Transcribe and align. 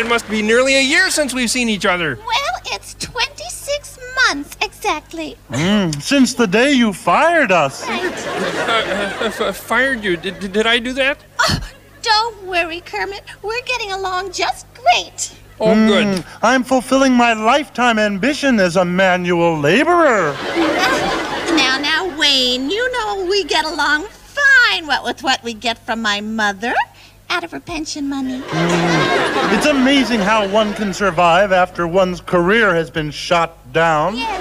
it 0.00 0.08
must 0.08 0.28
be 0.28 0.40
nearly 0.40 0.76
a 0.76 0.80
year 0.82 1.10
since 1.10 1.34
we've 1.34 1.50
seen 1.50 1.68
each 1.68 1.84
other. 1.84 2.16
Well, 2.16 2.54
it's 2.72 2.94
26 2.94 3.98
months 4.28 4.56
exactly. 4.62 5.36
Since 6.00 6.34
the 6.34 6.46
day 6.46 6.72
you 6.72 6.92
fired 6.92 7.52
us. 7.52 7.86
Right. 7.86 8.26
Uh, 8.26 9.24
uh, 9.26 9.46
f- 9.48 9.56
fired 9.56 10.02
you. 10.02 10.16
Did, 10.16 10.40
did, 10.40 10.52
did 10.52 10.66
I 10.66 10.78
do 10.78 10.94
that? 10.94 11.18
Oh, 11.40 11.60
Don't 12.02 12.44
worry, 12.44 12.80
Kermit. 12.80 13.22
We're 13.42 13.62
getting 13.66 13.92
along 13.92 14.32
just 14.32 14.66
great. 14.74 15.34
Oh, 15.60 15.74
good. 15.74 16.24
I'm 16.42 16.64
fulfilling 16.64 17.12
my 17.12 17.34
lifetime 17.34 17.98
ambition 17.98 18.58
as 18.58 18.76
a 18.76 18.84
manual 18.84 19.58
laborer. 19.58 20.32
Now, 21.56 21.78
now, 21.78 22.18
Wayne, 22.18 22.70
you 22.70 22.90
know 22.92 23.26
we 23.28 23.44
get 23.44 23.66
along 23.66 24.06
fine 24.06 24.86
what 24.86 25.04
with 25.04 25.22
what 25.22 25.42
we 25.44 25.52
get 25.52 25.76
from 25.84 26.00
my 26.00 26.22
mother 26.22 26.74
out 27.30 27.44
of 27.44 27.52
her 27.52 27.60
pension 27.60 28.08
money. 28.08 28.40
Mm. 28.40 29.56
It's 29.56 29.66
amazing 29.66 30.20
how 30.20 30.48
one 30.48 30.74
can 30.74 30.92
survive 30.92 31.52
after 31.52 31.86
one's 31.86 32.20
career 32.20 32.74
has 32.74 32.90
been 32.90 33.10
shot 33.10 33.72
down. 33.72 34.16
Yeah. 34.16 34.40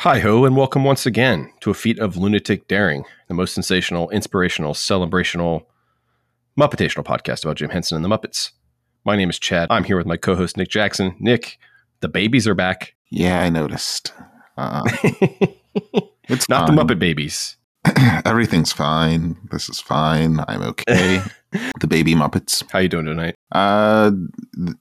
Hi 0.00 0.20
ho, 0.20 0.44
and 0.44 0.56
welcome 0.56 0.84
once 0.84 1.04
again 1.04 1.52
to 1.62 1.70
a 1.70 1.74
feat 1.74 1.98
of 1.98 2.16
lunatic 2.16 2.68
daring, 2.68 3.04
the 3.26 3.34
most 3.34 3.54
sensational, 3.54 4.08
inspirational, 4.10 4.72
celebrational, 4.72 5.68
Muppetational 6.58 7.04
podcast 7.04 7.44
about 7.44 7.56
Jim 7.56 7.70
Henson 7.70 7.96
and 7.96 8.04
the 8.04 8.08
Muppets. 8.08 8.50
My 9.04 9.14
name 9.16 9.28
is 9.30 9.38
Chad. 9.38 9.68
I'm 9.70 9.84
here 9.84 9.96
with 9.98 10.06
my 10.06 10.16
co-host 10.16 10.56
Nick 10.56 10.68
Jackson. 10.68 11.14
Nick, 11.20 11.58
the 12.00 12.08
babies 12.08 12.48
are 12.48 12.54
back. 12.54 12.94
Yeah, 13.10 13.40
I 13.40 13.50
noticed. 13.50 14.12
Uh, 14.56 14.82
it's 16.28 16.48
Not 16.48 16.66
fine. 16.68 16.76
the 16.76 16.82
Muppet 16.82 16.98
babies. 16.98 17.56
Everything's 18.24 18.72
fine. 18.72 19.36
This 19.50 19.68
is 19.68 19.80
fine. 19.80 20.40
I'm 20.48 20.62
okay. 20.62 21.20
the 21.80 21.86
baby 21.86 22.14
Muppets. 22.14 22.64
How 22.70 22.78
you 22.80 22.88
doing 22.88 23.04
tonight? 23.06 23.34
Uh, 23.52 24.10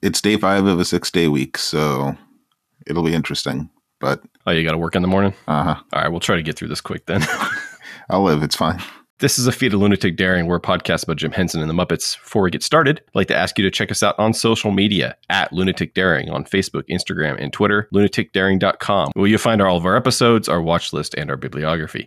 it's 0.02 0.22
day 0.22 0.38
five 0.38 0.66
of 0.66 0.80
a 0.80 0.86
six 0.86 1.12
day 1.12 1.28
week, 1.28 1.58
so 1.58 2.16
it'll 2.88 3.04
be 3.04 3.14
interesting. 3.14 3.70
But 4.00 4.22
Oh, 4.48 4.52
you 4.52 4.64
got 4.64 4.72
to 4.72 4.78
work 4.78 4.96
in 4.96 5.02
the 5.02 5.08
morning. 5.08 5.34
uh 5.48 5.64
huh, 5.76 5.84
All 5.94 6.02
right, 6.02 6.10
we'll 6.10 6.20
try 6.20 6.36
to 6.38 6.44
get 6.44 6.58
through 6.58 6.68
this 6.70 6.82
quick 6.82 7.06
then. 7.06 7.22
I'll 8.10 8.24
live. 8.24 8.44
It's 8.44 8.56
fine. 8.56 8.82
This 9.20 9.40
is 9.40 9.48
a 9.48 9.54
feat 9.54 9.74
of 9.74 9.80
lunatic 9.80 10.18
daring. 10.18 10.46
We're 10.46 10.58
a 10.58 10.62
podcast 10.62 11.04
about 11.04 11.16
Jim 11.16 11.32
Henson 11.32 11.62
and 11.62 11.70
the 11.70 11.74
Muppets. 11.74 12.20
Before 12.20 12.42
we 12.42 12.52
get 12.52 12.62
started, 12.62 13.00
I'd 13.08 13.16
like 13.16 13.28
to 13.30 13.36
ask 13.36 13.58
you 13.58 13.64
to 13.64 13.72
check 13.72 13.90
us 13.90 14.04
out 14.04 14.20
on 14.20 14.34
social 14.34 14.72
media 14.72 15.16
at 15.30 15.54
Lunatic 15.54 15.94
Daring 15.94 16.30
on 16.30 16.44
Facebook, 16.44 16.84
Instagram, 16.90 17.42
and 17.42 17.54
Twitter, 17.54 17.88
lunaticdaring.com, 17.94 19.12
where 19.14 19.28
you'll 19.28 19.40
find 19.40 19.62
all 19.62 19.78
of 19.78 19.86
our 19.86 19.96
episodes, 19.96 20.50
our 20.50 20.62
watch 20.62 20.92
list, 20.92 21.16
and 21.16 21.30
our 21.30 21.38
bibliography. 21.38 22.06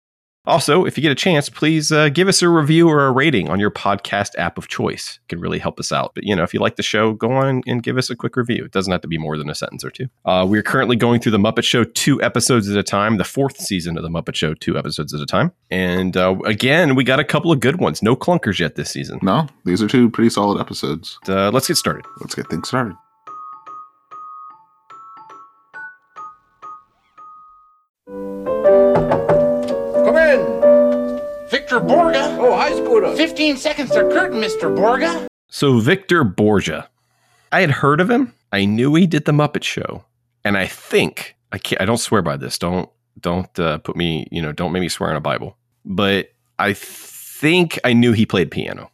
Also, 0.49 0.85
if 0.85 0.97
you 0.97 1.03
get 1.03 1.13
a 1.13 1.15
chance, 1.15 1.49
please 1.49 1.93
uh, 1.93 2.09
give 2.09 2.27
us 2.27 2.43
a 2.43 2.49
review 2.49 2.89
or 2.89 3.07
a 3.07 3.13
rating 3.13 3.49
on 3.49 3.61
your 3.61 3.71
podcast 3.71 4.31
app 4.39 4.59
of 4.59 4.67
choice. 4.67 5.21
It 5.23 5.29
can 5.29 5.41
really 5.41 5.59
help 5.59 5.79
us 5.79 5.93
out. 5.93 6.13
But, 6.15 6.25
you 6.25 6.35
know, 6.35 6.43
if 6.43 6.55
you 6.55 6.61
like 6.61 6.77
the 6.77 6.83
show, 6.83 7.13
go 7.13 7.33
on 7.33 7.63
and 7.67 7.83
give 7.83 7.99
us 7.99 8.11
a 8.11 8.17
quick 8.17 8.35
review. 8.35 8.65
It 8.65 8.73
doesn't 8.73 8.91
have 8.91 9.03
to 9.03 9.09
be 9.09 9.19
more 9.19 9.37
than 9.37 9.51
a 9.51 9.55
sentence 9.55 9.85
or 9.85 9.91
two. 9.91 10.07
Uh, 10.25 10.47
we're 10.49 10.63
currently 10.63 10.97
going 10.97 11.21
through 11.21 11.33
The 11.33 11.39
Muppet 11.39 11.65
Show 11.65 11.85
two 11.85 12.23
episodes 12.23 12.69
at 12.69 12.77
a 12.77 12.83
time, 12.83 13.19
the 13.19 13.25
fourth 13.25 13.59
season 13.59 13.97
of 13.97 14.03
The 14.03 14.09
Muppet 14.09 14.35
Show 14.35 14.55
two 14.55 14.79
episodes 14.79 15.13
at 15.13 15.21
a 15.21 15.27
time. 15.27 15.53
And 15.71 16.17
uh, 16.17 16.39
again, 16.47 16.95
we 16.95 17.05
got 17.05 17.21
a 17.21 17.25
couple 17.25 17.53
of 17.53 17.61
good 17.61 17.79
ones. 17.79 18.03
No 18.03 18.17
clunkers 18.17 18.59
yet 18.59 18.75
this 18.75 18.91
season. 18.91 19.19
No, 19.23 19.47
these 19.65 19.83
are 19.83 19.89
two 19.89 20.11
pretty 20.11 20.31
solid 20.31 20.61
episodes. 20.61 21.19
Uh, 21.29 21.51
let's 21.51 21.69
get 21.69 21.77
started. 21.77 22.07
Let's 22.21 22.35
get 22.35 22.49
things 22.49 22.69
started. 22.69 22.97
Borge. 31.89 32.17
Oh, 32.17 32.55
hi, 32.55 32.73
Scooter. 32.75 33.17
15 33.17 33.57
seconds 33.57 33.91
to 33.91 34.01
curtain, 34.01 34.41
Mr. 34.41 34.75
Borge. 34.75 35.27
So, 35.49 35.79
Victor 35.79 36.23
Borge. 36.23 36.87
I 37.51 37.61
had 37.61 37.71
heard 37.71 38.01
of 38.01 38.11
him. 38.11 38.35
I 38.53 38.67
knew 38.67 38.95
he 38.95 39.07
did 39.07 39.25
The 39.25 39.33
Muppet 39.33 39.63
Show. 39.63 40.05
And 40.45 40.59
I 40.59 40.67
think, 40.67 41.37
I, 41.51 41.59
can't, 41.59 41.81
I 41.81 41.87
don't 41.87 41.97
swear 41.97 42.21
by 42.23 42.37
this. 42.37 42.59
Don't 42.59 42.89
don't 43.21 43.59
uh, 43.59 43.79
put 43.79 43.97
me, 43.97 44.29
you 44.31 44.41
know, 44.41 44.53
don't 44.53 44.71
make 44.71 44.83
me 44.83 44.89
swear 44.89 45.11
on 45.11 45.17
a 45.17 45.21
Bible. 45.21 45.57
But 45.85 46.29
I 46.59 46.73
think 46.75 47.79
I 47.83 47.93
knew 47.93 48.13
he 48.13 48.27
played 48.27 48.51
piano. 48.51 48.91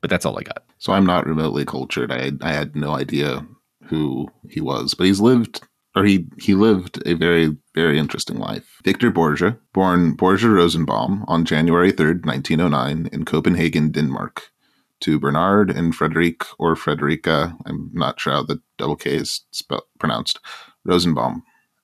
But 0.00 0.10
that's 0.10 0.26
all 0.26 0.38
I 0.38 0.42
got. 0.42 0.64
So 0.78 0.92
I'm 0.92 1.06
not 1.06 1.26
remotely 1.26 1.64
cultured. 1.64 2.10
I 2.10 2.32
I 2.40 2.52
had 2.52 2.74
no 2.74 2.94
idea 2.94 3.46
who 3.84 4.28
he 4.48 4.60
was, 4.60 4.94
but 4.94 5.06
he's 5.06 5.20
lived 5.20 5.62
or 5.94 6.04
he 6.04 6.26
he 6.38 6.54
lived 6.54 7.02
a 7.06 7.14
very 7.14 7.56
very 7.74 7.98
interesting 7.98 8.38
life. 8.38 8.78
Victor 8.84 9.10
Borge, 9.10 9.58
born 9.72 10.16
Borge 10.16 10.44
Rosenbaum 10.44 11.24
on 11.28 11.44
January 11.44 11.92
3rd, 11.92 12.24
1909 12.26 13.08
in 13.12 13.24
Copenhagen, 13.24 13.90
Denmark, 13.90 14.50
to 15.00 15.18
Bernard 15.18 15.70
and 15.70 15.94
Frederic 15.94 16.44
or 16.58 16.74
Frederica, 16.76 17.56
I'm 17.66 17.90
not 17.92 18.18
sure 18.18 18.32
how 18.32 18.42
the 18.42 18.60
double 18.78 18.96
K 18.96 19.16
is 19.16 19.42
spelled, 19.50 19.84
pronounced, 19.98 20.40
Rosenbaum. 20.84 21.42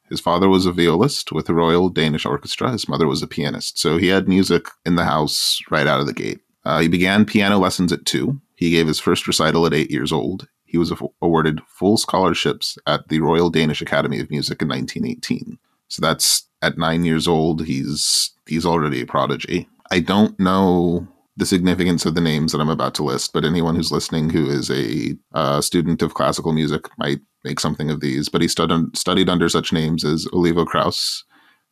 His 0.08 0.20
father 0.20 0.48
was 0.48 0.66
a 0.66 0.72
violist 0.72 1.30
with 1.30 1.46
the 1.46 1.54
Royal 1.54 1.88
Danish 1.88 2.26
Orchestra. 2.26 2.72
His 2.72 2.88
mother 2.88 3.06
was 3.06 3.22
a 3.22 3.28
pianist. 3.28 3.78
So 3.78 3.96
he 3.96 4.08
had 4.08 4.26
music 4.26 4.66
in 4.84 4.96
the 4.96 5.04
house 5.04 5.60
right 5.70 5.86
out 5.86 6.00
of 6.00 6.06
the 6.06 6.12
gate. 6.12 6.40
Uh, 6.64 6.80
he 6.80 6.88
began 6.88 7.24
piano 7.24 7.58
lessons 7.58 7.92
at 7.92 8.06
two. 8.06 8.40
He 8.56 8.70
gave 8.70 8.86
his 8.86 8.98
first 8.98 9.26
recital 9.26 9.66
at 9.66 9.74
eight 9.74 9.90
years 9.90 10.12
old. 10.12 10.48
He 10.70 10.78
was 10.78 10.92
awarded 11.20 11.60
full 11.66 11.96
scholarships 11.96 12.78
at 12.86 13.08
the 13.08 13.18
Royal 13.18 13.50
Danish 13.50 13.82
Academy 13.82 14.20
of 14.20 14.30
Music 14.30 14.62
in 14.62 14.68
1918. 14.68 15.58
So 15.88 16.00
that's 16.00 16.46
at 16.62 16.78
nine 16.78 17.04
years 17.04 17.26
old. 17.26 17.66
He's 17.66 18.30
he's 18.46 18.64
already 18.64 19.02
a 19.02 19.06
prodigy. 19.06 19.68
I 19.90 19.98
don't 19.98 20.38
know 20.38 21.08
the 21.36 21.46
significance 21.46 22.06
of 22.06 22.14
the 22.14 22.20
names 22.20 22.52
that 22.52 22.60
I'm 22.60 22.68
about 22.68 22.94
to 22.96 23.02
list, 23.02 23.32
but 23.32 23.44
anyone 23.44 23.74
who's 23.74 23.90
listening 23.90 24.30
who 24.30 24.48
is 24.48 24.70
a 24.70 25.16
uh, 25.32 25.60
student 25.60 26.02
of 26.02 26.14
classical 26.14 26.52
music 26.52 26.86
might 26.98 27.20
make 27.44 27.58
something 27.58 27.90
of 27.90 28.00
these. 28.00 28.28
But 28.28 28.42
he 28.42 28.46
stud- 28.46 28.96
studied 28.96 29.28
under 29.28 29.48
such 29.48 29.72
names 29.72 30.04
as 30.04 30.28
Olivo 30.32 30.64
Krause, 30.64 31.24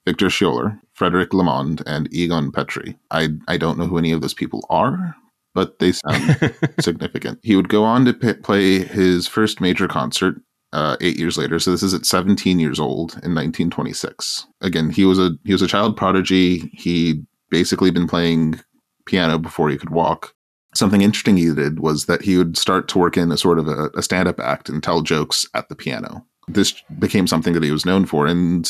Victor 0.05 0.27
Schioler, 0.27 0.81
Frederic 0.95 1.33
Lamond, 1.33 1.83
and 1.87 2.13
Egon 2.13 2.51
Petri. 2.51 2.99
I 3.13 3.29
I 3.47 3.59
don't 3.59 3.79
know 3.79 3.87
who 3.87 3.99
any 3.99 4.11
of 4.11 4.23
those 4.23 4.35
people 4.35 4.67
are, 4.69 5.15
but 5.59 5.81
they 5.81 5.91
sound 5.91 6.55
significant. 6.81 7.41
He 7.43 7.57
would 7.57 7.69
go 7.69 7.83
on 7.83 8.05
to 8.05 8.15
p- 8.15 8.35
play 8.35 8.79
his 8.79 9.27
first 9.27 9.61
major 9.61 9.89
concert 9.89 10.37
uh, 10.73 10.97
eight 11.01 11.19
years 11.19 11.37
later. 11.37 11.59
So 11.59 11.73
this 11.73 11.83
is 11.83 11.93
at 11.93 12.07
17 12.07 12.61
years 12.61 12.79
old 12.79 13.15
in 13.25 13.35
1926. 13.35 14.47
Again, 14.61 14.89
he 14.89 15.05
was 15.05 15.19
a 15.19 15.33
he 15.45 15.51
was 15.51 15.61
a 15.61 15.67
child 15.67 15.97
prodigy. 15.97 16.71
He 16.75 17.25
basically 17.51 17.91
been 17.91 18.07
playing 18.07 18.61
piano 19.05 19.37
before 19.37 19.69
he 19.69 19.77
could 19.77 19.91
walk. 19.91 20.33
Something 20.77 21.03
interesting 21.03 21.37
he 21.37 21.53
did 21.53 21.81
was 21.81 22.07
that 22.07 22.23
he 22.23 22.39
would 22.39 22.57
start 22.57 22.87
to 22.89 22.99
work 22.99 23.17
in 23.17 23.33
a 23.33 23.37
sort 23.37 23.59
of 23.59 23.67
a, 23.67 23.91
a 23.97 24.03
stand-up 24.03 24.39
act 24.39 24.69
and 24.69 24.81
tell 24.81 25.01
jokes 25.03 25.45
at 25.55 25.69
the 25.69 25.75
piano. 25.75 26.25
This 26.47 26.81
became 27.01 27.27
something 27.27 27.53
that 27.55 27.65
he 27.65 27.73
was 27.73 27.85
known 27.85 28.07
for, 28.07 28.29
and 28.29 28.65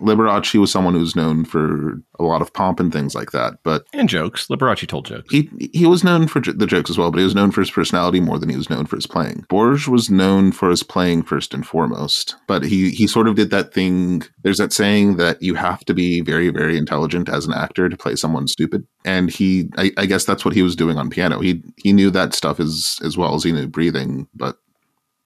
Liberace 0.00 0.58
was 0.58 0.70
someone 0.70 0.94
who 0.94 1.00
was 1.00 1.16
known 1.16 1.44
for 1.44 2.00
a 2.18 2.22
lot 2.22 2.42
of 2.42 2.52
pomp 2.52 2.80
and 2.80 2.92
things 2.92 3.14
like 3.14 3.32
that. 3.32 3.54
But 3.62 3.86
And 3.92 4.08
jokes. 4.08 4.46
Liberace 4.46 4.86
told 4.86 5.06
jokes. 5.06 5.30
he 5.30 5.48
he 5.72 5.86
was 5.86 6.04
known 6.04 6.28
for 6.28 6.40
the 6.40 6.66
jokes 6.66 6.90
as 6.90 6.98
well, 6.98 7.10
but 7.10 7.18
he 7.18 7.24
was 7.24 7.34
known 7.34 7.50
for 7.50 7.60
his 7.60 7.70
personality 7.70 8.20
more 8.20 8.38
than 8.38 8.48
he 8.48 8.56
was 8.56 8.70
known 8.70 8.86
for 8.86 8.96
his 8.96 9.06
playing. 9.06 9.44
Borges 9.48 9.88
was 9.88 10.10
known 10.10 10.52
for 10.52 10.70
his 10.70 10.82
playing 10.82 11.22
first 11.22 11.52
and 11.54 11.66
foremost, 11.66 12.36
but 12.46 12.62
he 12.62 12.90
he 12.90 13.06
sort 13.06 13.28
of 13.28 13.34
did 13.34 13.50
that 13.50 13.74
thing. 13.74 14.22
There's 14.42 14.58
that 14.58 14.72
saying 14.72 15.16
that 15.16 15.42
you 15.42 15.54
have 15.54 15.84
to 15.86 15.94
be 15.94 16.20
very 16.20 16.50
very 16.50 16.76
intelligent 16.76 17.28
as 17.28 17.46
an 17.46 17.54
actor 17.54 17.88
to 17.88 17.96
play 17.96 18.16
someone 18.16 18.46
stupid, 18.46 18.86
and 19.04 19.30
he 19.30 19.68
I, 19.76 19.90
I 19.96 20.06
guess 20.06 20.24
that's 20.24 20.44
what 20.44 20.54
he 20.54 20.62
was 20.62 20.76
doing 20.76 20.96
on 20.96 21.10
piano. 21.10 21.40
He 21.40 21.62
he 21.76 21.92
knew 21.92 22.10
that 22.10 22.34
stuff 22.34 22.60
as 22.60 22.98
as 23.02 23.16
well 23.16 23.34
as 23.34 23.44
he 23.44 23.52
knew 23.52 23.66
breathing, 23.66 24.28
but 24.34 24.58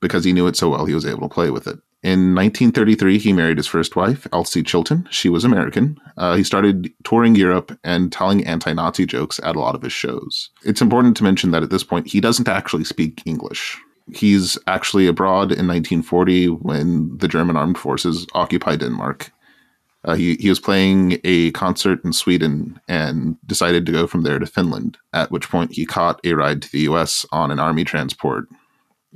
because 0.00 0.24
he 0.24 0.32
knew 0.32 0.46
it 0.46 0.56
so 0.56 0.68
well, 0.68 0.84
he 0.86 0.94
was 0.94 1.06
able 1.06 1.28
to 1.28 1.34
play 1.34 1.50
with 1.50 1.66
it. 1.66 1.78
In 2.02 2.34
1933, 2.34 3.18
he 3.18 3.32
married 3.32 3.58
his 3.58 3.68
first 3.68 3.94
wife, 3.94 4.26
Elsie 4.32 4.64
Chilton. 4.64 5.06
She 5.10 5.28
was 5.28 5.44
American. 5.44 5.96
Uh, 6.16 6.34
he 6.34 6.42
started 6.42 6.92
touring 7.04 7.36
Europe 7.36 7.78
and 7.84 8.10
telling 8.10 8.44
anti 8.44 8.72
Nazi 8.72 9.06
jokes 9.06 9.38
at 9.44 9.54
a 9.54 9.60
lot 9.60 9.76
of 9.76 9.82
his 9.82 9.92
shows. 9.92 10.50
It's 10.64 10.82
important 10.82 11.16
to 11.18 11.24
mention 11.24 11.52
that 11.52 11.62
at 11.62 11.70
this 11.70 11.84
point, 11.84 12.08
he 12.08 12.20
doesn't 12.20 12.48
actually 12.48 12.82
speak 12.82 13.22
English. 13.24 13.78
He's 14.12 14.58
actually 14.66 15.06
abroad 15.06 15.52
in 15.52 15.68
1940 15.68 16.48
when 16.48 17.16
the 17.18 17.28
German 17.28 17.56
armed 17.56 17.78
forces 17.78 18.26
occupy 18.34 18.74
Denmark. 18.74 19.30
Uh, 20.04 20.14
he, 20.14 20.34
he 20.34 20.48
was 20.48 20.58
playing 20.58 21.20
a 21.22 21.52
concert 21.52 22.04
in 22.04 22.12
Sweden 22.12 22.80
and 22.88 23.36
decided 23.46 23.86
to 23.86 23.92
go 23.92 24.08
from 24.08 24.22
there 24.24 24.40
to 24.40 24.46
Finland, 24.46 24.98
at 25.12 25.30
which 25.30 25.48
point 25.48 25.72
he 25.72 25.86
caught 25.86 26.20
a 26.24 26.32
ride 26.32 26.62
to 26.62 26.72
the 26.72 26.80
US 26.80 27.24
on 27.30 27.52
an 27.52 27.60
army 27.60 27.84
transport. 27.84 28.48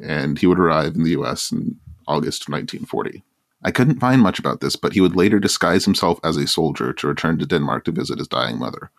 And 0.00 0.38
he 0.38 0.46
would 0.46 0.60
arrive 0.60 0.94
in 0.94 1.02
the 1.02 1.18
US 1.18 1.50
in 1.50 1.80
August 2.06 2.48
1940. 2.48 3.22
I 3.62 3.70
couldn't 3.70 4.00
find 4.00 4.20
much 4.20 4.38
about 4.38 4.60
this, 4.60 4.76
but 4.76 4.92
he 4.92 5.00
would 5.00 5.16
later 5.16 5.38
disguise 5.38 5.84
himself 5.84 6.20
as 6.22 6.36
a 6.36 6.46
soldier 6.46 6.92
to 6.92 7.06
return 7.08 7.38
to 7.38 7.46
Denmark 7.46 7.84
to 7.84 7.92
visit 7.92 8.18
his 8.18 8.28
dying 8.28 8.58
mother, 8.58 8.90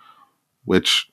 which 0.66 1.10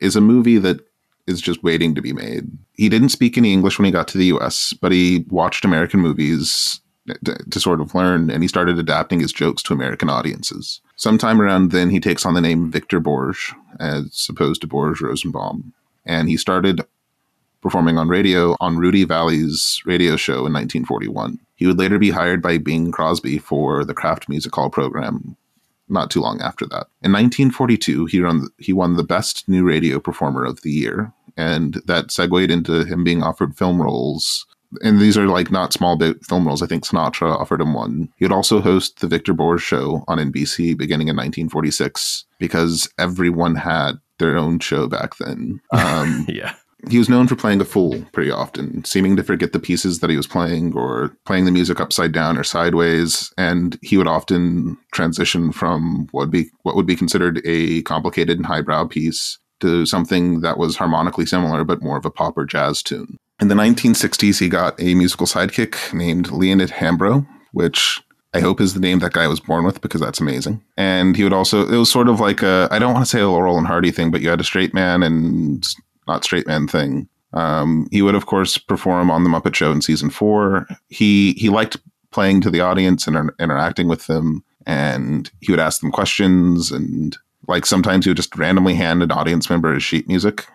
is 0.00 0.16
a 0.16 0.20
movie 0.20 0.58
that 0.58 0.80
is 1.26 1.40
just 1.40 1.62
waiting 1.62 1.94
to 1.94 2.02
be 2.02 2.12
made. 2.12 2.50
He 2.74 2.88
didn't 2.88 3.08
speak 3.08 3.36
any 3.36 3.52
English 3.52 3.78
when 3.78 3.86
he 3.86 3.92
got 3.92 4.08
to 4.08 4.18
the 4.18 4.32
US, 4.36 4.72
but 4.72 4.92
he 4.92 5.24
watched 5.28 5.64
American 5.64 6.00
movies 6.00 6.80
to, 7.24 7.34
to 7.50 7.60
sort 7.60 7.80
of 7.80 7.94
learn 7.94 8.30
and 8.30 8.42
he 8.42 8.48
started 8.48 8.78
adapting 8.78 9.20
his 9.20 9.32
jokes 9.32 9.62
to 9.64 9.74
American 9.74 10.08
audiences. 10.08 10.80
Sometime 10.96 11.40
around 11.40 11.70
then, 11.70 11.90
he 11.90 12.00
takes 12.00 12.24
on 12.24 12.34
the 12.34 12.40
name 12.40 12.70
Victor 12.70 13.00
Borge 13.00 13.54
as 13.80 14.26
opposed 14.30 14.60
to 14.60 14.66
Borge 14.66 15.00
Rosenbaum. 15.00 15.72
And 16.06 16.28
he 16.28 16.36
started 16.36 16.82
performing 17.64 17.98
on 17.98 18.08
radio 18.08 18.54
on 18.60 18.76
Rudy 18.76 19.04
Vallee's 19.04 19.82
radio 19.84 20.14
show 20.14 20.46
in 20.46 20.52
1941. 20.52 21.40
He 21.56 21.66
would 21.66 21.78
later 21.78 21.98
be 21.98 22.10
hired 22.10 22.42
by 22.42 22.58
Bing 22.58 22.92
Crosby 22.92 23.38
for 23.38 23.84
the 23.84 23.94
Kraft 23.94 24.28
Music 24.28 24.54
Hall 24.54 24.70
program 24.70 25.36
not 25.88 26.10
too 26.10 26.20
long 26.20 26.40
after 26.40 26.66
that. 26.66 26.86
In 27.02 27.12
1942, 27.12 28.06
he 28.06 28.20
won, 28.20 28.48
he 28.58 28.72
won 28.72 28.96
the 28.96 29.04
Best 29.04 29.48
New 29.48 29.64
Radio 29.64 29.98
Performer 29.98 30.44
of 30.44 30.62
the 30.62 30.70
Year, 30.70 31.12
and 31.36 31.80
that 31.86 32.10
segued 32.10 32.50
into 32.50 32.84
him 32.84 33.04
being 33.04 33.22
offered 33.22 33.56
film 33.56 33.80
roles. 33.80 34.46
And 34.82 35.00
these 35.00 35.16
are 35.16 35.26
like 35.26 35.50
not 35.50 35.72
small 35.72 35.96
bit 35.96 36.24
film 36.24 36.46
roles. 36.46 36.62
I 36.62 36.66
think 36.66 36.84
Sinatra 36.84 37.38
offered 37.38 37.60
him 37.60 37.74
one. 37.74 38.08
He 38.16 38.24
would 38.24 38.32
also 38.32 38.60
host 38.60 39.00
the 39.00 39.06
Victor 39.06 39.32
Borge 39.32 39.60
show 39.60 40.04
on 40.08 40.18
NBC 40.18 40.76
beginning 40.76 41.08
in 41.08 41.16
1946 41.16 42.24
because 42.38 42.88
everyone 42.98 43.54
had 43.54 43.92
their 44.18 44.36
own 44.36 44.58
show 44.58 44.88
back 44.88 45.16
then. 45.16 45.60
Um, 45.72 46.26
yeah. 46.28 46.54
He 46.88 46.98
was 46.98 47.08
known 47.08 47.26
for 47.26 47.36
playing 47.36 47.60
a 47.60 47.64
fool 47.64 48.04
pretty 48.12 48.30
often, 48.30 48.84
seeming 48.84 49.16
to 49.16 49.22
forget 49.22 49.52
the 49.52 49.58
pieces 49.58 50.00
that 50.00 50.10
he 50.10 50.16
was 50.16 50.26
playing 50.26 50.74
or 50.74 51.16
playing 51.24 51.44
the 51.44 51.50
music 51.50 51.80
upside 51.80 52.12
down 52.12 52.36
or 52.36 52.44
sideways. 52.44 53.32
And 53.38 53.78
he 53.82 53.96
would 53.96 54.08
often 54.08 54.76
transition 54.92 55.52
from 55.52 56.08
what 56.12 56.22
would 56.22 56.30
be 56.30 56.50
what 56.62 56.76
would 56.76 56.86
be 56.86 56.96
considered 56.96 57.40
a 57.44 57.82
complicated 57.82 58.38
and 58.38 58.46
highbrow 58.46 58.86
piece 58.86 59.38
to 59.60 59.86
something 59.86 60.40
that 60.40 60.58
was 60.58 60.76
harmonically 60.76 61.26
similar 61.26 61.64
but 61.64 61.82
more 61.82 61.96
of 61.96 62.04
a 62.04 62.10
pop 62.10 62.36
or 62.36 62.44
jazz 62.44 62.82
tune. 62.82 63.16
In 63.40 63.48
the 63.48 63.54
1960s, 63.54 64.38
he 64.38 64.48
got 64.48 64.80
a 64.80 64.94
musical 64.94 65.26
sidekick 65.26 65.92
named 65.92 66.30
Leonid 66.30 66.70
Hambro, 66.70 67.26
which 67.52 68.00
I 68.32 68.40
hope 68.40 68.60
is 68.60 68.74
the 68.74 68.80
name 68.80 68.98
that 68.98 69.12
guy 69.12 69.28
was 69.28 69.40
born 69.40 69.64
with 69.64 69.80
because 69.80 70.00
that's 70.00 70.20
amazing. 70.20 70.62
And 70.76 71.16
he 71.16 71.22
would 71.22 71.32
also, 71.32 71.66
it 71.68 71.76
was 71.76 71.90
sort 71.90 72.08
of 72.08 72.18
like 72.20 72.42
a, 72.42 72.68
I 72.70 72.78
don't 72.80 72.92
want 72.92 73.04
to 73.04 73.10
say 73.10 73.20
a 73.20 73.28
Laurel 73.28 73.58
and 73.58 73.66
Hardy 73.66 73.92
thing, 73.92 74.10
but 74.10 74.20
you 74.20 74.28
had 74.28 74.40
a 74.40 74.44
straight 74.44 74.74
man 74.74 75.02
and 75.02 75.64
not 76.06 76.24
straight 76.24 76.46
man 76.46 76.66
thing. 76.66 77.08
Um, 77.32 77.88
he 77.90 78.00
would, 78.02 78.14
of 78.14 78.26
course, 78.26 78.58
perform 78.58 79.10
on 79.10 79.24
the 79.24 79.30
Muppet 79.30 79.54
Show 79.54 79.72
in 79.72 79.82
season 79.82 80.10
four. 80.10 80.66
He 80.88 81.32
he 81.32 81.48
liked 81.48 81.76
playing 82.12 82.40
to 82.42 82.50
the 82.50 82.60
audience 82.60 83.06
and 83.06 83.16
inter- 83.16 83.34
interacting 83.40 83.88
with 83.88 84.06
them, 84.06 84.44
and 84.66 85.30
he 85.40 85.50
would 85.52 85.60
ask 85.60 85.80
them 85.80 85.90
questions. 85.90 86.70
And 86.70 87.16
like 87.48 87.66
sometimes 87.66 88.04
he 88.04 88.10
would 88.10 88.16
just 88.16 88.36
randomly 88.36 88.74
hand 88.74 89.02
an 89.02 89.10
audience 89.10 89.50
member 89.50 89.74
his 89.74 89.82
sheet 89.82 90.06
music. 90.06 90.46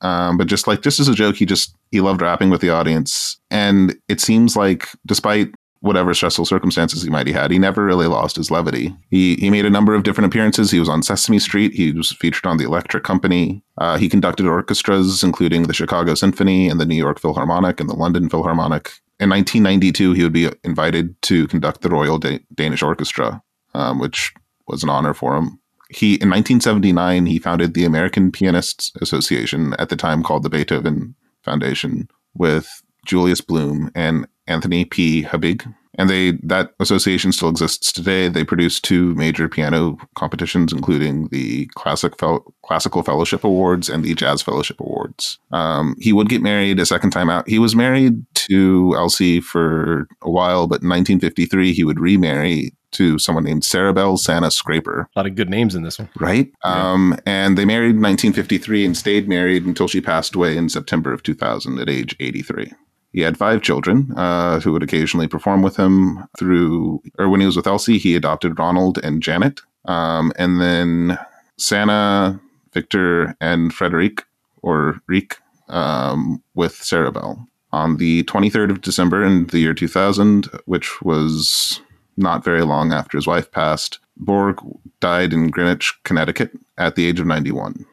Um, 0.00 0.38
but 0.38 0.46
just 0.46 0.68
like 0.68 0.82
just 0.82 1.00
as 1.00 1.08
a 1.08 1.14
joke, 1.14 1.36
he 1.36 1.44
just 1.44 1.74
he 1.90 2.00
loved 2.00 2.22
rapping 2.22 2.50
with 2.50 2.60
the 2.60 2.70
audience, 2.70 3.38
and 3.50 3.96
it 4.08 4.20
seems 4.20 4.56
like 4.56 4.88
despite 5.06 5.52
whatever 5.80 6.12
stressful 6.14 6.44
circumstances 6.44 7.02
he 7.02 7.10
might 7.10 7.26
have 7.26 7.36
had, 7.36 7.50
he 7.50 7.58
never 7.58 7.84
really 7.84 8.06
lost 8.06 8.36
his 8.36 8.50
levity. 8.50 8.94
He 9.10 9.36
he 9.36 9.50
made 9.50 9.64
a 9.64 9.70
number 9.70 9.94
of 9.94 10.02
different 10.02 10.26
appearances. 10.26 10.70
He 10.70 10.80
was 10.80 10.88
on 10.88 11.02
Sesame 11.02 11.38
Street. 11.38 11.72
He 11.72 11.92
was 11.92 12.12
featured 12.12 12.46
on 12.46 12.56
the 12.56 12.64
Electric 12.64 13.04
Company. 13.04 13.62
Uh, 13.78 13.96
he 13.98 14.08
conducted 14.08 14.46
orchestras, 14.46 15.22
including 15.22 15.64
the 15.64 15.74
Chicago 15.74 16.14
Symphony 16.14 16.68
and 16.68 16.80
the 16.80 16.86
New 16.86 16.96
York 16.96 17.20
Philharmonic 17.20 17.80
and 17.80 17.88
the 17.88 17.94
London 17.94 18.28
Philharmonic. 18.28 18.90
In 19.20 19.30
1992, 19.30 20.12
he 20.12 20.22
would 20.22 20.32
be 20.32 20.48
invited 20.62 21.20
to 21.22 21.48
conduct 21.48 21.80
the 21.80 21.90
Royal 21.90 22.18
da- 22.18 22.44
Danish 22.54 22.82
Orchestra, 22.82 23.42
um, 23.74 23.98
which 23.98 24.32
was 24.68 24.82
an 24.82 24.88
honor 24.88 25.14
for 25.14 25.36
him. 25.36 25.58
He 25.90 26.14
in 26.14 26.28
1979 26.28 27.26
he 27.26 27.38
founded 27.38 27.74
the 27.74 27.84
American 27.84 28.30
Pianists 28.30 28.92
Association, 29.00 29.74
at 29.78 29.88
the 29.88 29.96
time 29.96 30.22
called 30.22 30.42
the 30.42 30.50
Beethoven 30.50 31.14
Foundation, 31.42 32.08
with 32.34 32.82
Julius 33.06 33.40
Bloom 33.40 33.90
and 33.94 34.26
Anthony 34.48 34.84
P. 34.84 35.22
Habig. 35.22 35.72
And 36.00 36.08
they 36.08 36.32
that 36.44 36.74
association 36.78 37.32
still 37.32 37.48
exists 37.48 37.90
today. 37.90 38.28
They 38.28 38.44
produce 38.44 38.78
two 38.78 39.16
major 39.16 39.48
piano 39.48 39.96
competitions, 40.14 40.72
including 40.72 41.26
the 41.28 41.66
Classic 41.74 42.16
Fel- 42.20 42.44
Classical 42.64 43.02
Fellowship 43.02 43.42
Awards 43.42 43.88
and 43.88 44.04
the 44.04 44.14
Jazz 44.14 44.40
Fellowship 44.40 44.78
Awards. 44.78 45.40
Um, 45.50 45.96
he 45.98 46.12
would 46.12 46.28
get 46.28 46.40
married 46.40 46.78
a 46.78 46.86
second 46.86 47.10
time 47.10 47.28
out. 47.28 47.48
He 47.48 47.58
was 47.58 47.74
married 47.74 48.24
to 48.34 48.94
Elsie 48.96 49.40
for 49.40 50.06
a 50.22 50.30
while, 50.30 50.68
but 50.68 50.82
in 50.82 50.88
1953 50.88 51.72
he 51.72 51.82
would 51.82 51.98
remarry 51.98 52.70
to 52.92 53.18
someone 53.18 53.44
named 53.44 53.62
Sarabel 53.62 54.18
Sanna 54.18 54.50
Scraper 54.52 55.08
A 55.14 55.18
lot 55.18 55.26
of 55.26 55.34
good 55.34 55.50
names 55.50 55.74
in 55.74 55.82
this 55.82 55.98
one. 55.98 56.08
right? 56.20 56.50
Um, 56.64 57.18
and 57.26 57.58
they 57.58 57.64
married 57.64 57.96
in 57.96 58.02
1953 58.02 58.86
and 58.86 58.96
stayed 58.96 59.28
married 59.28 59.66
until 59.66 59.88
she 59.88 60.00
passed 60.00 60.34
away 60.36 60.56
in 60.56 60.68
September 60.68 61.12
of 61.12 61.22
2000 61.24 61.78
at 61.80 61.88
age 61.90 62.14
83. 62.20 62.72
He 63.18 63.24
had 63.24 63.36
five 63.36 63.62
children 63.62 64.12
uh, 64.16 64.60
who 64.60 64.70
would 64.70 64.84
occasionally 64.84 65.26
perform 65.26 65.60
with 65.60 65.76
him 65.76 66.28
through, 66.38 67.02
or 67.18 67.28
when 67.28 67.40
he 67.40 67.46
was 67.46 67.56
with 67.56 67.66
Elsie, 67.66 67.98
he 67.98 68.14
adopted 68.14 68.60
Ronald 68.60 68.96
and 68.98 69.20
Janet. 69.20 69.60
Um, 69.86 70.32
and 70.38 70.60
then 70.60 71.18
Sanna, 71.56 72.40
Victor, 72.72 73.34
and 73.40 73.74
Frederic, 73.74 74.22
or 74.62 75.00
Reek, 75.08 75.34
um, 75.68 76.40
with 76.54 76.74
Sarabel. 76.74 77.44
On 77.72 77.96
the 77.96 78.22
23rd 78.22 78.70
of 78.70 78.82
December 78.82 79.24
in 79.24 79.48
the 79.48 79.58
year 79.58 79.74
2000, 79.74 80.48
which 80.66 81.02
was 81.02 81.80
not 82.16 82.44
very 82.44 82.62
long 82.62 82.92
after 82.92 83.18
his 83.18 83.26
wife 83.26 83.50
passed, 83.50 83.98
Borge 84.16 84.60
died 85.00 85.32
in 85.32 85.50
Greenwich, 85.50 85.92
Connecticut 86.04 86.52
at 86.78 86.94
the 86.94 87.04
age 87.04 87.18
of 87.18 87.26
91. 87.26 87.84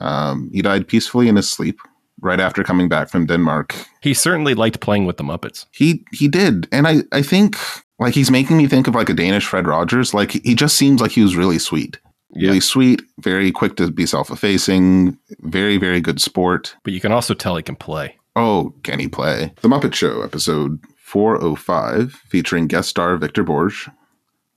Um, 0.00 0.48
he 0.54 0.62
died 0.62 0.88
peacefully 0.88 1.28
in 1.28 1.36
his 1.36 1.50
sleep 1.50 1.80
right 2.20 2.40
after 2.40 2.62
coming 2.64 2.88
back 2.88 3.08
from 3.08 3.26
Denmark. 3.26 3.74
He 4.00 4.14
certainly 4.14 4.54
liked 4.54 4.80
playing 4.80 5.06
with 5.06 5.16
the 5.16 5.24
Muppets. 5.24 5.66
He 5.72 6.04
he 6.12 6.28
did, 6.28 6.68
and 6.72 6.86
I 6.86 7.02
I 7.12 7.22
think 7.22 7.56
like 7.98 8.14
he's 8.14 8.30
making 8.30 8.56
me 8.56 8.66
think 8.66 8.86
of 8.86 8.94
like 8.94 9.10
a 9.10 9.14
Danish 9.14 9.46
Fred 9.46 9.66
Rogers. 9.66 10.14
Like 10.14 10.32
he 10.32 10.54
just 10.54 10.76
seems 10.76 11.00
like 11.00 11.12
he 11.12 11.22
was 11.22 11.36
really 11.36 11.58
sweet, 11.58 11.98
really 12.34 12.60
sweet, 12.60 13.02
very 13.18 13.52
quick 13.52 13.76
to 13.76 13.90
be 13.90 14.06
self-effacing, 14.06 15.18
very 15.40 15.76
very 15.78 16.00
good 16.00 16.20
sport. 16.20 16.76
But 16.84 16.92
you 16.92 17.00
can 17.00 17.12
also 17.12 17.34
tell 17.34 17.56
he 17.56 17.62
can 17.62 17.76
play. 17.76 18.16
Oh, 18.36 18.72
can 18.84 19.00
he 19.00 19.08
play? 19.08 19.52
The 19.60 19.68
Muppet 19.68 19.94
Show, 19.94 20.22
episode 20.22 20.78
405, 20.96 22.12
featuring 22.12 22.68
guest 22.68 22.88
star 22.88 23.16
Victor 23.16 23.42
Borge, 23.42 23.90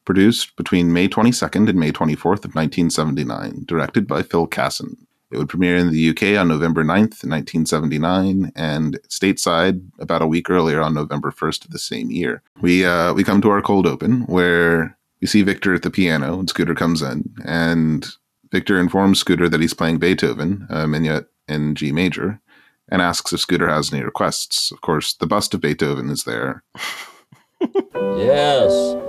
produced 0.06 0.56
between 0.56 0.94
May 0.94 1.07
22nd 1.07 1.68
and 1.68 1.80
May 1.80 1.92
24th 1.92 2.45
of 2.45 2.54
1979, 2.54 3.63
directed 3.66 4.07
by 4.07 4.21
Phil 4.21 4.45
Casson. 4.45 5.07
It 5.33 5.38
would 5.39 5.50
premiere 5.50 5.77
in 5.77 5.89
the 5.89 6.09
UK 6.09 6.39
on 6.39 6.47
November 6.47 6.83
9th, 6.83 7.25
1979, 7.25 8.51
and 8.56 9.00
stateside 9.09 9.83
about 9.97 10.21
a 10.21 10.27
week 10.27 10.47
earlier 10.47 10.80
on 10.80 10.94
November 10.94 11.31
1st 11.31 11.65
of 11.65 11.71
the 11.71 11.80
same 11.80 12.12
year. 12.12 12.44
We 12.62 12.85
uh, 12.85 13.15
we 13.15 13.24
come 13.24 13.41
to 13.41 13.50
our 13.50 13.62
cold 13.62 13.88
open 13.88 14.21
where 14.28 14.95
we 15.21 15.28
see 15.28 15.42
Victor 15.42 15.73
at 15.73 15.81
the 15.81 15.90
piano 15.90 16.37
and 16.37 16.47
Scooter 16.47 16.75
comes 16.75 17.02
in, 17.02 17.33
and 17.44 18.07
Victor 18.52 18.80
informs 18.80 19.19
Scooter 19.19 19.49
that 19.49 19.59
he's 19.59 19.73
playing 19.73 19.97
Beethoven, 19.97 20.68
a 20.69 20.87
minuet 20.87 21.25
in 21.47 21.73
G 21.73 21.92
major, 21.92 22.40
and 22.90 23.02
asks 23.02 23.33
if 23.33 23.40
Scooter 23.40 23.69
has 23.69 23.92
any 23.92 24.04
requests. 24.04 24.71
Of 24.71 24.81
course, 24.81 25.13
the 25.16 25.25
bust 25.25 25.56
of 25.56 25.61
Beethoven 25.61 26.11
is 26.11 26.25
there, 26.25 26.63
Yes. 28.18 29.03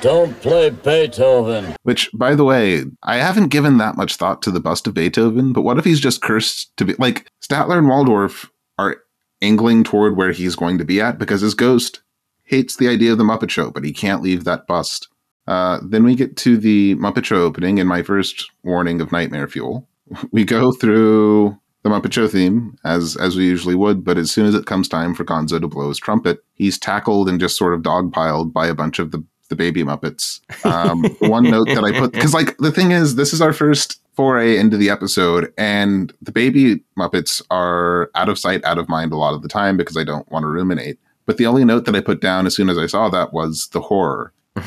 Don't 0.00 0.40
play 0.40 0.70
Beethoven. 0.70 1.74
which, 1.82 2.08
by 2.14 2.34
the 2.34 2.44
way, 2.44 2.84
I 3.02 3.16
haven't 3.16 3.48
given 3.48 3.78
that 3.78 3.96
much 3.96 4.14
thought 4.16 4.42
to 4.42 4.50
the 4.50 4.60
bust 4.60 4.86
of 4.86 4.94
Beethoven, 4.94 5.52
but 5.52 5.62
what 5.62 5.78
if 5.78 5.84
he's 5.84 5.98
just 6.00 6.22
cursed 6.22 6.76
to 6.76 6.84
be 6.84 6.94
like 6.94 7.28
Statler 7.42 7.78
and 7.78 7.88
Waldorf 7.88 8.50
are 8.78 8.98
angling 9.42 9.82
toward 9.84 10.16
where 10.16 10.30
he's 10.32 10.54
going 10.54 10.78
to 10.78 10.84
be 10.84 11.00
at 11.00 11.18
because 11.18 11.40
his 11.40 11.54
ghost 11.54 12.00
hates 12.44 12.76
the 12.76 12.88
idea 12.88 13.12
of 13.12 13.18
the 13.18 13.24
Muppet 13.24 13.50
Show, 13.50 13.70
but 13.70 13.84
he 13.84 13.92
can't 13.92 14.22
leave 14.22 14.44
that 14.44 14.66
bust. 14.66 15.08
Uh, 15.46 15.80
then 15.82 16.04
we 16.04 16.14
get 16.14 16.36
to 16.36 16.56
the 16.56 16.94
Muppet 16.96 17.24
Show 17.24 17.42
opening 17.42 17.80
and 17.80 17.88
my 17.88 18.02
first 18.02 18.50
warning 18.62 19.00
of 19.00 19.12
nightmare 19.12 19.48
fuel. 19.48 19.88
We 20.30 20.44
go 20.44 20.72
through 20.72 21.58
the 21.82 21.90
Muppet 21.90 22.12
Show 22.12 22.28
theme 22.28 22.76
as 22.84 23.16
as 23.16 23.36
we 23.36 23.44
usually 23.44 23.74
would, 23.74 24.04
but 24.04 24.16
as 24.16 24.30
soon 24.30 24.46
as 24.46 24.54
it 24.54 24.66
comes 24.66 24.88
time 24.88 25.14
for 25.14 25.24
Gonzo 25.24 25.60
to 25.60 25.68
blow 25.68 25.88
his 25.88 25.98
trumpet, 25.98 26.38
he's 26.54 26.78
tackled 26.78 27.28
and 27.28 27.38
just 27.40 27.58
sort 27.58 27.74
of 27.74 27.82
dogpiled 27.82 28.52
by 28.52 28.66
a 28.68 28.74
bunch 28.74 28.98
of 28.98 29.10
the 29.10 29.22
the 29.48 29.56
baby 29.56 29.82
Muppets. 29.84 30.40
Um, 30.64 31.04
one 31.20 31.44
note 31.44 31.68
that 31.68 31.84
I 31.84 31.98
put 31.98 32.12
because 32.12 32.34
like 32.34 32.56
the 32.58 32.72
thing 32.72 32.90
is, 32.90 33.14
this 33.16 33.32
is 33.32 33.40
our 33.40 33.52
first 33.52 34.00
foray 34.14 34.58
into 34.58 34.76
the 34.76 34.90
episode, 34.90 35.52
and 35.56 36.12
the 36.20 36.32
baby 36.32 36.80
Muppets 36.98 37.40
are 37.50 38.10
out 38.14 38.28
of 38.28 38.38
sight, 38.38 38.64
out 38.64 38.78
of 38.78 38.88
mind 38.88 39.12
a 39.12 39.16
lot 39.16 39.34
of 39.34 39.42
the 39.42 39.48
time 39.48 39.76
because 39.76 39.96
I 39.96 40.04
don't 40.04 40.28
want 40.30 40.42
to 40.42 40.48
ruminate. 40.48 40.98
But 41.26 41.36
the 41.36 41.46
only 41.46 41.64
note 41.64 41.84
that 41.84 41.94
I 41.94 42.00
put 42.00 42.20
down 42.20 42.46
as 42.46 42.56
soon 42.56 42.68
as 42.70 42.78
I 42.78 42.86
saw 42.86 43.08
that 43.10 43.32
was 43.32 43.68
the 43.68 43.80
horror. 43.80 44.32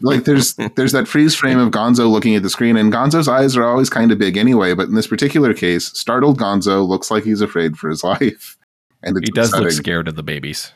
like 0.00 0.24
there's 0.24 0.54
there's 0.76 0.92
that 0.92 1.08
freeze 1.08 1.34
frame 1.34 1.58
of 1.58 1.70
Gonzo 1.70 2.10
looking 2.10 2.34
at 2.34 2.42
the 2.42 2.50
screen, 2.50 2.76
and 2.76 2.92
Gonzo's 2.92 3.28
eyes 3.28 3.56
are 3.56 3.64
always 3.64 3.90
kind 3.90 4.10
of 4.12 4.18
big 4.18 4.36
anyway. 4.36 4.74
But 4.74 4.88
in 4.88 4.94
this 4.94 5.06
particular 5.06 5.52
case, 5.54 5.86
startled 5.98 6.38
Gonzo 6.38 6.86
looks 6.86 7.10
like 7.10 7.24
he's 7.24 7.40
afraid 7.40 7.76
for 7.76 7.88
his 7.90 8.02
life, 8.12 8.56
and 9.02 9.16
He 9.22 9.30
does 9.30 9.52
look 9.52 9.70
scared 9.72 10.08
of 10.08 10.16
the 10.16 10.22
babies. 10.22 10.72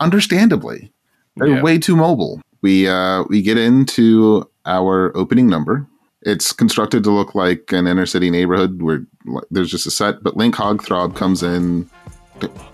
Understandably, 0.00 0.92
they're 1.36 1.48
Yeah. 1.48 1.62
way 1.62 1.78
too 1.78 1.96
mobile. 1.96 2.40
We 2.64 2.88
uh, 2.88 3.24
we 3.28 3.42
get 3.42 3.58
into 3.58 4.48
our 4.64 5.14
opening 5.14 5.48
number. 5.48 5.86
It's 6.22 6.50
constructed 6.50 7.04
to 7.04 7.10
look 7.10 7.34
like 7.34 7.70
an 7.72 7.86
inner 7.86 8.06
city 8.06 8.30
neighborhood 8.30 8.80
where 8.80 9.06
there's 9.50 9.70
just 9.70 9.86
a 9.86 9.90
set, 9.90 10.22
but 10.22 10.38
Link 10.38 10.54
Hogthrob 10.54 11.14
comes 11.14 11.42
in. 11.42 11.90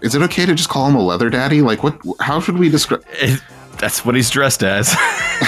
Is 0.00 0.14
it 0.14 0.22
okay 0.22 0.46
to 0.46 0.54
just 0.54 0.68
call 0.68 0.86
him 0.86 0.94
a 0.94 1.02
leather 1.02 1.28
daddy? 1.28 1.60
Like, 1.60 1.82
what? 1.82 1.98
How 2.20 2.38
should 2.38 2.56
we 2.56 2.68
describe? 2.68 3.04
That's 3.80 4.04
what 4.04 4.14
he's 4.14 4.30
dressed 4.30 4.62
as. 4.62 4.94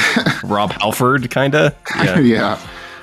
Rob 0.42 0.72
Halford, 0.72 1.30
kind 1.30 1.54
of. 1.54 1.76
Yeah. 1.94 2.18
Yeah. 2.18 2.60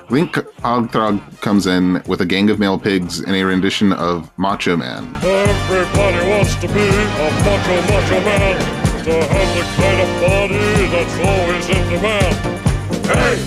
Link 0.09 0.33
Hogthrob 0.33 1.39
comes 1.39 1.67
in 1.67 2.03
with 2.05 2.19
a 2.19 2.25
gang 2.25 2.49
of 2.49 2.59
male 2.59 2.79
pigs 2.79 3.21
in 3.21 3.33
a 3.33 3.43
rendition 3.43 3.93
of 3.93 4.29
Macho 4.37 4.75
Man. 4.75 5.09
Everybody 5.23 6.29
wants 6.31 6.55
to 6.55 6.67
be 6.67 6.81
a 6.81 7.31
macho, 7.45 7.81
macho 7.83 8.25
man. 8.25 8.68
To 9.09 9.15
have 9.15 9.57
the 9.57 9.63
kind 9.81 9.99
of 10.01 10.09
body 10.21 10.85
that's 10.91 11.17
always 11.25 11.67
in 11.67 11.83
demand. 11.89 12.35
Hey, 13.07 13.37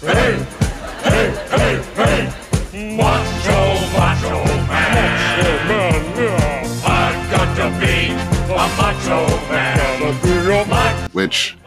hey, 0.00 0.32
hey, 1.02 1.26
hey, 1.50 1.74
hey. 2.72 2.96
Macho, 2.96 3.58
macho 3.92 4.42
man. 4.68 4.94
Macho 4.96 5.52
man, 5.68 6.00
yeah. 6.16 6.64
I've 6.86 7.30
got 7.30 7.48
to 7.58 7.66
be 7.78 7.96
a 8.54 8.64
macho 8.78 9.20
man. 9.50 9.82
A 10.02 11.08
which 11.10 11.58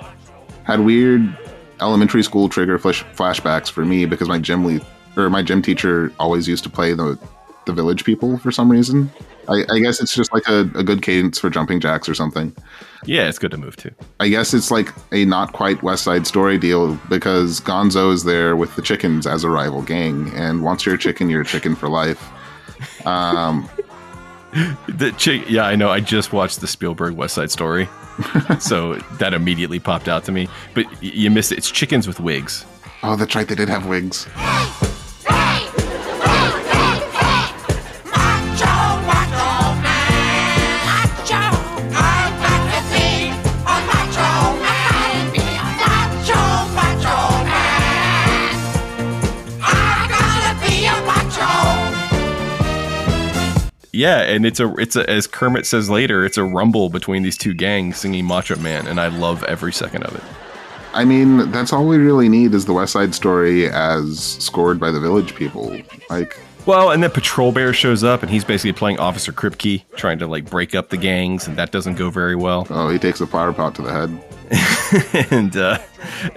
had 0.63 0.79
weird 0.79 1.37
elementary 1.81 2.23
school 2.23 2.49
trigger 2.49 2.79
flash- 2.79 3.05
flashbacks 3.15 3.69
for 3.69 3.85
me 3.85 4.05
because 4.05 4.27
my 4.27 4.39
gym 4.39 4.65
lead 4.65 4.83
or 5.15 5.29
my 5.29 5.43
gym 5.43 5.61
teacher 5.61 6.11
always 6.17 6.47
used 6.47 6.63
to 6.63 6.69
play 6.71 6.93
the 6.93 7.19
the 7.65 7.74
village 7.74 8.03
people 8.03 8.38
for 8.38 8.51
some 8.51 8.72
reason. 8.72 9.12
I, 9.48 9.63
I 9.69 9.79
guess 9.79 10.01
it's 10.01 10.15
just 10.15 10.34
like 10.34 10.48
a, 10.48 10.62
a 10.75 10.84
good 10.84 11.01
cadence 11.01 11.39
for 11.39 11.50
jumping 11.50 11.79
jacks 11.79 12.10
or 12.10 12.15
something. 12.15 12.55
Yeah, 13.05 13.27
it's 13.29 13.38
good 13.39 13.51
to 13.51 13.57
move 13.57 13.75
to. 13.77 13.91
I 14.19 14.29
guess 14.29 14.53
it's 14.53 14.72
like 14.72 14.89
a 15.12 15.25
not 15.25 15.53
quite 15.53 15.84
West 15.84 16.03
Side 16.03 16.25
Story 16.25 16.57
deal 16.57 16.95
because 17.10 17.62
Gonzo 17.62 18.12
is 18.12 18.24
there 18.24 18.55
with 18.55 18.75
the 18.75 18.81
chickens 18.81 19.27
as 19.27 19.43
a 19.43 19.50
rival 19.50 19.81
gang, 19.84 20.31
and 20.34 20.63
once 20.63 20.86
you're 20.86 20.95
a 20.95 20.98
chicken, 20.98 21.29
you're 21.29 21.41
a 21.41 21.45
chicken 21.45 21.75
for 21.75 21.88
life. 21.89 22.27
Um, 23.05 23.69
The 24.88 25.12
chick, 25.17 25.50
yeah, 25.50 25.63
I 25.65 25.75
know. 25.75 25.89
I 25.89 26.00
just 26.00 26.31
watched 26.31 26.62
the 26.62 26.67
Spielberg 26.67 27.15
West 27.15 27.36
Side 27.36 27.51
Story, 27.51 27.89
so 28.60 28.95
that 29.19 29.34
immediately 29.34 29.79
popped 29.81 30.07
out 30.07 30.24
to 30.25 30.31
me. 30.31 30.48
But 30.74 30.86
y- 30.86 30.98
you 31.01 31.29
missed 31.29 31.51
it. 31.51 31.57
It's 31.57 31.69
chickens 31.69 32.07
with 32.07 32.22
wigs. 32.22 32.65
oh, 33.03 33.17
that's 33.17 33.36
right, 33.36 33.45
they 33.45 33.55
did 33.55 33.67
have 33.67 33.86
wigs. 33.86 34.25
Yeah, 53.95 54.21
and 54.21 54.45
it's 54.45 54.59
a 54.59 54.73
it's 54.75 54.95
a 54.97 55.09
as 55.09 55.25
Kermit 55.25 55.65
says 55.65 55.89
later, 55.89 56.25
it's 56.25 56.37
a 56.37 56.43
rumble 56.43 56.89
between 56.89 57.23
these 57.23 57.37
two 57.37 57.53
gangs 57.53 57.97
singing 57.97 58.25
Macho 58.25 58.57
Man, 58.57 58.87
and 58.87 58.99
I 58.99 59.07
love 59.07 59.43
every 59.45 59.71
second 59.71 60.03
of 60.03 60.13
it. 60.15 60.23
I 60.93 61.05
mean, 61.05 61.49
that's 61.51 61.73
all 61.73 61.87
we 61.87 61.97
really 61.97 62.29
need 62.29 62.53
is 62.53 62.65
the 62.65 62.73
West 62.73 62.93
Side 62.93 63.15
Story 63.15 63.69
as 63.69 64.19
scored 64.19 64.79
by 64.79 64.91
the 64.91 64.99
village 64.99 65.35
people. 65.35 65.77
Like, 66.09 66.39
Well, 66.65 66.91
and 66.91 67.03
then 67.03 67.11
Patrol 67.11 67.51
Bear 67.51 67.73
shows 67.73 68.03
up, 68.03 68.21
and 68.21 68.29
he's 68.29 68.45
basically 68.45 68.73
playing 68.73 68.99
Officer 68.99 69.31
Krupke, 69.31 69.83
trying 69.95 70.19
to 70.19 70.27
like 70.27 70.49
break 70.49 70.75
up 70.75 70.89
the 70.89 70.97
gangs, 70.97 71.47
and 71.47 71.57
that 71.57 71.71
doesn't 71.71 71.95
go 71.95 72.09
very 72.09 72.35
well. 72.35 72.67
oh, 72.69 72.89
he 72.89 72.99
takes 72.99 73.21
a 73.21 73.27
flower 73.27 73.53
pot 73.53 73.75
to 73.75 73.81
the 73.81 73.91
head. 73.91 75.27
and 75.31 75.55
uh, 75.57 75.77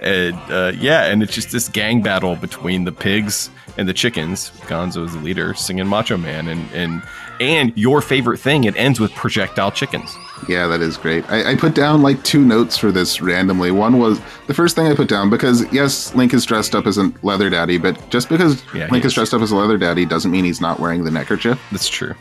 and 0.01 0.35
uh, 0.49 0.71
yeah, 0.77 1.05
and 1.05 1.21
it's 1.23 1.33
just 1.33 1.51
this 1.51 1.67
gang 1.67 2.01
battle 2.01 2.35
between 2.35 2.85
the 2.85 2.91
pigs 2.91 3.49
and 3.77 3.87
the 3.87 3.93
chickens. 3.93 4.49
Gonzo's 4.67 5.13
the 5.13 5.19
leader, 5.19 5.53
singing 5.53 5.87
Macho 5.87 6.17
Man, 6.17 6.47
and 6.47 6.71
and 6.73 7.03
and 7.39 7.71
your 7.77 8.01
favorite 8.01 8.37
thing, 8.39 8.63
it 8.65 8.75
ends 8.75 8.99
with 8.99 9.11
projectile 9.13 9.71
chickens. 9.71 10.15
Yeah, 10.47 10.67
that 10.67 10.81
is 10.81 10.97
great. 10.97 11.29
I, 11.29 11.51
I 11.51 11.55
put 11.55 11.75
down 11.75 12.01
like 12.01 12.23
two 12.23 12.43
notes 12.43 12.77
for 12.77 12.91
this 12.91 13.21
randomly. 13.21 13.71
One 13.71 13.99
was 13.99 14.19
the 14.47 14.53
first 14.53 14.75
thing 14.75 14.87
I 14.87 14.95
put 14.95 15.09
down 15.09 15.29
because 15.29 15.71
yes, 15.73 16.13
Link 16.15 16.33
is 16.33 16.45
dressed 16.45 16.75
up 16.75 16.85
as 16.87 16.97
a 16.97 17.11
leather 17.23 17.49
daddy, 17.49 17.77
but 17.77 18.09
just 18.09 18.29
because 18.29 18.63
Yeah, 18.73 18.87
Link 18.89 19.03
is 19.05 19.11
is. 19.11 19.15
dressed 19.15 19.33
up 19.33 19.41
as 19.41 19.51
a 19.51 19.55
leather 19.55 19.77
daddy 19.77 20.05
doesn't 20.05 20.31
mean 20.31 20.45
he's 20.45 20.61
not 20.61 20.79
wearing 20.79 21.03
the 21.03 21.11
neckerchief. 21.11 21.59
That's 21.71 21.89
true. 21.89 22.15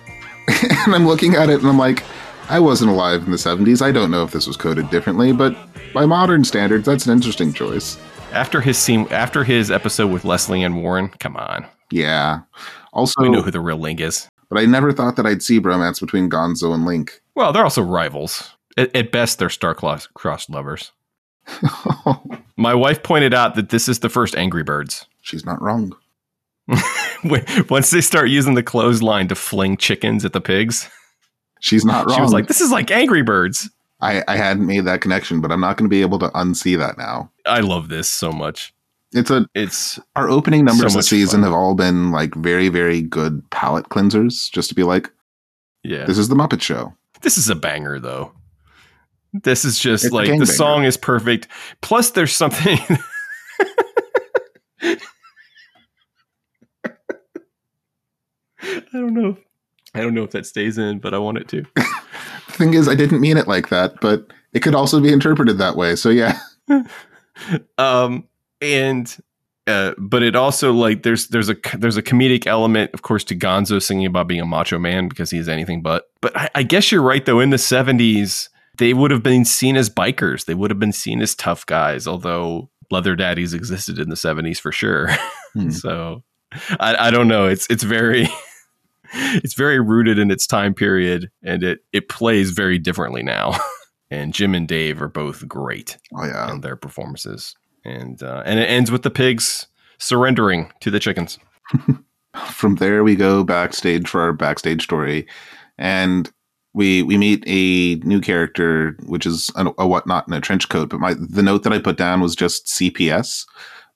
and 0.87 0.95
I'm 0.95 1.07
looking 1.07 1.35
at 1.35 1.49
it 1.51 1.61
and 1.61 1.69
I'm 1.69 1.79
like, 1.79 2.03
I 2.49 2.59
wasn't 2.61 2.91
alive 2.91 3.25
in 3.25 3.31
the 3.31 3.37
70s. 3.37 3.83
I 3.83 3.93
don't 3.93 4.11
know 4.11 4.25
if 4.25 4.33
this 4.33 4.47
was 4.47 4.57
coded 4.57 4.89
differently, 4.91 5.33
but 5.33 5.57
by 5.93 6.07
modern 6.07 6.45
standards, 6.45 6.87
that's 6.87 7.07
an 7.07 7.13
interesting 7.13 7.53
choice. 7.53 7.99
After 8.33 8.61
his 8.61 8.79
scene, 8.79 9.07
after 9.11 9.45
his 9.45 9.71
episode 9.71 10.09
with 10.09 10.25
Lesley 10.25 10.63
Ann 10.63 10.77
Warren, 10.77 11.09
come 11.09 11.37
on, 11.37 11.67
Yeah. 11.91 12.41
Also, 12.93 13.23
we 13.23 13.29
know 13.29 13.43
who 13.43 13.51
the 13.51 13.61
real 13.61 13.77
Link 13.79 14.01
is. 14.01 14.29
But 14.51 14.59
I 14.59 14.65
never 14.67 14.93
thought 14.93 15.17
that 15.17 15.27
I'd 15.27 15.43
see 15.43 15.61
bromance 15.61 16.01
between 16.01 16.31
Gonzo 16.31 16.75
and 16.75 16.85
Link. 16.85 17.21
Well, 17.35 17.53
they're 17.53 17.63
also 17.63 17.83
rivals. 17.83 18.51
At, 18.77 18.95
at 18.97 19.13
best, 19.13 19.39
they're 19.39 19.49
star-crossed 19.49 20.51
lovers. 20.51 20.91
My 22.57 22.75
wife 22.75 23.05
pointed 23.05 23.33
out 23.33 23.55
that 23.55 23.69
this 23.69 23.89
is 23.89 24.01
the 24.01 24.09
first 24.09 24.35
Angry 24.35 24.65
Birds. 24.65 25.07
She's 25.23 25.47
not 25.47 25.63
wrong. 25.63 25.95
Once 27.71 27.91
they 27.91 28.01
start 28.01 28.29
using 28.29 28.55
the 28.55 28.63
clothesline 28.63 29.29
to 29.29 29.35
fling 29.37 29.77
chickens 29.77 30.25
at 30.25 30.33
the 30.33 30.41
pigs, 30.41 30.91
She's 31.61 31.85
not 31.85 32.07
wrong. 32.07 32.17
she 32.17 32.23
was 32.23 32.33
like, 32.33 32.47
"This 32.49 32.61
is 32.61 32.71
like 32.71 32.91
Angry 32.91 33.23
Birds." 33.23 33.71
I, 34.01 34.23
I 34.29 34.37
hadn't 34.37 34.67
made 34.67 34.85
that 34.85 35.01
connection, 35.01 35.41
but 35.41 35.51
I'm 35.51 35.61
not 35.61 35.77
going 35.77 35.89
to 35.89 35.95
be 35.95 36.03
able 36.03 36.19
to 36.21 36.29
unsee 36.31 36.79
that 36.79 36.99
now. 36.99 37.31
I 37.47 37.61
love 37.61 37.89
this 37.89 38.09
so 38.09 38.31
much. 38.31 38.73
It's 39.13 39.31
a 39.31 39.47
It's 39.55 39.99
our 40.17 40.29
opening 40.29 40.65
numbers 40.65 40.81
So 40.81 40.87
this 40.89 40.95
much 40.97 41.05
season 41.07 41.41
fun. 41.41 41.45
have 41.45 41.53
all 41.53 41.75
been 41.75 42.11
like 42.11 42.35
very 42.35 42.69
very 42.69 43.01
good 43.03 43.43
palate 43.51 43.89
cleansers. 43.89 44.51
Just 44.51 44.69
to 44.69 44.75
be 44.75 44.83
like, 44.85 45.11
yeah. 45.83 46.05
this 46.05 46.19
is 46.19 46.29
the 46.29 46.35
Muppet 46.35 46.61
Show. 46.61 46.93
This 47.23 47.37
is 47.39 47.49
a 47.49 47.55
banger, 47.57 47.99
though. 47.99 48.33
This 49.33 49.65
is 49.65 49.79
just 49.79 50.05
It's 50.05 50.13
like 50.13 50.27
the 50.29 50.33
gangbanger. 50.35 50.47
song 50.57 50.85
is 50.85 50.97
perfect. 50.97 51.49
Plus, 51.81 52.11
there's 52.11 52.35
something. 52.35 52.79
I 58.61 58.83
don't 58.93 59.15
know. 59.15 59.37
I 59.95 60.01
don't 60.01 60.15
know 60.15 60.25
if 60.25 60.31
that 60.33 60.47
stays 60.47 60.79
in, 60.79 60.99
but 60.99 61.15
I 61.15 61.19
want 61.19 61.39
it 61.39 61.49
to. 61.49 61.65
The 62.49 62.65
thing 62.65 62.75
is, 62.75 62.89
I 62.89 62.97
didn't 62.97 63.21
mean 63.21 63.37
it 63.37 63.47
like 63.47 63.69
that, 63.69 64.01
but 64.01 64.33
it 64.53 64.61
could 64.65 64.75
also 64.75 64.99
be 65.01 65.13
interpreted 65.13 65.59
that 65.59 65.77
way. 65.77 65.95
So 65.95 66.09
yeah, 66.09 66.41
um 67.79 68.25
and 68.61 69.17
uh 69.67 69.93
but 69.99 70.23
it 70.23 70.35
also 70.35 70.73
like 70.73 71.03
there's 71.03 71.29
there's 71.29 71.49
a 71.51 71.57
there's 71.77 71.97
a 71.97 72.03
comedic 72.03 72.47
element 72.47 72.91
of 72.95 73.03
course 73.03 73.23
to 73.25 73.37
gonzo 73.37 73.83
singing 73.83 74.07
about 74.07 74.27
being 74.27 74.41
a 74.41 74.47
macho 74.47 74.79
man 74.79 75.09
because 75.09 75.31
he's 75.31 75.49
anything 75.49 75.83
but. 75.83 76.05
But 76.21 76.37
I, 76.37 76.49
I 76.57 76.63
guess 76.63 76.91
you're 76.91 77.03
right 77.03 77.25
though 77.25 77.41
in 77.41 77.51
the 77.51 77.57
70s 77.57 78.49
they 78.79 78.95
would 78.95 79.11
have 79.11 79.25
been 79.25 79.45
seen 79.45 79.77
as 79.77 79.91
bikers. 79.91 80.45
They 80.45 80.55
would 80.55 80.71
have 80.71 80.79
been 80.79 80.93
seen 80.93 81.21
as 81.21 81.35
tough 81.35 81.67
guys 81.67 82.07
although 82.07 82.71
leather 82.91 83.15
daddies 83.15 83.53
existed 83.53 83.99
in 83.99 84.09
the 84.09 84.17
70s 84.17 84.59
for 84.59 84.73
sure. 84.73 85.09
Hmm. 85.55 85.71
so 85.71 86.23
I, 86.79 87.09
I 87.09 87.11
don't 87.11 87.27
know. 87.27 87.47
It's 87.47 87.67
it's 87.71 87.83
very 87.83 88.29
it's 89.13 89.55
very 89.55 89.81
rooted 89.81 90.19
in 90.19 90.31
its 90.31 90.47
time 90.47 90.75
period 90.75 91.31
and 91.43 91.63
it 91.63 91.81
it 91.95 92.11
plays 92.11 92.51
very 92.51 92.79
differently 92.79 93.23
now. 93.23 93.59
And 94.11 94.33
jim 94.33 94.55
and 94.55 94.67
dave 94.67 95.03
are 95.03 95.09
both 95.09 95.47
great 95.47 95.99
oh 96.15 96.25
yeah, 96.25 96.51
and 96.51 96.63
their 96.63 96.77
performances. 96.77 97.55
And 97.85 98.23
uh, 98.23 98.43
and 98.45 98.59
it 98.59 98.69
ends 98.69 98.91
with 98.91 99.03
the 99.03 99.11
pigs 99.11 99.67
surrendering 99.99 100.73
to 100.81 100.91
the 100.91 101.01
chickens. 101.01 101.39
from 102.47 102.77
there 102.77 103.03
we 103.03 103.17
go 103.17 103.45
backstage 103.45 104.09
for 104.09 104.21
our 104.21 104.33
backstage 104.33 104.83
story. 104.83 105.27
And 105.77 106.31
we 106.75 107.03
we 107.03 107.17
meet 107.17 107.43
a 107.47 107.97
new 108.07 108.21
character 108.21 108.97
which 109.07 109.27
is 109.27 109.51
a, 109.57 109.67
a 109.79 109.87
whatnot 109.87 110.29
in 110.29 110.35
a 110.35 110.41
trench 110.41 110.69
coat. 110.69 110.89
But 110.89 111.01
my 111.01 111.15
the 111.15 111.43
note 111.43 111.63
that 111.65 111.73
i 111.73 111.79
put 111.79 111.97
down 111.97 112.21
was 112.21 112.37
just 112.37 112.67
cps 112.67 113.45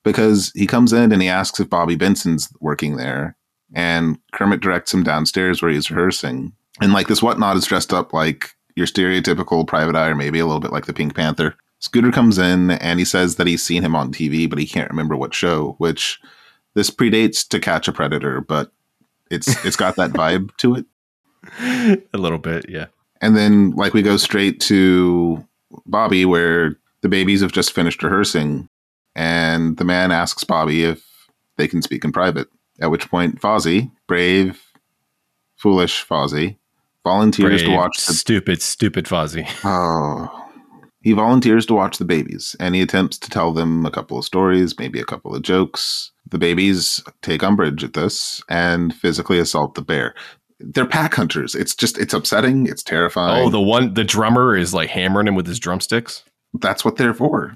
because 0.03 0.51
he 0.55 0.67
comes 0.67 0.91
in 0.91 1.11
and 1.11 1.21
he 1.21 1.29
asks 1.29 1.59
if 1.59 1.69
bobby 1.69 1.95
benson's 1.95 2.49
working 2.59 2.97
there. 2.97 3.37
And 3.75 4.19
kermit 4.33 4.61
directs 4.61 4.93
him 4.93 5.03
downstairs 5.03 5.61
where 5.61 5.71
he's 5.71 5.89
rehearsing. 5.89 6.53
And 6.81 6.93
like 6.93 7.07
this 7.07 7.23
whatnot 7.23 7.57
is 7.57 7.65
dressed 7.65 7.93
up 7.93 8.13
like 8.13 8.51
your 8.75 8.87
stereotypical 8.87 9.65
private 9.65 9.95
eye 9.95 10.09
or 10.09 10.15
maybe 10.15 10.39
a 10.39 10.45
little 10.45 10.59
bit 10.59 10.71
like 10.71 10.85
the 10.85 10.93
pink 10.93 11.15
panther 11.15 11.55
scooter 11.83 12.11
comes 12.11 12.37
in 12.37 12.71
and 12.71 12.97
he 12.97 13.03
says 13.03 13.35
that 13.35 13.45
he's 13.45 13.61
seen 13.61 13.83
him 13.83 13.93
on 13.93 14.11
tv 14.11 14.49
but 14.49 14.57
he 14.57 14.65
can't 14.65 14.89
remember 14.89 15.17
what 15.17 15.33
show 15.33 15.75
which 15.79 16.17
this 16.75 16.89
predates 16.89 17.45
to 17.45 17.59
catch 17.59 17.89
a 17.89 17.91
predator 17.91 18.39
but 18.39 18.71
it's 19.29 19.63
it's 19.65 19.75
got 19.75 19.97
that 19.97 20.11
vibe 20.11 20.55
to 20.57 20.75
it 20.75 20.85
a 22.13 22.17
little 22.17 22.37
bit, 22.37 22.65
yeah. 22.69 22.85
and 23.19 23.35
then 23.35 23.71
like 23.71 23.93
we 23.93 24.01
go 24.01 24.15
straight 24.15 24.61
to 24.61 25.45
bobby 25.85 26.23
where 26.23 26.79
the 27.01 27.09
babies 27.09 27.41
have 27.41 27.51
just 27.51 27.73
finished 27.73 28.01
rehearsing 28.01 28.69
and 29.13 29.75
the 29.75 29.83
man 29.83 30.09
asks 30.09 30.45
bobby 30.45 30.85
if 30.85 31.05
they 31.57 31.67
can 31.67 31.81
speak 31.81 32.05
in 32.05 32.13
private 32.13 32.47
at 32.79 32.89
which 32.89 33.09
point 33.09 33.41
fozzie 33.41 33.91
brave 34.07 34.63
foolish 35.57 36.05
fozzie 36.07 36.55
volunteers 37.03 37.63
to 37.63 37.75
watch 37.75 38.05
the 38.05 38.13
stupid, 38.13 38.61
stupid 38.61 39.05
Fozzie. 39.05 39.47
Oh. 39.65 40.42
He 41.03 41.11
volunteers 41.11 41.65
to 41.67 41.73
watch 41.73 41.97
the 41.97 42.05
babies 42.05 42.55
and 42.59 42.73
he 42.75 42.81
attempts 42.81 43.17
to 43.19 43.29
tell 43.29 43.51
them 43.53 43.85
a 43.85 43.91
couple 43.91 44.17
of 44.17 44.25
stories, 44.25 44.79
maybe 44.79 44.99
a 44.99 45.05
couple 45.05 45.35
of 45.35 45.41
jokes. 45.41 46.11
The 46.29 46.37
babies 46.37 47.03
take 47.21 47.43
umbrage 47.43 47.83
at 47.83 47.93
this 47.93 48.41
and 48.49 48.93
physically 48.95 49.37
assault 49.37 49.75
the 49.75 49.81
bear. 49.81 50.15
They're 50.59 50.85
pack 50.85 51.13
hunters. 51.15 51.55
It's 51.55 51.75
just 51.75 51.97
it's 51.97 52.13
upsetting. 52.13 52.67
It's 52.67 52.83
terrifying. 52.83 53.45
Oh, 53.45 53.49
the 53.49 53.59
one 53.59 53.93
the 53.95 54.05
drummer 54.05 54.55
is 54.55 54.73
like 54.73 54.89
hammering 54.89 55.27
him 55.27 55.35
with 55.35 55.45
his 55.45 55.59
drumsticks. 55.59 56.23
That's 56.53 56.85
what 56.85 56.95
they're 56.95 57.13
for. 57.13 57.53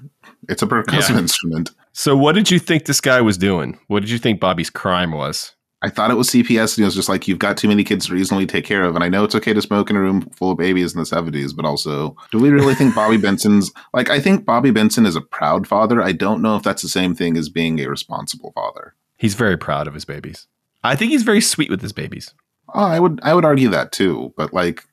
It's 0.48 0.62
a 0.62 0.66
percussive 0.66 1.10
Yeah. 1.10 1.18
instrument. 1.20 1.70
So 1.94 2.16
what 2.16 2.34
did 2.34 2.50
you 2.50 2.58
think 2.58 2.84
this 2.84 3.00
guy 3.00 3.20
was 3.22 3.38
doing? 3.38 3.78
What 3.86 4.00
did 4.00 4.10
you 4.10 4.18
think 4.18 4.40
Bobby's 4.40 4.70
crime 4.70 5.12
was? 5.12 5.54
I 5.80 5.90
thought 5.90 6.10
it 6.10 6.16
was 6.16 6.30
CPS, 6.30 6.76
and 6.76 6.82
he 6.82 6.84
was 6.84 6.94
just 6.94 7.08
like, 7.08 7.28
"You've 7.28 7.38
got 7.38 7.56
too 7.56 7.68
many 7.68 7.84
kids 7.84 8.06
to 8.06 8.14
reasonably 8.14 8.46
take 8.46 8.64
care 8.64 8.82
of." 8.82 8.94
And 8.94 9.04
I 9.04 9.08
know 9.08 9.22
it's 9.24 9.34
okay 9.36 9.52
to 9.52 9.62
smoke 9.62 9.90
in 9.90 9.96
a 9.96 10.00
room 10.00 10.22
full 10.36 10.50
of 10.50 10.58
babies 10.58 10.92
in 10.92 10.98
the 10.98 11.06
seventies, 11.06 11.52
but 11.52 11.64
also, 11.64 12.16
do 12.32 12.38
we 12.38 12.50
really 12.50 12.74
think 12.74 12.94
Bobby 12.94 13.16
Benson's 13.18 13.70
like? 13.94 14.10
I 14.10 14.18
think 14.18 14.44
Bobby 14.44 14.70
Benson 14.72 15.06
is 15.06 15.14
a 15.16 15.20
proud 15.20 15.66
father. 15.66 16.02
I 16.02 16.12
don't 16.12 16.42
know 16.42 16.56
if 16.56 16.62
that's 16.62 16.82
the 16.82 16.88
same 16.88 17.14
thing 17.14 17.36
as 17.36 17.48
being 17.48 17.78
a 17.80 17.88
responsible 17.88 18.52
father. 18.52 18.94
He's 19.16 19.34
very 19.34 19.56
proud 19.56 19.86
of 19.86 19.94
his 19.94 20.04
babies. 20.04 20.46
I 20.82 20.96
think 20.96 21.10
he's 21.10 21.24
very 21.24 21.40
sweet 21.40 21.70
with 21.70 21.82
his 21.82 21.92
babies. 21.92 22.34
Oh, 22.74 22.84
I 22.84 23.00
would, 23.00 23.20
I 23.22 23.34
would 23.34 23.44
argue 23.44 23.68
that 23.70 23.92
too. 23.92 24.32
But 24.36 24.52
like, 24.52 24.84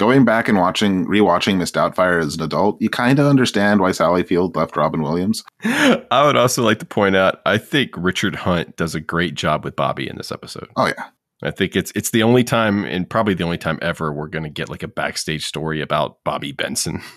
going 0.00 0.24
back 0.24 0.48
and 0.48 0.56
watching, 0.56 1.04
rewatching 1.04 1.58
Miss 1.58 1.70
Doubtfire 1.70 2.24
as 2.24 2.34
an 2.34 2.42
adult, 2.42 2.80
you 2.80 2.88
kind 2.88 3.18
of 3.18 3.26
understand 3.26 3.80
why 3.80 3.92
Sally 3.92 4.22
Field 4.22 4.56
left 4.56 4.74
Robin 4.74 5.02
Williams. 5.02 5.44
I 5.64 6.22
would 6.24 6.36
also 6.36 6.62
like 6.62 6.78
to 6.78 6.86
point 6.86 7.16
out 7.16 7.42
I 7.44 7.58
think 7.58 7.90
Richard 7.94 8.34
Hunt 8.34 8.76
does 8.76 8.94
a 8.94 9.00
great 9.00 9.34
job 9.34 9.62
with 9.62 9.76
Bobby 9.76 10.08
in 10.08 10.16
this 10.16 10.32
episode. 10.32 10.68
Oh 10.74 10.86
yeah, 10.86 11.08
I 11.42 11.50
think 11.50 11.76
it's 11.76 11.92
it's 11.94 12.10
the 12.10 12.22
only 12.22 12.44
time 12.44 12.84
and 12.84 13.08
probably 13.08 13.34
the 13.34 13.44
only 13.44 13.58
time 13.58 13.78
ever 13.82 14.10
we're 14.10 14.28
going 14.28 14.44
to 14.44 14.48
get 14.48 14.70
like 14.70 14.82
a 14.82 14.88
backstage 14.88 15.44
story 15.44 15.82
about 15.82 16.24
Bobby 16.24 16.52
Benson. 16.52 17.02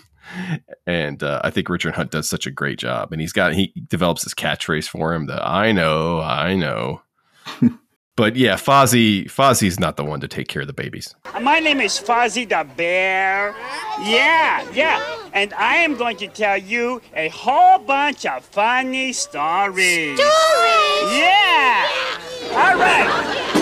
And 0.86 1.22
uh, 1.22 1.42
I 1.44 1.50
think 1.50 1.68
Richard 1.68 1.94
Hunt 1.94 2.10
does 2.10 2.26
such 2.26 2.46
a 2.46 2.50
great 2.50 2.78
job, 2.78 3.12
and 3.12 3.20
he's 3.20 3.34
got 3.34 3.52
he 3.52 3.74
develops 3.88 4.24
this 4.24 4.32
catchphrase 4.32 4.88
for 4.88 5.12
him. 5.12 5.26
The 5.26 5.34
I 5.46 5.70
know, 5.72 6.18
I 6.18 6.54
know. 6.54 7.02
but 8.16 8.36
yeah, 8.36 8.54
Fozzie 8.54 9.24
Fozzie's 9.26 9.80
not 9.80 9.96
the 9.96 10.04
one 10.04 10.20
to 10.20 10.28
take 10.28 10.48
care 10.48 10.62
of 10.62 10.68
the 10.68 10.72
babies. 10.72 11.14
My 11.40 11.58
name 11.58 11.80
is 11.80 11.98
Fozzie 11.98 12.48
the 12.48 12.66
Bear. 12.76 13.54
Yeah, 14.02 14.70
yeah. 14.72 15.02
And 15.32 15.52
I 15.54 15.76
am 15.76 15.96
going 15.96 16.16
to 16.18 16.28
tell 16.28 16.56
you 16.56 17.02
a 17.14 17.28
whole 17.28 17.78
bunch 17.78 18.24
of 18.26 18.44
funny 18.44 19.12
stories. 19.12 20.18
Stories? 20.18 21.12
Yeah. 21.12 21.88
All 22.52 22.76
right. 22.78 23.60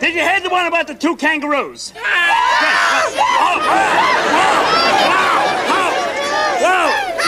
Did 0.00 0.14
you 0.14 0.22
hear 0.22 0.40
the 0.40 0.48
one 0.48 0.66
about 0.66 0.86
the 0.86 0.94
two 0.94 1.16
kangaroos? 1.16 1.92
Oh, 2.60 3.64
whoa. 6.60 7.18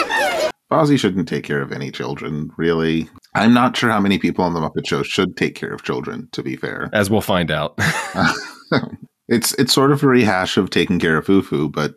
Fozzie 0.71 0.99
shouldn't 0.99 1.29
take 1.29 1.45
care 1.45 1.63
of 1.63 1.73
any 1.73 1.91
children, 1.91 2.51
really. 2.57 3.09
I'm 3.35 3.55
not 3.55 3.77
sure 3.77 3.91
how 3.91 4.01
many 4.01 4.19
people 4.19 4.45
on 4.45 4.55
the 4.55 4.61
Muppet 4.61 4.87
Show 4.87 5.03
should 5.03 5.37
take 5.37 5.55
care 5.55 5.73
of 5.73 5.85
children. 5.85 6.29
To 6.33 6.43
be 6.43 6.57
fair, 6.57 6.91
As 6.93 7.11
we'll 7.11 7.21
find 7.21 7.51
out. 7.51 7.79
it's 9.29 9.55
it's 9.55 9.73
sort 9.73 9.93
of 9.93 10.03
a 10.03 10.07
rehash 10.07 10.57
of 10.57 10.71
taking 10.71 10.99
care 10.99 11.17
of 11.17 11.27
Fufu, 11.27 11.71
but 11.71 11.95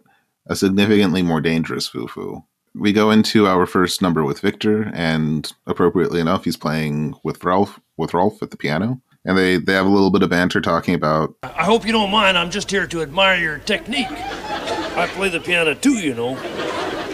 a 0.47 0.55
significantly 0.55 1.21
more 1.21 1.41
dangerous 1.41 1.89
Fufu. 1.89 2.43
We 2.75 2.91
go 2.91 3.11
into 3.11 3.47
our 3.47 3.65
first 3.65 4.01
number 4.01 4.23
with 4.23 4.39
Victor, 4.39 4.91
and 4.93 5.51
appropriately 5.67 6.19
enough, 6.19 6.43
he's 6.43 6.57
playing 6.57 7.15
with 7.23 7.43
Ralph 7.43 7.79
with 7.97 8.13
Rolf 8.13 8.41
at 8.41 8.51
the 8.51 8.57
piano, 8.57 9.01
and 9.25 9.37
they 9.37 9.57
they 9.57 9.73
have 9.73 9.85
a 9.85 9.89
little 9.89 10.11
bit 10.11 10.23
of 10.23 10.29
banter 10.29 10.61
talking 10.61 10.93
about 10.95 11.35
I 11.43 11.63
hope 11.63 11.85
you 11.85 11.91
don't 11.91 12.11
mind. 12.11 12.37
I'm 12.37 12.51
just 12.51 12.69
here 12.69 12.87
to 12.87 13.01
admire 13.01 13.39
your 13.39 13.57
technique. 13.59 14.07
I 14.09 15.07
play 15.07 15.29
the 15.29 15.39
piano 15.39 15.73
too, 15.73 15.97
you 15.97 16.13
know. 16.13 16.37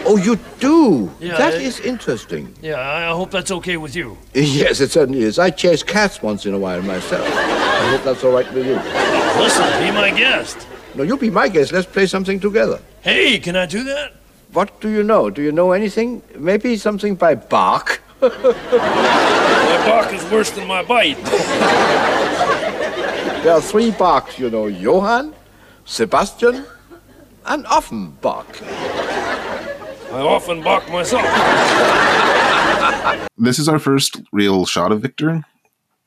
Oh, 0.06 0.16
you 0.16 0.36
do? 0.58 1.10
Yeah, 1.20 1.36
That 1.36 1.54
it- 1.54 1.62
is 1.62 1.80
interesting. 1.80 2.54
Yeah, 2.62 2.80
I 2.80 3.12
hope 3.14 3.30
that's 3.30 3.50
okay 3.50 3.76
with 3.76 3.94
you. 3.94 4.16
Yes, 4.34 4.80
it 4.80 4.90
certainly 4.90 5.22
is. 5.22 5.38
I 5.38 5.50
chase 5.50 5.82
cats 5.82 6.22
once 6.22 6.46
in 6.46 6.54
a 6.54 6.58
while 6.58 6.82
myself. 6.82 7.26
I 7.26 7.90
hope 7.90 8.02
that's 8.04 8.24
all 8.24 8.32
right 8.32 8.50
with 8.52 8.66
you. 8.66 8.76
Listen, 9.42 9.64
be 9.82 9.90
my 9.92 10.10
guest. 10.10 10.66
No, 10.94 11.02
you 11.04 11.16
be 11.16 11.30
my 11.30 11.48
guest. 11.48 11.72
Let's 11.72 11.86
play 11.86 12.06
something 12.06 12.40
together. 12.40 12.80
Hey, 13.02 13.38
can 13.38 13.56
I 13.56 13.66
do 13.66 13.84
that? 13.84 14.12
What 14.52 14.80
do 14.80 14.88
you 14.88 15.02
know? 15.04 15.30
Do 15.30 15.42
you 15.42 15.52
know 15.52 15.72
anything? 15.72 16.22
Maybe 16.36 16.76
something 16.76 17.14
by 17.14 17.36
Bach? 17.36 18.00
My 18.20 18.28
bark 19.86 20.12
is 20.12 20.24
worse 20.30 20.50
than 20.50 20.66
my 20.66 20.82
bite. 20.82 21.18
There 23.42 23.54
are 23.54 23.62
three 23.62 23.90
Bachs, 23.90 24.38
you 24.38 24.50
know 24.50 24.66
Johann, 24.66 25.32
Sebastian, 25.86 26.66
and 27.46 27.64
Offenbach. 27.64 28.46
I 30.12 30.20
often 30.22 30.62
bark 30.62 30.88
myself. 30.90 31.24
this 33.38 33.58
is 33.60 33.68
our 33.68 33.78
first 33.78 34.20
real 34.32 34.66
shot 34.66 34.90
of 34.90 35.00
Victor, 35.00 35.44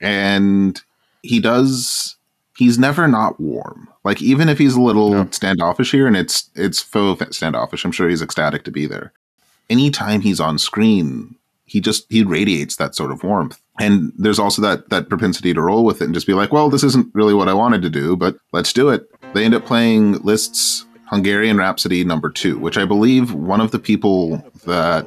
and 0.01 0.81
he 1.21 1.39
does. 1.39 2.17
He's 2.57 2.77
never 2.77 3.07
not 3.07 3.39
warm. 3.39 3.87
Like 4.03 4.21
even 4.21 4.49
if 4.49 4.57
he's 4.57 4.75
a 4.75 4.81
little 4.81 5.31
standoffish 5.31 5.91
here, 5.91 6.05
and 6.05 6.17
it's 6.17 6.49
it's 6.55 6.81
faux 6.81 7.35
standoffish. 7.35 7.85
I'm 7.85 7.93
sure 7.93 8.09
he's 8.09 8.21
ecstatic 8.21 8.63
to 8.65 8.71
be 8.71 8.85
there. 8.85 9.13
Anytime 9.69 10.19
he's 10.19 10.41
on 10.41 10.59
screen, 10.59 11.35
he 11.65 11.79
just 11.79 12.05
he 12.09 12.23
radiates 12.23 12.75
that 12.75 12.95
sort 12.95 13.11
of 13.11 13.23
warmth. 13.23 13.59
And 13.79 14.11
there's 14.17 14.37
also 14.37 14.61
that 14.63 14.89
that 14.89 15.07
propensity 15.07 15.53
to 15.53 15.61
roll 15.61 15.85
with 15.85 16.01
it 16.01 16.05
and 16.05 16.13
just 16.13 16.27
be 16.27 16.33
like, 16.33 16.51
well, 16.51 16.69
this 16.69 16.83
isn't 16.83 17.13
really 17.15 17.33
what 17.33 17.47
I 17.47 17.53
wanted 17.53 17.81
to 17.83 17.89
do, 17.89 18.17
but 18.17 18.35
let's 18.51 18.73
do 18.73 18.89
it. 18.89 19.09
They 19.33 19.45
end 19.45 19.55
up 19.55 19.65
playing 19.65 20.15
Liszt's 20.19 20.85
Hungarian 21.13 21.57
Rhapsody 21.57 22.03
number 22.03 22.31
two, 22.31 22.57
which 22.57 22.75
I 22.75 22.85
believe 22.85 23.33
one 23.35 23.61
of 23.61 23.69
the 23.69 23.77
people 23.77 24.43
that 24.65 25.05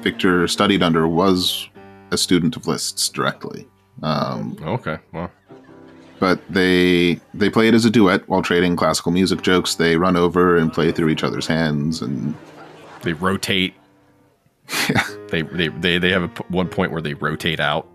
Victor 0.00 0.46
studied 0.46 0.80
under 0.80 1.08
was 1.08 1.68
a 2.12 2.16
student 2.16 2.54
of 2.56 2.68
Liszt's 2.68 3.08
directly. 3.08 3.66
Um, 4.04 4.56
okay, 4.62 4.98
well, 5.12 5.32
but 6.20 6.40
they 6.48 7.20
they 7.34 7.50
play 7.50 7.66
it 7.66 7.74
as 7.74 7.84
a 7.84 7.90
duet 7.90 8.28
while 8.28 8.42
trading 8.42 8.76
classical 8.76 9.10
music 9.10 9.42
jokes. 9.42 9.74
They 9.74 9.96
run 9.96 10.16
over 10.16 10.56
and 10.56 10.72
play 10.72 10.92
through 10.92 11.08
each 11.08 11.24
other's 11.24 11.48
hands, 11.48 12.00
and 12.00 12.34
they 13.02 13.12
rotate. 13.12 13.74
They, 15.30 15.42
they 15.42 15.66
they 15.66 15.98
they 15.98 16.10
have 16.10 16.22
a 16.22 16.28
p- 16.28 16.44
one 16.46 16.68
point 16.68 16.92
where 16.92 17.02
they 17.02 17.14
rotate 17.14 17.58
out. 17.58 17.88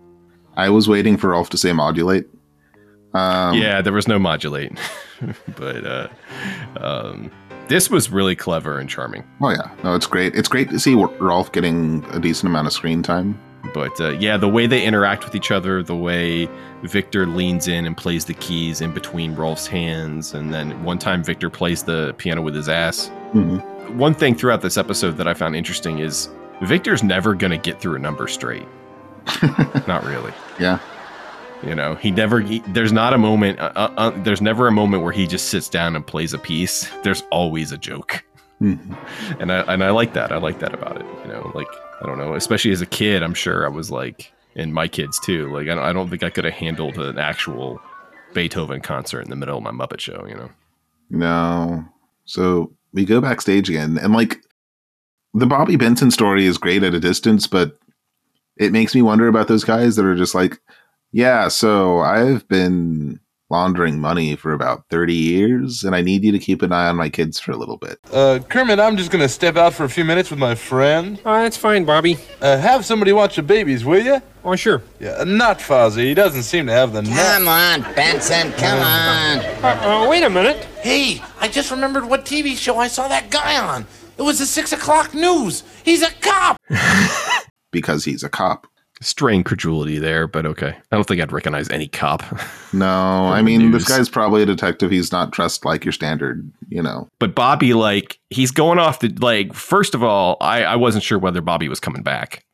I 0.57 0.69
was 0.69 0.89
waiting 0.89 1.15
for 1.15 1.29
Rolf 1.29 1.49
to 1.51 1.57
say 1.57 1.71
modulate. 1.71 2.27
Um, 3.13 3.55
yeah, 3.57 3.81
there 3.81 3.93
was 3.93 4.07
no 4.07 4.19
modulate, 4.19 4.77
but 5.57 5.85
uh, 5.85 6.07
um, 6.79 7.31
this 7.67 7.89
was 7.89 8.09
really 8.11 8.35
clever 8.35 8.77
and 8.79 8.89
charming. 8.89 9.23
Oh 9.41 9.49
yeah, 9.49 9.69
no, 9.83 9.95
it's 9.95 10.05
great. 10.07 10.35
It's 10.35 10.47
great 10.47 10.69
to 10.69 10.79
see 10.79 10.93
Rolf 10.95 11.51
getting 11.51 12.05
a 12.11 12.19
decent 12.19 12.49
amount 12.49 12.67
of 12.67 12.73
screen 12.73 13.01
time. 13.01 13.39
But 13.73 13.99
uh, 13.99 14.11
yeah, 14.11 14.37
the 14.37 14.47
way 14.47 14.67
they 14.67 14.83
interact 14.83 15.25
with 15.25 15.35
each 15.35 15.51
other, 15.51 15.83
the 15.83 15.95
way 15.95 16.47
Victor 16.83 17.25
leans 17.25 17.67
in 17.67 17.85
and 17.85 17.95
plays 17.97 18.25
the 18.25 18.33
keys 18.35 18.81
in 18.81 18.93
between 18.93 19.35
Rolf's 19.35 19.67
hands, 19.67 20.33
and 20.33 20.53
then 20.53 20.81
one 20.83 20.97
time 20.99 21.23
Victor 21.23 21.49
plays 21.49 21.83
the 21.83 22.13
piano 22.17 22.41
with 22.41 22.55
his 22.55 22.69
ass. 22.69 23.11
Mhm. 23.33 23.95
One 23.95 24.13
thing 24.13 24.35
throughout 24.35 24.61
this 24.61 24.77
episode 24.77 25.17
that 25.17 25.27
I 25.27 25.33
found 25.33 25.55
interesting 25.55 25.99
is 25.99 26.29
Victor's 26.61 27.03
never 27.03 27.33
going 27.35 27.51
to 27.51 27.57
get 27.57 27.79
through 27.81 27.95
a 27.95 27.99
number 27.99 28.27
straight. 28.27 28.67
Not 29.87 30.03
really. 30.05 30.31
Yeah. 30.59 30.79
You 31.63 31.75
know, 31.75 31.95
he 31.95 32.09
never. 32.11 32.39
He, 32.39 32.59
there's 32.67 32.93
not 32.93 33.13
a 33.13 33.17
moment. 33.17 33.59
Uh, 33.59 33.71
uh, 33.75 33.93
uh, 33.97 34.09
there's 34.23 34.41
never 34.41 34.67
a 34.67 34.71
moment 34.71 35.03
where 35.03 35.11
he 35.11 35.27
just 35.27 35.49
sits 35.49 35.67
down 35.67 35.95
and 35.95 36.05
plays 36.07 36.33
a 36.33 36.37
piece. 36.37 36.89
There's 37.03 37.21
always 37.31 37.73
a 37.73 37.77
joke, 37.77 38.23
Mhm. 38.61 38.97
and 39.41 39.51
I 39.51 39.59
and 39.73 39.83
I 39.83 39.89
like 39.89 40.13
that. 40.13 40.31
I 40.31 40.37
like 40.37 40.59
that 40.59 40.73
about 40.73 41.01
it. 41.01 41.05
You 41.25 41.33
know, 41.33 41.51
like 41.53 41.67
I 42.01 42.05
don't 42.05 42.17
know, 42.17 42.33
especially 42.33 42.71
as 42.71 42.81
a 42.81 42.85
kid, 42.85 43.23
I'm 43.23 43.33
sure 43.33 43.65
I 43.65 43.69
was 43.69 43.91
like, 43.91 44.31
and 44.55 44.73
my 44.73 44.87
kids 44.87 45.19
too. 45.19 45.51
Like 45.53 45.63
I 45.67 45.75
don't, 45.75 45.83
I 45.83 45.91
don't 45.91 46.09
think 46.09 46.23
I 46.23 46.29
could 46.29 46.45
have 46.45 46.53
handled 46.53 46.97
an 46.97 47.17
actual 47.19 47.81
Beethoven 48.33 48.79
concert 48.79 49.21
in 49.21 49.29
the 49.29 49.35
middle 49.35 49.57
of 49.57 49.63
my 49.63 49.71
Muppet 49.71 49.99
Show. 49.99 50.25
You 50.29 50.35
know. 50.35 50.49
No. 51.09 51.85
So 52.23 52.71
we 52.93 53.03
go 53.03 53.19
backstage 53.19 53.67
again, 53.69 53.97
and 53.97 54.13
like 54.13 54.37
the 55.33 55.45
Bobby 55.45 55.75
Benson 55.75 56.09
story 56.11 56.45
is 56.45 56.57
great 56.57 56.83
at 56.83 56.93
a 56.93 56.99
distance, 57.01 57.47
but 57.47 57.77
it 58.55 58.71
makes 58.71 58.95
me 58.95 59.01
wonder 59.01 59.27
about 59.27 59.47
those 59.49 59.63
guys 59.65 59.95
that 59.97 60.05
are 60.05 60.15
just 60.15 60.33
like, 60.35 60.59
yeah, 61.11 61.47
so 61.47 61.99
I've 61.99 62.47
been 62.47 63.19
laundering 63.51 63.99
money 63.99 64.35
for 64.35 64.53
about 64.53 64.83
30 64.91 65.13
years, 65.13 65.83
and 65.83 65.95
I 65.95 66.01
need 66.01 66.23
you 66.23 66.31
to 66.31 66.37
keep 66.39 66.61
an 66.61 66.71
eye 66.71 66.87
on 66.87 66.97
my 66.97 67.09
kids 67.09 67.39
for 67.39 67.51
a 67.51 67.57
little 67.57 67.77
bit. 67.77 67.97
Uh, 68.11 68.39
Kermit, 68.47 68.79
I'm 68.79 68.95
just 68.95 69.09
gonna 69.09 69.27
step 69.27 69.57
out 69.57 69.73
for 69.73 69.85
a 69.85 69.89
few 69.89 70.05
minutes 70.05 70.29
with 70.29 70.39
my 70.39 70.53
friend. 70.53 71.19
Oh, 71.25 71.33
that's 71.41 71.57
fine, 71.57 71.83
Bobby. 71.83 72.17
Uh, 72.41 72.57
have 72.57 72.85
somebody 72.85 73.11
watch 73.11 73.37
the 73.37 73.41
babies, 73.43 73.83
will 73.83 74.03
you? 74.03 74.21
Oh, 74.43 74.55
sure. 74.55 74.83
Yeah, 74.99 75.23
not 75.25 75.59
Fozzie. 75.59 76.05
He 76.05 76.13
doesn't 76.13 76.43
seem 76.43 76.67
to 76.67 76.71
have 76.71 76.93
the 76.93 77.01
Come 77.01 77.47
on, 77.47 77.81
Benson, 77.95 78.51
come 78.53 78.79
on. 78.79 79.39
Uh, 79.63 80.03
uh, 80.05 80.07
wait 80.09 80.23
a 80.23 80.29
minute. 80.29 80.57
Hey, 80.81 81.21
I 81.39 81.47
just 81.47 81.71
remembered 81.71 82.05
what 82.05 82.25
TV 82.25 82.55
show 82.55 82.77
I 82.77 82.87
saw 82.87 83.07
that 83.07 83.31
guy 83.31 83.57
on. 83.57 83.85
It 84.17 84.21
was 84.21 84.39
the 84.39 84.45
six 84.45 84.71
o'clock 84.73 85.13
news. 85.13 85.63
He's 85.83 86.03
a 86.03 86.11
cop. 86.21 86.57
Because 87.71 88.03
he's 88.03 88.23
a 88.23 88.29
cop. 88.29 88.65
Strain 89.01 89.43
credulity 89.43 89.97
there, 89.97 90.27
but 90.27 90.45
okay. 90.45 90.75
I 90.91 90.95
don't 90.95 91.05
think 91.07 91.21
I'd 91.21 91.31
recognize 91.31 91.69
any 91.69 91.87
cop. 91.87 92.23
No, 92.71 92.85
I 92.85 93.41
mean, 93.41 93.71
this 93.71 93.87
guy's 93.87 94.09
probably 94.09 94.43
a 94.43 94.45
detective. 94.45 94.91
He's 94.91 95.11
not 95.11 95.31
dressed 95.31 95.65
like 95.65 95.83
your 95.83 95.91
standard, 95.91 96.51
you 96.67 96.83
know. 96.83 97.09
but 97.17 97.33
Bobby, 97.33 97.73
like, 97.73 98.19
he's 98.29 98.51
going 98.51 98.77
off 98.77 98.99
the 98.99 99.09
like. 99.19 99.55
First 99.55 99.95
of 99.95 100.03
all, 100.03 100.37
I 100.39 100.63
I 100.63 100.75
wasn't 100.75 101.03
sure 101.03 101.17
whether 101.17 101.41
Bobby 101.41 101.67
was 101.67 101.79
coming 101.79 102.03
back. 102.03 102.45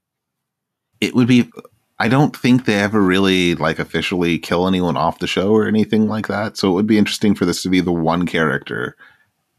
It 1.01 1.15
would 1.15 1.27
be 1.27 1.51
I 1.97 2.07
don't 2.09 2.35
think 2.35 2.65
they 2.65 2.79
ever 2.79 3.01
really 3.01 3.55
like 3.55 3.79
officially 3.79 4.37
kill 4.37 4.67
anyone 4.67 4.97
off 4.97 5.19
the 5.19 5.27
show 5.27 5.51
or 5.51 5.67
anything 5.67 6.07
like 6.07 6.27
that. 6.27 6.57
So 6.57 6.69
it 6.69 6.73
would 6.73 6.87
be 6.87 6.97
interesting 6.97 7.35
for 7.35 7.45
this 7.45 7.61
to 7.63 7.69
be 7.69 7.79
the 7.79 7.91
one 7.91 8.25
character 8.25 8.97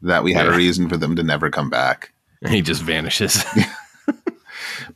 that 0.01 0.23
we 0.23 0.33
had 0.33 0.47
a 0.47 0.55
reason 0.55 0.87
for 0.87 0.97
them 0.97 1.15
to 1.15 1.23
never 1.23 1.49
come 1.49 1.69
back. 1.69 2.13
He 2.47 2.61
just 2.61 2.83
vanishes. 2.83 3.43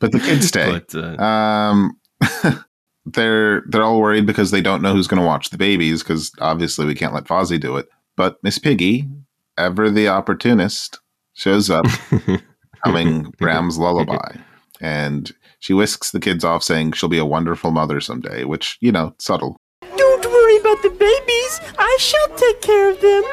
But 0.01 0.11
the 0.11 0.19
kids 0.19 0.47
stay. 0.49 0.81
But, 0.89 0.93
uh, 0.93 1.23
Um, 1.23 1.97
they're 3.05 3.61
they're 3.67 3.83
all 3.83 3.99
worried 4.01 4.25
because 4.25 4.51
they 4.51 4.61
don't 4.61 4.81
know 4.81 4.93
who's 4.93 5.07
going 5.07 5.21
to 5.21 5.25
watch 5.25 5.49
the 5.49 5.57
babies 5.57 6.03
because 6.03 6.31
obviously 6.39 6.85
we 6.85 6.95
can't 6.95 7.13
let 7.13 7.23
Fozzie 7.25 7.59
do 7.59 7.77
it. 7.77 7.87
But 8.17 8.37
Miss 8.43 8.59
Piggy, 8.59 9.07
ever 9.57 9.89
the 9.89 10.07
opportunist, 10.09 10.99
shows 11.33 11.69
up, 11.69 11.85
humming 12.83 13.33
Brahms' 13.39 13.77
lullaby, 13.77 14.35
and 14.81 15.31
she 15.59 15.73
whisks 15.73 16.11
the 16.11 16.19
kids 16.19 16.43
off, 16.43 16.63
saying 16.63 16.91
she'll 16.91 17.09
be 17.09 17.17
a 17.17 17.25
wonderful 17.25 17.71
mother 17.71 18.01
someday. 18.01 18.43
Which 18.43 18.77
you 18.81 18.91
know, 18.91 19.15
subtle. 19.19 19.57
Don't 19.97 20.25
worry 20.25 20.57
about 20.57 20.81
the 20.83 20.89
babies. 20.89 21.61
I 21.79 21.97
shall 21.99 22.27
take 22.35 22.61
care 22.61 22.91
of 22.91 23.01
them. 23.01 23.23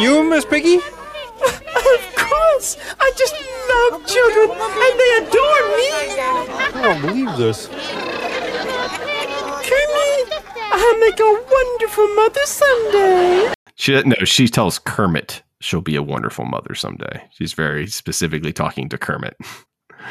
You, 0.00 0.22
Miss 0.28 0.44
Piggy? 0.44 0.76
Of 0.76 2.14
course. 2.16 2.76
I 3.00 3.07
just 3.07 3.07
love 3.90 4.06
children, 4.06 4.50
and 4.50 4.94
they 5.00 5.12
adore 5.22 5.62
me. 5.76 5.88
I 6.20 6.80
don't 6.82 7.00
believe 7.00 7.36
this. 7.36 7.68
Kermit, 9.68 10.26
I'll 10.56 10.98
make 10.98 11.20
a 11.20 11.32
wonderful 11.50 12.06
mother 12.14 12.44
someday. 12.44 13.52
she 13.76 14.02
no, 14.02 14.16
she 14.24 14.48
tells 14.48 14.78
Kermit 14.78 15.42
she'll 15.60 15.80
be 15.80 15.96
a 15.96 16.02
wonderful 16.02 16.44
mother 16.44 16.74
someday. 16.74 17.22
She's 17.32 17.52
very 17.52 17.86
specifically 17.86 18.52
talking 18.52 18.88
to 18.88 18.98
Kermit. 18.98 19.36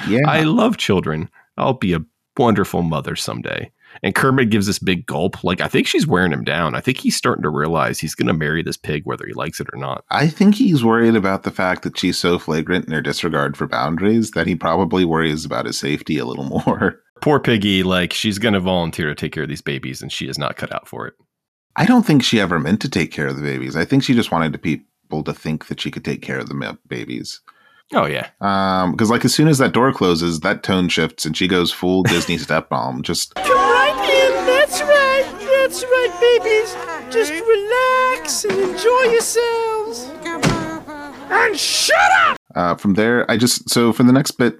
Yeah, 0.08 0.28
I 0.28 0.42
love 0.44 0.78
children. 0.78 1.30
I'll 1.58 1.74
be 1.74 1.94
a 1.94 2.02
wonderful 2.38 2.84
mother 2.84 3.16
someday. 3.16 3.72
And 4.04 4.16
Kermit 4.16 4.50
gives 4.50 4.68
this 4.68 4.80
big 4.80 5.06
gulp. 5.06 5.44
Like 5.44 5.62
I 5.62 5.68
think 5.68 5.88
she's 5.88 6.08
wearing 6.08 6.32
him 6.32 6.44
down. 6.44 6.76
I 6.76 6.82
think 6.82 6.98
he's 6.98 7.16
starting 7.16 7.44
to 7.44 7.50
realize 7.50 8.00
he's 8.00 8.16
going 8.16 8.28
to 8.28 8.34
marry 8.34 8.64
this 8.64 8.78
pig 8.78 9.04
whether 9.06 9.26
he 9.26 9.34
likes 9.34 9.60
it 9.60 9.68
or 9.74 9.80
not. 9.80 10.04
I 10.10 10.28
think 10.28 10.56
he's 10.56 10.84
worried 10.84 11.16
about 11.16 11.44
the 11.44 11.52
fact 11.52 11.84
that 11.84 11.98
she's 11.98 12.18
so 12.18 12.40
flagrant 12.40 12.86
in 12.86 12.94
her 12.94 13.02
disregard 13.02 13.58
for 13.58 13.68
boundaries 13.68 14.32
that 14.32 14.48
he 14.48 14.56
probably 14.56 15.06
worries 15.06 15.46
about 15.46 15.66
his 15.66 15.80
safety 15.80 16.18
a 16.18 16.26
little 16.26 16.44
more. 16.66 17.00
Poor 17.22 17.40
piggy, 17.40 17.84
like 17.84 18.14
she's 18.14 18.40
going 18.40 18.54
to 18.54 18.60
volunteer 18.60 19.08
to 19.08 19.16
take 19.16 19.32
care 19.32 19.44
of 19.44 19.50
these 19.50 19.62
babies, 19.62 20.02
and 20.02 20.12
she 20.12 20.28
is 20.28 20.38
not 20.38 20.56
cut 20.56 20.74
out 20.74 20.88
for 20.88 21.08
it. 21.08 21.16
I 21.76 21.86
don't 21.86 22.06
think 22.06 22.24
she 22.24 22.40
ever 22.40 22.60
meant 22.60 22.82
to 22.82 22.90
take 22.90 23.12
care 23.12 23.28
of 23.28 23.36
the 23.36 23.42
babies. 23.42 23.76
I 23.76 23.86
think 23.86 24.04
she 24.04 24.14
just 24.14 24.32
wanted 24.32 24.60
people 24.62 25.24
to 25.24 25.34
think 25.34 25.68
that 25.68 25.80
she 25.80 25.92
could 25.92 26.04
take 26.04 26.22
care 26.22 26.40
of 26.40 26.50
the 26.50 26.78
babies. 26.88 27.42
Oh 27.94 28.06
yeah, 28.06 28.30
Um, 28.42 28.92
because 28.92 29.10
like 29.10 29.24
as 29.24 29.34
soon 29.34 29.48
as 29.48 29.60
that 29.60 29.72
door 29.74 29.94
closes, 29.94 30.42
that 30.42 30.62
tone 30.62 30.90
shifts 30.90 31.26
and 31.26 31.38
she 31.38 31.48
goes 31.48 31.72
full 31.72 32.04
Disney 32.14 32.38
stepmom. 32.38 33.02
Just 33.02 33.34
Come 33.36 33.46
right 33.52 34.28
in. 34.30 34.46
That's 34.46 34.82
right. 34.82 35.26
That's 35.40 35.84
right, 35.84 36.18
babies. 36.20 36.76
Just 37.14 37.32
relax 37.32 38.44
and 38.46 38.60
enjoy 38.60 39.12
yourselves. 39.12 40.12
And 41.30 41.58
shut 41.58 41.96
up. 42.26 42.38
uh, 42.56 42.76
from 42.76 42.96
there, 42.96 43.30
I 43.30 43.38
just 43.38 43.70
so 43.70 43.94
for 43.94 44.04
the 44.04 44.12
next 44.14 44.32
bit, 44.32 44.60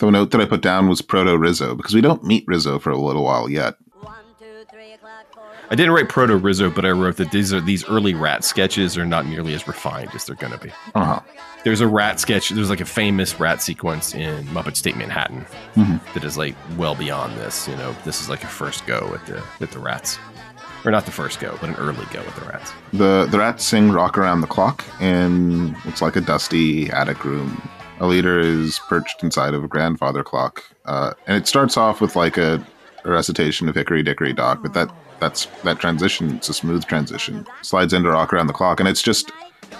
the 0.00 0.10
note 0.10 0.30
that 0.32 0.40
I 0.40 0.44
put 0.44 0.60
down 0.62 0.88
was 0.88 1.00
Proto 1.00 1.36
Rizzo 1.38 1.74
because 1.74 1.94
we 1.94 2.00
don't 2.02 2.24
meet 2.24 2.44
Rizzo 2.46 2.78
for 2.78 2.90
a 2.90 2.98
little 2.98 3.24
while 3.24 3.48
yet. 3.48 3.74
I 5.70 5.74
didn't 5.74 5.92
write 5.92 6.08
Proto 6.08 6.36
Rizzo, 6.36 6.70
but 6.70 6.84
I 6.86 6.90
wrote 6.90 7.16
that 7.16 7.30
these 7.30 7.52
are 7.52 7.60
these 7.60 7.86
early 7.88 8.14
rat 8.14 8.42
sketches 8.44 8.96
are 8.96 9.04
not 9.04 9.26
nearly 9.26 9.52
as 9.54 9.66
refined 9.68 10.10
as 10.14 10.24
they're 10.24 10.34
going 10.36 10.52
to 10.52 10.58
be. 10.58 10.70
Uh 10.94 11.04
huh. 11.04 11.20
There's 11.64 11.80
a 11.82 11.86
rat 11.86 12.18
sketch. 12.20 12.48
There's 12.50 12.70
like 12.70 12.80
a 12.80 12.86
famous 12.86 13.38
rat 13.38 13.60
sequence 13.60 14.14
in 14.14 14.44
Muppets 14.46 14.82
Take 14.82 14.96
Manhattan 14.96 15.44
Mhm. 15.76 16.00
that 16.14 16.24
is 16.24 16.38
like 16.38 16.54
well 16.78 16.94
beyond 16.94 17.36
this. 17.36 17.68
You 17.68 17.76
know, 17.76 17.94
this 18.04 18.20
is 18.22 18.28
like 18.30 18.42
a 18.44 18.46
first 18.46 18.86
go 18.86 19.12
at 19.14 19.26
the 19.26 19.42
at 19.60 19.70
the 19.72 19.78
rats, 19.78 20.18
or 20.86 20.90
not 20.90 21.04
the 21.04 21.12
first 21.12 21.38
go, 21.40 21.56
but 21.60 21.68
an 21.68 21.76
early 21.76 22.06
go 22.12 22.20
at 22.20 22.34
the 22.36 22.46
rats. 22.46 22.72
The 22.94 23.26
the 23.30 23.38
rats 23.38 23.64
sing 23.64 23.90
"Rock 23.90 24.16
Around 24.16 24.40
the 24.40 24.46
Clock" 24.46 24.84
in 25.02 25.74
what's 25.82 26.00
like 26.00 26.16
a 26.16 26.20
dusty 26.22 26.88
attic 26.90 27.24
room. 27.24 27.60
A 28.00 28.06
leader 28.06 28.38
is 28.38 28.78
perched 28.88 29.22
inside 29.24 29.52
of 29.52 29.64
a 29.64 29.68
grandfather 29.68 30.22
clock, 30.22 30.62
uh, 30.86 31.12
and 31.26 31.36
it 31.36 31.48
starts 31.48 31.76
off 31.76 32.00
with 32.00 32.14
like 32.14 32.38
a, 32.38 32.64
a 33.04 33.10
recitation 33.10 33.68
of 33.68 33.74
"Hickory 33.74 34.02
Dickory 34.04 34.32
Dock," 34.32 34.62
but 34.62 34.72
that 34.74 34.88
that's 35.20 35.46
that 35.64 35.78
transition. 35.78 36.36
It's 36.36 36.48
a 36.48 36.54
smooth 36.54 36.84
transition. 36.84 37.46
Slides 37.62 37.92
into 37.92 38.10
"Rock 38.10 38.32
Around 38.32 38.46
the 38.48 38.52
Clock," 38.52 38.80
and 38.80 38.88
it's 38.88 39.02
just 39.02 39.30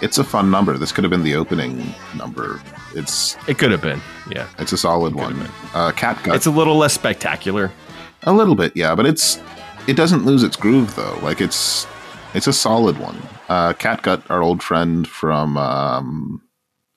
it's 0.01 0.17
a 0.17 0.23
fun 0.23 0.49
number. 0.49 0.77
This 0.77 0.91
could 0.91 1.03
have 1.03 1.11
been 1.11 1.23
the 1.23 1.35
opening 1.35 1.93
number. 2.15 2.61
It's 2.95 3.37
It 3.47 3.57
could 3.57 3.71
have 3.71 3.81
been, 3.81 4.01
yeah. 4.31 4.47
it's 4.57 4.71
a 4.71 4.77
solid 4.77 5.15
one. 5.15 5.39
Uh, 5.73 5.91
Catgut. 5.91 6.35
It's 6.35 6.45
a 6.45 6.51
little 6.51 6.77
less 6.77 6.93
spectacular. 6.93 7.71
A 8.23 8.33
little 8.33 8.55
bit, 8.55 8.75
yeah, 8.75 8.95
but 8.95 9.05
it's 9.05 9.39
it 9.87 9.95
doesn't 9.95 10.25
lose 10.25 10.43
its 10.43 10.55
groove 10.55 10.95
though. 10.95 11.17
Like 11.21 11.41
it's 11.41 11.87
it's 12.33 12.47
a 12.47 12.53
solid 12.53 12.97
one. 12.97 13.17
Uh, 13.47 13.73
Catgut, 13.73 14.21
our 14.29 14.43
old 14.43 14.61
friend 14.61 15.07
from 15.07 15.57
um, 15.57 16.41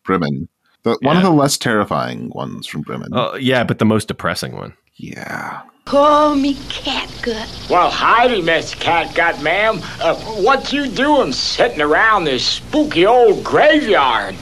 Bremen, 0.05 0.49
the, 0.83 0.99
one 1.03 1.17
of 1.17 1.23
the 1.23 1.31
less 1.31 1.57
terrifying 1.57 2.31
ones 2.35 2.67
from 2.67 2.83
Bremen. 2.83 3.09
Oh 3.13 3.37
yeah, 3.37 3.65
but 3.65 3.79
the 3.79 3.85
most 3.85 4.09
depressing 4.09 4.55
one. 4.57 4.75
Yeah, 4.97 5.63
Call 5.85 6.37
me 6.37 6.55
Catgut. 6.55 7.69
Well, 7.69 7.91
howdy, 7.91 8.41
Miss 8.41 8.75
Catgut, 8.75 9.43
ma'am. 9.43 9.81
Uh, 10.01 10.15
what 10.43 10.73
you 10.73 10.87
doing 10.87 11.33
sitting 11.33 11.81
around 11.81 12.25
this 12.25 12.47
spooky 12.47 13.05
old 13.05 13.43
graveyard? 13.45 14.35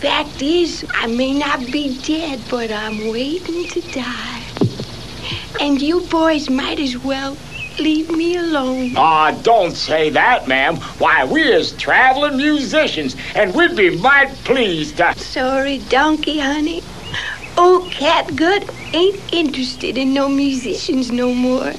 Fact 0.00 0.42
is, 0.42 0.84
I 0.94 1.06
may 1.06 1.32
not 1.32 1.60
be 1.72 1.98
dead, 2.02 2.40
but 2.50 2.70
I'm 2.70 3.08
waiting 3.08 3.66
to 3.68 3.80
die. 3.92 4.42
And 5.60 5.80
you 5.80 6.00
boys 6.02 6.50
might 6.50 6.80
as 6.80 6.98
well 6.98 7.36
leave 7.78 8.10
me 8.10 8.36
alone. 8.36 8.96
Aw, 8.96 9.30
don't 9.42 9.74
say 9.74 10.10
that, 10.10 10.48
ma'am. 10.48 10.76
Why, 10.98 11.24
we 11.24 11.42
is 11.42 11.72
traveling 11.72 12.36
musicians, 12.36 13.16
and 13.34 13.54
we'd 13.54 13.76
be 13.76 13.96
mighty 13.96 14.34
pleased 14.44 14.96
to... 14.98 15.14
Sorry, 15.18 15.78
donkey, 15.88 16.40
honey. 16.40 16.82
Old 17.58 17.90
Catgut 17.90 18.72
ain't 18.94 19.20
interested 19.32 19.98
in 19.98 20.14
no 20.14 20.28
musicians 20.28 21.10
no 21.10 21.34
more. 21.34 21.72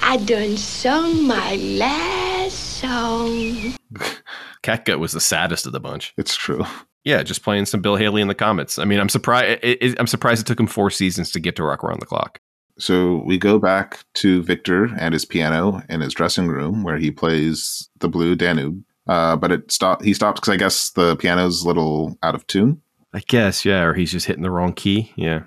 I 0.00 0.16
done 0.16 0.56
sung 0.56 1.26
my 1.26 1.56
last 1.56 2.54
song. 2.80 3.74
Catgut 4.62 4.98
was 4.98 5.12
the 5.12 5.20
saddest 5.20 5.66
of 5.66 5.72
the 5.72 5.80
bunch. 5.80 6.14
it's 6.16 6.34
true. 6.34 6.64
Yeah, 7.04 7.22
just 7.22 7.42
playing 7.42 7.66
some 7.66 7.82
Bill 7.82 7.96
Haley 7.96 8.22
in 8.22 8.28
the 8.28 8.34
Comets. 8.34 8.78
I 8.78 8.86
mean, 8.86 8.98
I'm 8.98 9.10
surprised. 9.10 9.60
It, 9.62 9.82
it, 9.82 10.00
I'm 10.00 10.06
surprised 10.06 10.40
it 10.40 10.46
took 10.46 10.58
him 10.58 10.66
four 10.66 10.88
seasons 10.88 11.30
to 11.32 11.40
get 11.40 11.54
to 11.56 11.64
Rock 11.64 11.84
Around 11.84 12.00
the 12.00 12.06
Clock. 12.06 12.40
So 12.78 13.22
we 13.26 13.36
go 13.36 13.58
back 13.58 14.02
to 14.14 14.42
Victor 14.42 14.86
and 14.98 15.12
his 15.12 15.26
piano 15.26 15.82
in 15.90 16.00
his 16.00 16.14
dressing 16.14 16.48
room 16.48 16.82
where 16.82 16.96
he 16.96 17.10
plays 17.10 17.90
the 17.98 18.08
Blue 18.08 18.34
Danube. 18.34 18.82
Uh, 19.06 19.36
but 19.36 19.52
it 19.52 19.70
stop. 19.70 20.02
He 20.02 20.14
stops 20.14 20.40
because 20.40 20.54
I 20.54 20.56
guess 20.56 20.90
the 20.92 21.14
piano's 21.16 21.62
a 21.62 21.66
little 21.66 22.16
out 22.22 22.34
of 22.34 22.46
tune. 22.46 22.80
I 23.14 23.20
guess, 23.20 23.64
yeah, 23.64 23.84
or 23.84 23.94
he's 23.94 24.10
just 24.10 24.26
hitting 24.26 24.42
the 24.42 24.50
wrong 24.50 24.72
key. 24.72 25.12
Yeah. 25.14 25.44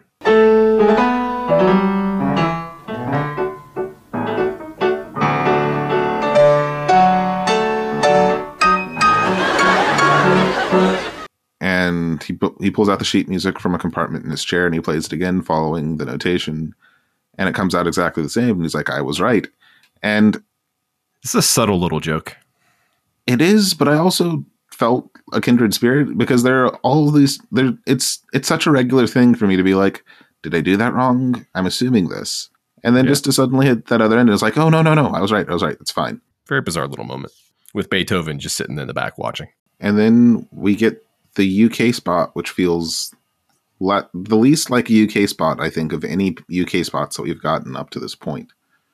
and 11.59 12.23
he 12.23 12.37
he 12.61 12.71
pulls 12.71 12.87
out 12.87 12.99
the 12.99 13.05
sheet 13.05 13.27
music 13.27 13.59
from 13.59 13.75
a 13.75 13.79
compartment 13.79 14.23
in 14.23 14.31
his 14.31 14.45
chair 14.45 14.65
and 14.65 14.73
he 14.73 14.79
plays 14.79 15.05
it 15.05 15.13
again 15.13 15.41
following 15.41 15.97
the 15.97 16.05
notation 16.05 16.73
and 17.37 17.49
it 17.49 17.55
comes 17.55 17.75
out 17.75 17.87
exactly 17.87 18.23
the 18.23 18.29
same 18.29 18.51
and 18.51 18.61
he's 18.61 18.75
like 18.75 18.89
i 18.89 19.01
was 19.01 19.19
right 19.19 19.47
and 20.03 20.41
it's 21.23 21.33
a 21.33 21.41
subtle 21.41 21.79
little 21.79 21.99
joke. 21.99 22.37
it 23.25 23.41
is 23.41 23.73
but 23.73 23.87
i 23.87 23.97
also 23.97 24.45
felt 24.71 25.16
a 25.33 25.41
kindred 25.41 25.73
spirit 25.73 26.17
because 26.17 26.43
there 26.43 26.65
are 26.65 26.75
all 26.77 27.11
these 27.11 27.39
there 27.51 27.73
it's 27.85 28.19
it's 28.33 28.47
such 28.47 28.65
a 28.65 28.71
regular 28.71 29.05
thing 29.07 29.35
for 29.35 29.45
me 29.47 29.55
to 29.57 29.63
be 29.63 29.75
like 29.75 30.03
did 30.41 30.55
i 30.55 30.61
do 30.61 30.77
that 30.77 30.93
wrong 30.93 31.45
i'm 31.55 31.65
assuming 31.65 32.07
this 32.09 32.49
and 32.83 32.95
then 32.95 33.05
Yeah. 33.05 33.09
just 33.11 33.25
to 33.25 33.31
suddenly 33.33 33.65
hit 33.67 33.87
that 33.87 34.01
other 34.01 34.17
end 34.17 34.29
and 34.29 34.33
it's 34.33 34.41
like 34.41 34.57
oh 34.57 34.69
no 34.69 34.81
no 34.81 34.93
no 34.93 35.07
i 35.09 35.19
was 35.19 35.31
right 35.31 35.47
i 35.49 35.53
was 35.53 35.63
right 35.63 35.77
it's 35.81 35.91
fine 35.91 36.21
Very 36.47 36.61
bizarre 36.61 36.87
little 36.87 37.05
moment 37.05 37.33
with 37.73 37.89
Beethoven 37.89 38.39
just 38.39 38.55
sitting 38.55 38.77
in 38.79 38.87
the 38.87 38.93
back 38.93 39.17
watching. 39.17 39.49
and 39.79 39.97
then 39.99 40.47
we 40.51 40.75
get 40.75 41.03
the 41.35 41.65
UK 41.65 41.93
spot, 41.93 42.31
which 42.35 42.49
feels 42.49 43.13
le- 43.79 44.09
the 44.15 44.35
least 44.37 44.71
like 44.71 44.89
a 44.89 45.03
UK 45.03 45.29
spot, 45.29 45.59
I 45.61 45.69
think, 45.69 45.93
of 45.93 46.03
any 46.03 46.35
UK 46.49 46.83
spots 46.83 47.15
that 47.17 47.21
we've 47.23 47.39
gotten 47.43 47.75
up 47.75 47.91
to 47.91 47.99
this 47.99 48.15
point. 48.15 48.51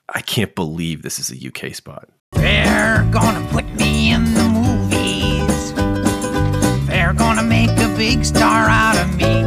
I 0.10 0.20
can't 0.20 0.54
believe 0.54 1.04
this 1.04 1.20
is 1.20 1.32
a 1.32 1.48
UK 1.48 1.74
spot. 1.74 2.10
They're 2.34 3.08
gonna 3.14 3.48
put 3.50 3.64
me 3.76 4.12
in 4.12 4.26
the 4.26 4.30
movies. 4.32 4.43
They're 7.04 7.12
gonna 7.12 7.44
make 7.44 7.70
a 7.70 7.94
big 7.98 8.24
star 8.24 8.70
out 8.70 8.96
of 8.96 9.14
me. 9.18 9.44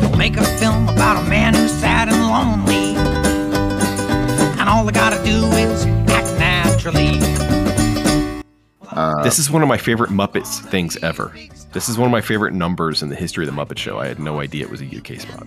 They'll 0.00 0.16
make 0.16 0.36
a 0.36 0.42
film 0.58 0.88
about 0.88 1.24
a 1.24 1.28
man 1.30 1.54
who's 1.54 1.70
sad 1.70 2.08
and 2.08 2.26
lonely. 2.26 2.96
And 4.58 4.68
all 4.68 4.84
they 4.84 4.90
gotta 4.90 5.22
do 5.24 5.46
is 5.52 5.86
act 6.10 6.36
naturally. 6.40 7.20
Uh, 8.90 9.22
This 9.22 9.38
is 9.38 9.48
one 9.48 9.62
of 9.62 9.68
my 9.68 9.78
favorite 9.78 10.10
Muppets 10.10 10.58
things 10.58 10.96
ever. 11.04 11.32
This 11.72 11.88
is 11.88 11.96
one 11.96 12.06
of 12.06 12.10
my 12.10 12.20
favorite 12.20 12.52
numbers 12.52 13.00
in 13.00 13.08
the 13.08 13.14
history 13.14 13.46
of 13.46 13.54
the 13.54 13.64
Muppet 13.64 13.78
Show. 13.78 14.00
I 14.00 14.08
had 14.08 14.18
no 14.18 14.40
idea 14.40 14.64
it 14.64 14.70
was 14.72 14.82
a 14.82 14.86
UK 14.86 15.20
spot. 15.20 15.46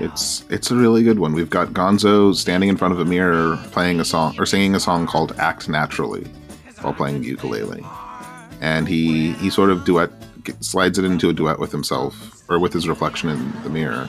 It's 0.00 0.42
it's 0.48 0.70
a 0.70 0.74
really 0.74 1.02
good 1.02 1.18
one. 1.18 1.34
We've 1.34 1.50
got 1.50 1.74
Gonzo 1.74 2.34
standing 2.34 2.70
in 2.70 2.78
front 2.78 2.94
of 2.94 3.00
a 3.00 3.04
mirror 3.04 3.58
playing 3.72 4.00
a 4.00 4.06
song 4.06 4.36
or 4.38 4.46
singing 4.46 4.74
a 4.74 4.80
song 4.80 5.06
called 5.06 5.34
"Act 5.38 5.68
Naturally" 5.68 6.24
while 6.80 6.94
playing 6.94 7.20
the 7.20 7.26
ukulele, 7.28 7.84
and 8.60 8.86
he 8.88 9.32
he 9.34 9.50
sort 9.50 9.70
of 9.70 9.84
duet 9.84 10.10
slides 10.60 10.98
it 10.98 11.04
into 11.04 11.28
a 11.28 11.32
duet 11.32 11.58
with 11.58 11.72
himself 11.72 12.42
or 12.48 12.58
with 12.58 12.72
his 12.72 12.88
reflection 12.88 13.28
in 13.28 13.62
the 13.62 13.70
mirror. 13.70 14.08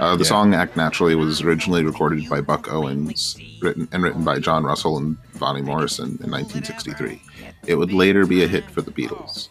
Uh, 0.00 0.16
the 0.16 0.24
Yeah. 0.24 0.28
song 0.28 0.54
"Act 0.54 0.76
Naturally" 0.76 1.14
was 1.14 1.42
originally 1.42 1.84
recorded 1.84 2.28
by 2.28 2.40
Buck 2.40 2.72
Owens, 2.72 3.36
written 3.60 3.86
and 3.92 4.02
written 4.02 4.24
by 4.24 4.38
John 4.38 4.64
Russell 4.64 4.96
and 4.98 5.16
Voni 5.36 5.62
Morrison 5.62 6.18
in 6.24 6.30
1963. 6.30 7.20
It 7.66 7.76
would 7.76 7.92
later 7.92 8.26
be 8.26 8.42
a 8.42 8.48
hit 8.48 8.68
for 8.70 8.80
the 8.82 8.90
Beatles. 8.90 9.48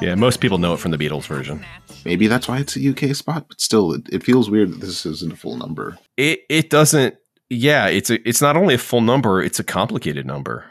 Yeah, 0.00 0.14
most 0.14 0.40
people 0.40 0.58
know 0.58 0.74
it 0.74 0.78
from 0.80 0.92
the 0.92 0.96
Beatles 0.96 1.26
version. 1.26 1.64
Maybe 2.04 2.28
that's 2.28 2.46
why 2.46 2.58
it's 2.58 2.76
a 2.76 2.80
UK 2.80 3.14
spot, 3.16 3.46
but 3.48 3.60
still, 3.60 3.92
it, 3.92 4.02
it 4.12 4.22
feels 4.22 4.48
weird 4.48 4.70
that 4.72 4.80
this 4.80 5.04
isn't 5.04 5.32
a 5.32 5.36
full 5.36 5.56
number. 5.56 5.98
It 6.16 6.40
it 6.48 6.70
doesn't. 6.70 7.16
Yeah, 7.50 7.86
it's 7.88 8.08
a 8.08 8.26
it's 8.26 8.40
not 8.40 8.56
only 8.56 8.74
a 8.74 8.78
full 8.78 9.00
number; 9.00 9.42
it's 9.42 9.58
a 9.58 9.64
complicated 9.64 10.24
number. 10.24 10.64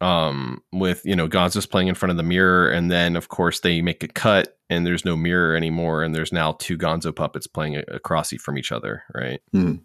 Um, 0.00 0.62
with 0.72 1.00
you 1.04 1.16
know 1.16 1.26
Gonzo's 1.26 1.64
playing 1.66 1.88
in 1.88 1.94
front 1.94 2.10
of 2.10 2.16
the 2.16 2.22
mirror, 2.22 2.68
and 2.68 2.90
then 2.90 3.16
of 3.16 3.28
course 3.28 3.60
they 3.60 3.80
make 3.80 4.02
a 4.02 4.08
cut, 4.08 4.58
and 4.68 4.84
there's 4.86 5.04
no 5.06 5.16
mirror 5.16 5.56
anymore, 5.56 6.02
and 6.02 6.14
there's 6.14 6.32
now 6.32 6.52
two 6.58 6.76
Gonzo 6.76 7.16
puppets 7.16 7.46
playing 7.46 7.76
a- 7.76 7.84
across 7.88 8.30
from 8.34 8.58
each 8.58 8.72
other, 8.72 9.04
right? 9.14 9.40
Hmm. 9.52 9.76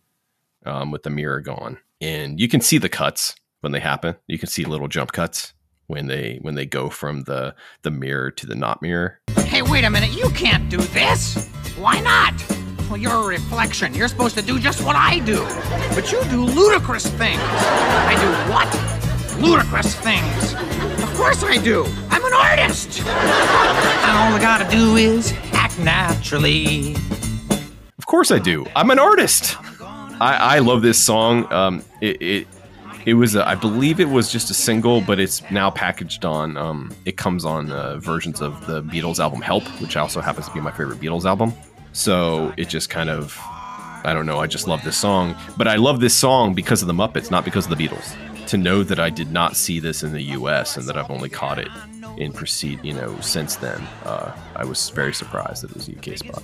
Um, 0.65 0.91
with 0.91 1.03
the 1.03 1.09
mirror 1.09 1.39
gone, 1.39 1.77
and 2.01 2.39
you 2.39 2.47
can 2.49 2.59
see 2.61 2.77
the 2.77 2.89
cuts 2.89 3.35
when 3.61 3.71
they 3.71 3.79
happen. 3.79 4.15
You 4.27 4.37
can 4.37 4.49
see 4.49 4.65
little 4.65 4.89
jump 4.89 5.13
cuts 5.13 5.53
when 5.87 6.07
they 6.07 6.39
when 6.41 6.55
they 6.55 6.65
go 6.65 6.89
from 6.89 7.21
the 7.23 7.55
the 7.83 7.91
mirror 7.91 8.31
to 8.31 8.45
the 8.45 8.55
not 8.55 8.81
mirror. 8.81 9.19
Hey, 9.45 9.61
wait 9.61 9.85
a 9.85 9.89
minute. 9.89 10.11
You 10.11 10.29
can't 10.31 10.69
do 10.69 10.77
this. 10.77 11.47
Why 11.77 12.01
not? 12.01 12.33
Well, 12.89 12.97
you're 12.97 13.13
a 13.13 13.25
reflection. 13.25 13.93
You're 13.93 14.09
supposed 14.09 14.35
to 14.37 14.41
do 14.41 14.59
just 14.59 14.83
what 14.83 14.97
I 14.97 15.19
do. 15.19 15.45
But 15.95 16.11
you 16.11 16.21
do 16.25 16.43
ludicrous 16.43 17.07
things. 17.07 17.39
I 17.41 18.15
do 18.19 18.51
what? 18.51 19.00
Ludicrous 19.41 19.95
things. 19.95 20.53
Of 21.01 21.13
course 21.15 21.43
I 21.43 21.57
do. 21.57 21.83
I'm 22.09 22.23
an 22.23 22.33
artist. 22.33 22.99
And 22.99 23.09
all 23.09 24.33
I 24.33 24.39
gotta 24.39 24.69
do 24.69 24.95
is 24.97 25.33
act 25.53 25.79
naturally. 25.79 26.95
Of 27.97 28.05
course 28.05 28.29
I 28.29 28.37
do. 28.37 28.67
I'm 28.75 28.91
an 28.91 28.99
artist. 28.99 29.57
I, 30.21 30.57
I 30.57 30.59
love 30.59 30.83
this 30.83 31.03
song. 31.03 31.51
Um, 31.51 31.83
it, 32.01 32.21
it 32.21 32.47
it 33.07 33.15
was 33.15 33.35
a, 33.35 33.47
I 33.47 33.55
believe 33.55 33.99
it 33.99 34.09
was 34.09 34.31
just 34.31 34.51
a 34.51 34.53
single, 34.53 35.01
but 35.01 35.19
it's 35.19 35.41
now 35.49 35.71
packaged 35.71 36.23
on. 36.23 36.55
Um, 36.55 36.93
it 37.05 37.17
comes 37.17 37.43
on 37.43 37.71
uh, 37.71 37.97
versions 37.97 38.41
of 38.41 38.67
the 38.67 38.83
Beatles 38.83 39.17
album 39.17 39.41
Help, 39.41 39.63
which 39.81 39.97
also 39.97 40.21
happens 40.21 40.47
to 40.49 40.53
be 40.53 40.61
my 40.61 40.69
favorite 40.69 40.99
Beatles 40.99 41.25
album. 41.25 41.51
So 41.93 42.53
it 42.57 42.69
just 42.69 42.91
kind 42.91 43.09
of 43.09 43.35
I 44.03 44.13
don't 44.13 44.25
know. 44.25 44.39
I 44.39 44.47
just 44.47 44.67
love 44.67 44.83
this 44.83 44.97
song, 44.97 45.35
but 45.57 45.67
I 45.67 45.77
love 45.77 45.99
this 45.99 46.15
song 46.15 46.53
because 46.53 46.81
of 46.81 46.87
the 46.87 46.93
Muppets, 46.93 47.31
not 47.31 47.43
because 47.43 47.69
of 47.69 47.75
the 47.75 47.87
Beatles. 47.87 48.15
To 48.51 48.57
know 48.57 48.83
that 48.83 48.99
I 48.99 49.09
did 49.09 49.31
not 49.31 49.55
see 49.55 49.79
this 49.79 50.03
in 50.03 50.11
the 50.11 50.21
U.S. 50.23 50.75
and 50.75 50.85
that 50.89 50.97
I've 50.97 51.09
only 51.09 51.29
caught 51.29 51.57
it 51.57 51.69
in 52.17 52.33
proceed, 52.33 52.83
you 52.83 52.93
know, 52.93 53.17
since 53.21 53.55
then, 53.55 53.79
uh, 54.03 54.37
I 54.57 54.65
was 54.65 54.89
very 54.89 55.13
surprised 55.13 55.63
that 55.63 55.71
it 55.71 55.77
was 55.77 55.87
a 55.87 55.93
UK 55.93 56.17
spot. 56.17 56.43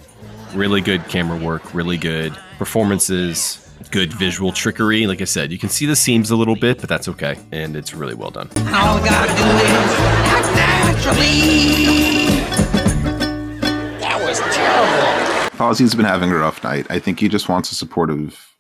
Really 0.53 0.79
good 0.79 1.03
camera 1.09 1.37
work, 1.37 1.73
really 1.73 1.97
good 1.97 2.31
performances, 2.57 3.69
good 3.91 4.13
visual 4.13 4.53
trickery. 4.53 5.05
Like 5.05 5.19
I 5.19 5.25
said, 5.25 5.51
you 5.51 5.57
can 5.57 5.67
see 5.67 5.85
the 5.85 5.97
seams 5.97 6.31
a 6.31 6.37
little 6.37 6.55
bit, 6.55 6.79
but 6.79 6.87
that's 6.87 7.09
okay, 7.09 7.35
and 7.51 7.75
it's 7.75 7.93
really 7.93 8.15
well 8.15 8.31
done. 8.31 8.47
And 8.55 8.69
all 8.69 8.99
I 8.99 9.05
gotta 9.05 9.27
do 9.27 9.43
is 9.43 9.91
act 10.31 10.55
naturally. 10.55 12.39
That 13.99 14.17
was 14.25 14.39
terrible. 14.55 15.57
Fozzie's 15.57 15.93
been 15.93 16.05
having 16.05 16.31
a 16.31 16.37
rough 16.37 16.63
night. 16.63 16.87
I 16.89 16.99
think 16.99 17.19
he 17.19 17.27
just 17.27 17.49
wants 17.49 17.69
a 17.73 17.75
supportive, 17.75 18.55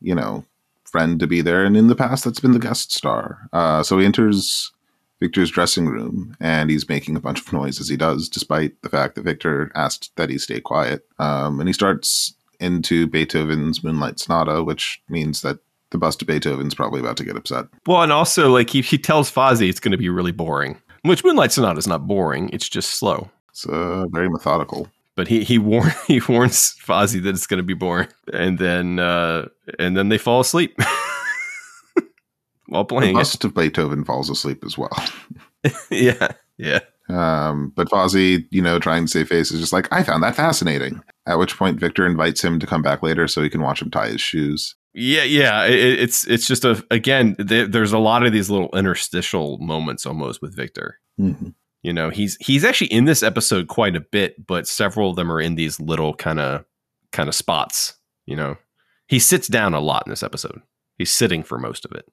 you 0.00 0.16
know, 0.16 0.44
friend 0.92 1.18
to 1.18 1.26
be 1.26 1.40
there. 1.40 1.64
And 1.64 1.76
in 1.76 1.88
the 1.88 1.96
past, 1.96 2.24
that's 2.24 2.40
been 2.40 2.52
the 2.52 2.58
guest 2.58 2.92
star. 2.92 3.48
Uh, 3.52 3.82
so 3.82 3.98
he 3.98 4.04
enters 4.04 4.70
Victor's 5.18 5.50
dressing 5.50 5.88
room 5.88 6.36
and 6.38 6.70
he's 6.70 6.88
making 6.88 7.16
a 7.16 7.20
bunch 7.20 7.40
of 7.40 7.52
noise 7.52 7.80
as 7.80 7.88
he 7.88 7.96
does, 7.96 8.28
despite 8.28 8.80
the 8.82 8.88
fact 8.88 9.14
that 9.14 9.24
Victor 9.24 9.72
asked 9.74 10.12
that 10.16 10.30
he 10.30 10.38
stay 10.38 10.60
quiet. 10.60 11.06
Um, 11.18 11.58
and 11.58 11.68
he 11.68 11.72
starts 11.72 12.34
into 12.60 13.06
Beethoven's 13.06 13.82
Moonlight 13.82 14.20
Sonata, 14.20 14.62
which 14.62 15.02
means 15.08 15.42
that 15.42 15.58
the 15.90 15.98
bust 15.98 16.22
of 16.22 16.28
Beethoven's 16.28 16.74
probably 16.74 17.00
about 17.00 17.16
to 17.18 17.24
get 17.24 17.36
upset. 17.36 17.66
Well, 17.86 18.02
and 18.02 18.12
also 18.12 18.50
like 18.50 18.70
he, 18.70 18.82
he 18.82 18.98
tells 18.98 19.30
Fozzie 19.30 19.68
it's 19.68 19.80
going 19.80 19.92
to 19.92 19.98
be 19.98 20.08
really 20.08 20.32
boring, 20.32 20.80
which 21.02 21.24
Moonlight 21.24 21.52
Sonata 21.52 21.78
is 21.78 21.86
not 21.86 22.06
boring. 22.06 22.50
It's 22.52 22.68
just 22.68 22.90
slow. 22.90 23.30
It's 23.50 23.66
uh, 23.66 24.06
very 24.10 24.28
methodical. 24.28 24.88
But 25.14 25.28
he 25.28 25.44
he 25.44 25.58
warn 25.58 25.92
he 26.06 26.20
warns 26.28 26.74
Fozzie 26.84 27.22
that 27.22 27.30
it's 27.30 27.46
going 27.46 27.58
to 27.58 27.64
be 27.64 27.74
boring, 27.74 28.08
and 28.32 28.58
then 28.58 28.98
uh, 28.98 29.46
and 29.78 29.96
then 29.96 30.08
they 30.08 30.18
fall 30.18 30.40
asleep 30.40 30.76
while 32.66 32.84
playing 32.84 33.14
bust 33.14 33.44
of 33.44 33.54
Beethoven 33.54 34.04
falls 34.04 34.30
asleep 34.30 34.64
as 34.64 34.78
well. 34.78 34.96
yeah, 35.90 36.28
yeah. 36.56 36.80
Um, 37.08 37.72
but 37.76 37.88
Fozzie, 37.88 38.46
you 38.50 38.62
know, 38.62 38.78
trying 38.78 39.04
to 39.04 39.10
save 39.10 39.28
face 39.28 39.50
is 39.50 39.60
just 39.60 39.72
like, 39.72 39.86
I 39.92 40.02
found 40.02 40.22
that 40.22 40.36
fascinating. 40.36 41.02
At 41.26 41.38
which 41.38 41.58
point, 41.58 41.78
Victor 41.78 42.06
invites 42.06 42.42
him 42.42 42.58
to 42.60 42.66
come 42.66 42.80
back 42.80 43.02
later 43.02 43.28
so 43.28 43.42
he 43.42 43.50
can 43.50 43.60
watch 43.60 43.82
him 43.82 43.90
tie 43.90 44.08
his 44.08 44.20
shoes. 44.20 44.74
Yeah, 44.94 45.24
yeah. 45.24 45.64
It, 45.64 46.00
it's 46.00 46.26
it's 46.26 46.46
just 46.46 46.64
a 46.64 46.84
again. 46.90 47.36
There, 47.38 47.66
there's 47.66 47.92
a 47.92 47.98
lot 47.98 48.24
of 48.24 48.32
these 48.32 48.50
little 48.50 48.70
interstitial 48.74 49.58
moments 49.58 50.06
almost 50.06 50.40
with 50.42 50.54
Victor. 50.56 50.98
Mhm. 51.20 51.54
You 51.82 51.92
know, 51.92 52.10
he's 52.10 52.36
he's 52.40 52.64
actually 52.64 52.92
in 52.92 53.06
this 53.06 53.22
episode 53.22 53.66
quite 53.68 53.96
a 53.96 54.00
bit, 54.00 54.46
but 54.46 54.68
several 54.68 55.10
of 55.10 55.16
them 55.16 55.30
are 55.32 55.40
in 55.40 55.56
these 55.56 55.80
little 55.80 56.14
kind 56.14 56.38
of 56.38 56.64
kind 57.10 57.28
of 57.28 57.34
spots. 57.34 57.94
You 58.24 58.36
know, 58.36 58.56
he 59.08 59.18
sits 59.18 59.48
down 59.48 59.74
a 59.74 59.80
lot 59.80 60.04
in 60.06 60.10
this 60.10 60.22
episode. 60.22 60.60
He's 60.96 61.12
sitting 61.12 61.42
for 61.42 61.58
most 61.58 61.84
of 61.84 61.92
it, 61.92 62.04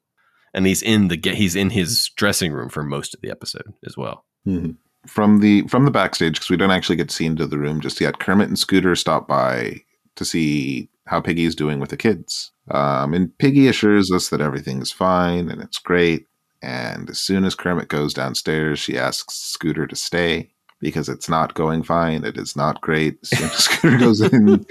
and 0.54 0.66
he's 0.66 0.82
in 0.82 1.08
the 1.10 1.20
he's 1.36 1.56
in 1.56 1.70
his 1.70 2.10
dressing 2.16 2.52
room 2.52 2.70
for 2.70 2.84
most 2.84 3.14
of 3.14 3.22
the 3.22 3.30
episode 3.30 3.74
as 3.86 3.96
well. 3.96 4.26
Mhm. 4.48 4.78
From 5.08 5.40
the 5.40 5.68
from 5.68 5.86
the 5.86 5.92
backstage, 5.92 6.34
because 6.34 6.50
we 6.50 6.58
don't 6.58 6.72
actually 6.72 6.96
get 6.96 7.12
seen 7.12 7.36
to 7.36 7.44
see 7.44 7.44
into 7.44 7.48
the 7.48 7.60
room 7.60 7.80
just 7.80 8.02
yet. 8.02 8.20
Kermit 8.20 8.48
and 8.50 8.58
Scooter 8.58 8.96
stop 8.96 9.28
by 9.28 9.82
to 10.16 10.26
see 10.26 10.90
how 11.06 11.22
piggy 11.22 11.46
is 11.46 11.56
doing 11.56 11.80
with 11.80 11.92
the 11.92 11.98
kids, 11.98 12.52
um, 12.72 13.14
and 13.14 13.36
Piggy 13.38 13.68
assures 13.68 14.12
us 14.12 14.30
that 14.30 14.42
everything 14.42 14.82
is 14.82 14.92
fine 14.92 15.50
and 15.50 15.62
it's 15.62 15.78
great. 15.78 16.26
And 16.62 17.10
as 17.10 17.20
soon 17.22 17.46
as 17.46 17.56
Kermit 17.56 17.88
goes 17.88 18.14
downstairs, 18.14 18.80
she 18.80 18.98
asks 18.98 19.36
Scooter 19.36 19.88
to 19.88 19.96
stay 19.96 20.50
because 20.82 21.10
it's 21.10 21.30
not 21.30 21.54
going 21.54 21.84
fine. 21.84 22.24
It 22.24 22.38
is 22.38 22.56
not 22.56 22.82
great. 22.82 23.18
As 23.24 23.30
soon 23.30 23.46
as 23.50 23.64
Scooter 23.64 23.98
goes 24.06 24.22
in 24.22 24.66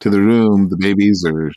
to 0.00 0.10
the 0.10 0.20
room, 0.20 0.68
the 0.68 0.76
babies 0.76 1.24
are 1.26 1.50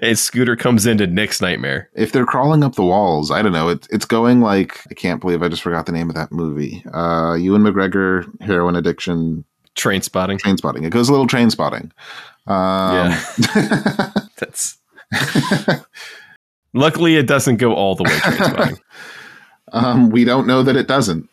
And 0.00 0.18
Scooter 0.18 0.56
comes 0.56 0.86
into 0.86 1.06
Nick's 1.06 1.40
nightmare. 1.40 1.90
if 1.94 2.12
they're 2.12 2.24
crawling 2.26 2.64
up 2.64 2.74
the 2.76 2.84
walls, 2.84 3.30
I 3.30 3.42
don't 3.42 3.52
know. 3.52 3.68
It, 3.68 3.86
it's 3.90 4.06
going 4.06 4.40
like 4.40 4.80
I 4.90 4.94
can't 4.94 5.20
believe 5.20 5.42
I 5.42 5.48
just 5.48 5.62
forgot 5.62 5.86
the 5.86 5.92
name 5.92 6.08
of 6.08 6.14
that 6.16 6.32
movie. 6.32 6.82
Uh, 6.92 7.34
Ewan 7.34 7.62
McGregor, 7.62 8.26
heroin 8.42 8.76
addiction, 8.76 9.44
Train 9.74 10.02
spotting. 10.02 10.38
train 10.38 10.56
spotting. 10.56 10.84
It 10.84 10.90
goes 10.90 11.08
a 11.08 11.12
little 11.12 11.26
train 11.26 11.50
spotting. 11.50 11.90
Um, 12.46 13.10
Yeah. 13.10 13.24
That's 14.38 14.78
luckily 16.74 17.16
it 17.16 17.26
doesn't 17.26 17.56
go 17.56 17.74
all 17.74 17.94
the 17.94 18.04
way 18.04 18.18
spotting. 18.18 18.78
um, 19.72 20.10
we 20.10 20.24
don't 20.24 20.46
know 20.46 20.62
that 20.62 20.76
it 20.76 20.86
doesn't. 20.86 21.28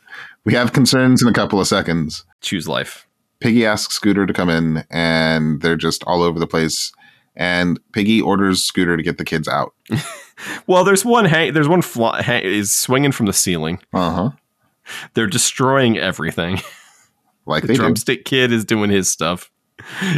We 0.46 0.54
have 0.54 0.74
concerns 0.74 1.22
in 1.22 1.28
a 1.28 1.34
couple 1.34 1.60
of 1.60 1.68
seconds. 1.68 2.26
Choose 2.42 2.68
life. 2.68 3.08
Piggy 3.40 3.66
asks 3.66 3.96
Scooter 3.96 4.26
to 4.26 4.34
come 4.34 4.50
in, 4.50 4.84
and 4.90 5.62
they're 5.62 5.76
just 5.76 6.04
all 6.06 6.22
over 6.24 6.40
the 6.40 6.48
place. 6.48 6.92
And 7.36 7.80
Piggy 7.94 8.22
orders 8.22 8.64
Scooter 8.64 8.98
to 8.98 9.04
get 9.04 9.18
the 9.18 9.26
kids 9.26 9.48
out. 9.48 9.74
Well, 10.66 10.84
there's 10.84 11.06
one 11.06 11.26
hang. 11.26 11.54
There's 11.54 11.68
one 11.68 11.84
fly 11.84 12.24
hang, 12.24 12.44
is 12.44 12.76
swinging 12.76 13.12
from 13.12 13.28
the 13.28 13.34
ceiling. 13.34 13.80
Uh 13.94 14.12
huh. 14.12 14.30
They're 15.14 15.28
destroying 15.28 15.98
everything. 16.00 16.60
Like 17.48 17.62
the 17.62 17.68
they 17.70 17.74
do. 17.74 17.80
drumstick 17.82 18.24
kid 18.26 18.52
is 18.52 18.66
doing 18.66 18.92
his 18.92 19.10
stuff. 19.10 19.52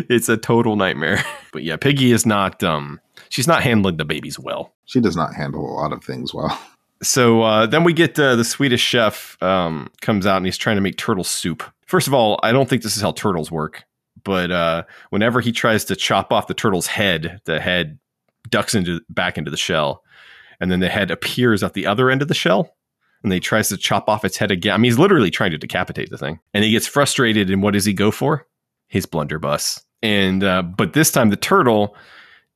It's 0.10 0.28
a 0.28 0.36
total 0.36 0.76
nightmare. 0.76 1.24
But 1.54 1.64
yeah, 1.64 1.78
Piggy 1.78 2.12
is 2.12 2.26
not. 2.26 2.62
Um, 2.64 3.00
she's 3.34 3.48
not 3.48 3.64
handling 3.64 3.98
the 3.98 4.06
babies 4.06 4.38
well. 4.38 4.74
She 4.86 5.02
does 5.02 5.16
not 5.16 5.34
handle 5.34 5.66
a 5.66 5.74
lot 5.74 5.92
of 5.92 6.04
things 6.04 6.34
well. 6.34 6.58
So 7.02 7.42
uh, 7.42 7.66
then 7.66 7.84
we 7.84 7.92
get 7.92 8.18
uh, 8.18 8.38
the 8.38 8.46
Swedish 8.46 8.80
chef 8.80 9.36
um, 9.44 9.90
comes 10.00 10.26
out 10.26 10.38
and 10.38 10.46
he's 10.46 10.58
trying 10.58 10.78
to 10.78 10.82
make 10.82 10.96
turtle 10.96 11.26
soup. 11.26 11.62
First 11.86 12.08
of 12.08 12.14
all, 12.14 12.40
I 12.44 12.54
don't 12.54 12.70
think 12.70 12.82
this 12.82 12.96
is 12.96 13.02
how 13.02 13.12
turtles 13.12 13.52
work. 13.52 13.84
But 14.24 14.52
uh, 14.52 14.84
whenever 15.10 15.42
he 15.42 15.52
tries 15.52 15.84
to 15.86 15.98
chop 15.98 16.32
off 16.32 16.48
the 16.48 16.54
turtle's 16.54 16.88
head, 16.88 17.42
the 17.44 17.60
head 17.60 18.00
ducks 18.50 18.74
into 18.74 19.02
back 19.10 19.38
into 19.38 19.52
the 19.52 19.58
shell, 19.58 20.02
and 20.62 20.72
then 20.72 20.80
the 20.80 20.88
head 20.88 21.12
appears 21.12 21.62
at 21.62 21.74
the 21.74 21.86
other 21.88 22.10
end 22.10 22.22
of 22.22 22.30
the 22.30 22.34
shell. 22.34 22.74
And 23.22 23.34
he 23.34 23.42
tries 23.42 23.68
to 23.68 23.76
chop 23.76 24.08
off 24.08 24.24
its 24.24 24.38
head 24.38 24.52
again. 24.52 24.74
I 24.74 24.78
mean, 24.78 24.90
he's 24.90 25.00
literally 25.00 25.32
trying 25.32 25.52
to 25.52 25.58
decapitate 25.58 26.10
the 26.10 26.18
thing. 26.18 26.40
And 26.54 26.64
he 26.64 26.72
gets 26.72 26.88
frustrated. 26.88 27.50
And 27.50 27.62
what 27.62 27.74
does 27.74 27.84
he 27.84 27.92
go 27.92 28.12
for? 28.12 28.48
His 28.88 29.06
blunderbuss. 29.06 29.84
And 30.02 30.42
uh, 30.42 30.62
but 30.62 30.94
this 30.94 31.12
time 31.12 31.32
the 31.32 31.36
turtle 31.36 31.98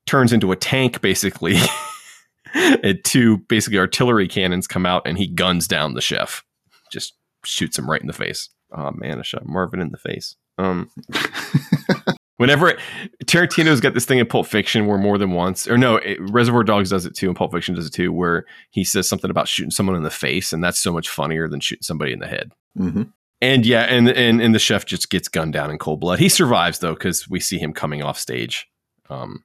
turns 0.07 0.33
into 0.33 0.51
a 0.51 0.55
tank, 0.55 1.01
basically. 1.01 1.55
and 2.53 3.03
two 3.03 3.37
basically 3.49 3.77
artillery 3.77 4.27
cannons 4.27 4.67
come 4.67 4.85
out, 4.85 5.03
and 5.05 5.17
he 5.17 5.27
guns 5.27 5.67
down 5.67 5.93
the 5.93 6.01
chef. 6.01 6.43
Just 6.91 7.13
shoots 7.45 7.77
him 7.77 7.89
right 7.89 8.01
in 8.01 8.07
the 8.07 8.13
face. 8.13 8.49
Oh 8.75 8.91
man, 8.91 9.19
I 9.19 9.21
shot 9.21 9.45
Marvin 9.45 9.79
in 9.79 9.91
the 9.91 9.97
face. 9.97 10.35
Um, 10.57 10.89
whenever 12.37 12.73
Tarantino's 13.25 13.79
got 13.79 13.93
this 13.93 14.05
thing 14.05 14.19
in 14.19 14.25
Pulp 14.25 14.47
Fiction 14.47 14.87
where 14.87 14.97
more 14.97 15.17
than 15.17 15.31
once, 15.31 15.67
or 15.67 15.77
no, 15.77 15.97
it, 15.97 16.17
Reservoir 16.19 16.63
Dogs 16.63 16.89
does 16.89 17.05
it 17.05 17.15
too, 17.15 17.27
and 17.27 17.35
Pulp 17.35 17.51
Fiction 17.51 17.75
does 17.75 17.87
it 17.87 17.93
too, 17.93 18.11
where 18.11 18.45
he 18.71 18.83
says 18.83 19.07
something 19.07 19.29
about 19.29 19.47
shooting 19.47 19.71
someone 19.71 19.95
in 19.95 20.03
the 20.03 20.09
face, 20.09 20.51
and 20.53 20.63
that's 20.63 20.79
so 20.79 20.91
much 20.91 21.09
funnier 21.09 21.47
than 21.47 21.59
shooting 21.59 21.83
somebody 21.83 22.13
in 22.13 22.19
the 22.19 22.27
head. 22.27 22.51
hmm 22.75 23.03
And 23.41 23.65
yeah, 23.65 23.83
and 23.83 24.09
and 24.09 24.41
and 24.41 24.55
the 24.55 24.59
chef 24.59 24.85
just 24.85 25.09
gets 25.09 25.27
gunned 25.27 25.53
down 25.53 25.69
in 25.69 25.77
cold 25.77 25.99
blood. 25.99 26.19
He 26.19 26.29
survives 26.29 26.79
though 26.79 26.93
because 26.93 27.29
we 27.29 27.39
see 27.39 27.59
him 27.59 27.73
coming 27.73 28.01
off 28.01 28.17
stage, 28.17 28.67
um, 29.09 29.43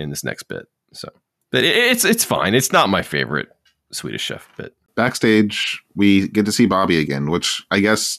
in 0.00 0.10
this 0.10 0.24
next 0.24 0.44
bit. 0.44 0.66
So, 0.92 1.08
but 1.50 1.64
it, 1.64 1.76
it's 1.76 2.04
it's 2.04 2.24
fine. 2.24 2.54
It's 2.54 2.72
not 2.72 2.88
my 2.88 3.02
favorite 3.02 3.48
Swedish 3.92 4.22
Chef 4.22 4.48
bit. 4.56 4.74
Backstage, 4.96 5.82
we 5.94 6.28
get 6.28 6.46
to 6.46 6.52
see 6.52 6.66
Bobby 6.66 6.98
again, 6.98 7.30
which 7.30 7.62
I 7.70 7.80
guess 7.80 8.18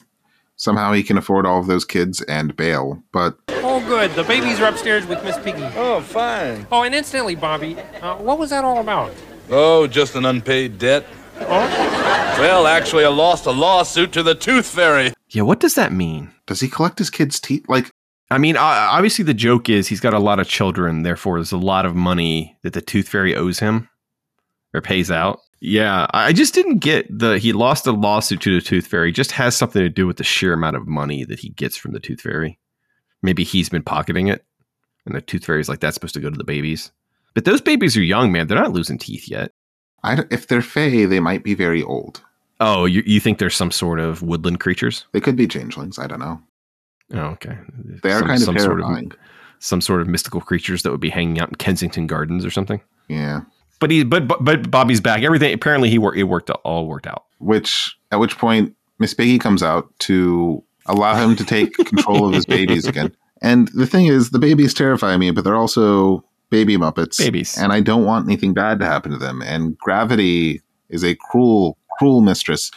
somehow 0.56 0.94
he 0.94 1.04
can 1.04 1.18
afford 1.18 1.46
all 1.46 1.60
of 1.60 1.68
those 1.68 1.86
kids 1.86 2.22
and 2.24 2.56
bail. 2.56 3.04
But 3.12 3.38
Oh, 3.50 3.86
good. 3.88 4.12
The 4.12 4.24
babies 4.24 4.60
are 4.60 4.66
upstairs 4.68 5.06
with 5.06 5.24
Miss 5.24 5.38
Piggy. 5.40 5.64
Oh, 5.76 6.02
fine. 6.02 6.66
Oh, 6.72 6.84
and 6.84 6.96
incidentally, 6.96 7.36
Bobby, 7.36 7.78
uh, 8.02 8.16
what 8.18 8.40
was 8.40 8.50
that 8.50 8.64
all 8.64 8.80
about? 8.80 9.14
Oh, 9.50 9.86
just 9.88 10.16
an 10.16 10.26
unpaid 10.26 10.78
debt. 10.80 11.06
Oh? 11.40 12.38
Well, 12.40 12.68
actually, 12.68 13.06
I 13.06 13.10
lost 13.10 13.46
a 13.46 13.52
lawsuit 13.52 14.12
to 14.14 14.24
the 14.24 14.36
Tooth 14.36 14.68
Fairy. 14.68 15.14
Yeah, 15.30 15.44
what 15.44 15.60
does 15.60 15.76
that 15.76 15.92
mean? 15.92 16.32
does 16.48 16.60
he 16.60 16.68
collect 16.68 17.00
his 17.00 17.10
kids' 17.10 17.40
teeth? 17.40 17.64
Like, 17.70 17.90
I 18.32 18.38
mean, 18.38 18.56
obviously 18.58 19.26
the 19.26 19.34
joke 19.34 19.70
is 19.70 19.88
he's 19.88 20.00
got 20.00 20.14
a 20.14 20.20
lot 20.20 20.40
of 20.40 20.48
children, 20.48 21.04
therefore 21.04 21.38
there's 21.38 21.52
a 21.52 21.58
lot 21.58 21.86
of 21.86 21.96
money 21.96 22.58
that 22.64 22.74
the 22.74 22.82
Tooth 22.82 23.10
Fairy 23.10 23.36
owes 23.36 23.60
him 23.60 23.90
or 24.74 24.82
pays 24.82 25.12
out. 25.12 25.40
Yeah, 25.60 26.08
I 26.12 26.34
just 26.34 26.54
didn't 26.56 26.78
get 26.80 27.06
the 27.16 27.38
he 27.38 27.54
lost 27.54 27.86
a 27.86 27.92
lawsuit 27.92 28.42
to 28.42 28.56
the 28.56 28.66
Tooth 28.66 28.88
Fairy. 28.88 29.12
Just 29.12 29.32
has 29.34 29.56
something 29.56 29.82
to 29.82 29.90
do 29.90 30.08
with 30.08 30.18
the 30.18 30.24
sheer 30.24 30.54
amount 30.54 30.76
of 30.78 30.88
money 30.88 31.24
that 31.26 31.40
he 31.40 31.50
gets 31.50 31.78
from 31.78 31.92
the 31.92 32.00
Tooth 32.00 32.22
Fairy. 32.22 32.58
Maybe 33.22 33.44
he's 33.44 33.70
been 33.70 33.84
pocketing 33.84 34.28
it, 34.28 34.44
and 35.06 35.14
the 35.14 35.22
Tooth 35.22 35.46
Fairy's 35.46 35.70
like 35.70 35.80
that's 35.82 35.94
supposed 35.94 36.16
to 36.16 36.22
go 36.22 36.30
to 36.32 36.38
the 36.38 36.44
babies. 36.44 36.92
But 37.36 37.46
those 37.46 37.62
babies 37.62 37.96
are 37.96 38.02
young, 38.02 38.32
man. 38.32 38.48
They're 38.48 38.58
not 38.58 38.74
losing 38.74 38.98
teeth 38.98 39.30
yet. 39.30 39.52
I 40.04 40.16
don't- 40.16 40.32
if 40.34 40.48
they're 40.48 40.64
Fey, 40.64 41.06
they 41.06 41.20
might 41.20 41.44
be 41.44 41.54
very 41.54 41.84
old. 41.84 42.22
Oh, 42.60 42.86
you 42.86 43.04
you 43.06 43.20
think 43.20 43.38
there's 43.38 43.56
some 43.56 43.72
sort 43.72 44.00
of 44.00 44.24
woodland 44.24 44.60
creatures? 44.60 45.06
They 45.12 45.20
could 45.22 45.36
be 45.36 45.48
changelings. 45.48 46.00
I 46.00 46.08
don't 46.08 46.20
know. 46.20 46.42
Oh, 47.14 47.20
okay. 47.36 47.58
They 48.04 48.12
are 48.12 48.20
Some- 48.20 48.28
kind 48.28 48.40
of 48.40 48.46
some 48.46 48.58
sort 48.60 48.80
terrifying. 48.82 49.12
some 49.60 49.82
sort 49.82 50.02
of 50.02 50.08
mystical 50.08 50.42
creatures 50.42 50.84
that 50.84 50.92
would 50.92 51.02
be 51.02 51.10
hanging 51.10 51.40
out 51.40 51.50
in 51.50 51.56
Kensington 51.56 52.08
Gardens 52.08 52.46
or 52.46 52.52
something. 52.52 52.82
Yeah. 53.10 53.42
But 53.80 53.92
he, 53.92 54.04
but 54.04 54.28
but, 54.28 54.44
but 54.44 54.70
Bobby's 54.72 55.02
back. 55.02 55.24
Everything 55.24 55.54
apparently 55.54 55.90
he 55.90 55.98
worked. 55.98 56.18
It 56.18 56.24
worked 56.24 56.50
all 56.52 56.88
worked 56.88 57.08
out. 57.08 57.26
Which 57.40 57.98
at 58.12 58.20
which 58.20 58.38
point 58.38 58.76
Miss 59.00 59.14
Piggy 59.14 59.40
comes 59.40 59.64
out 59.64 59.92
to 60.00 60.64
allow 60.86 61.16
him 61.16 61.36
to 61.36 61.44
take 61.44 61.74
control 61.86 62.28
of 62.28 62.34
his 62.34 62.46
babies 62.46 62.86
again. 62.86 63.16
And 63.42 63.70
the 63.70 63.88
thing 63.88 64.06
is, 64.06 64.30
the 64.30 64.38
babies 64.40 64.74
terrify 64.74 65.18
me, 65.18 65.32
but 65.32 65.44
they're 65.44 65.56
also 65.56 66.24
baby 66.52 66.78
Muppets. 66.78 67.18
Babies. 67.18 67.58
And 67.58 67.74
I 67.74 67.80
don't 67.82 68.06
want 68.06 68.28
anything 68.28 68.54
bad 68.54 68.78
to 68.80 68.86
happen 68.86 69.12
to 69.12 69.18
them. 69.18 69.42
And 69.42 69.76
gravity 69.80 70.62
is 70.90 71.04
a 71.04 71.16
cruel, 71.16 71.78
cruel 71.98 72.22
mistress. 72.22 72.70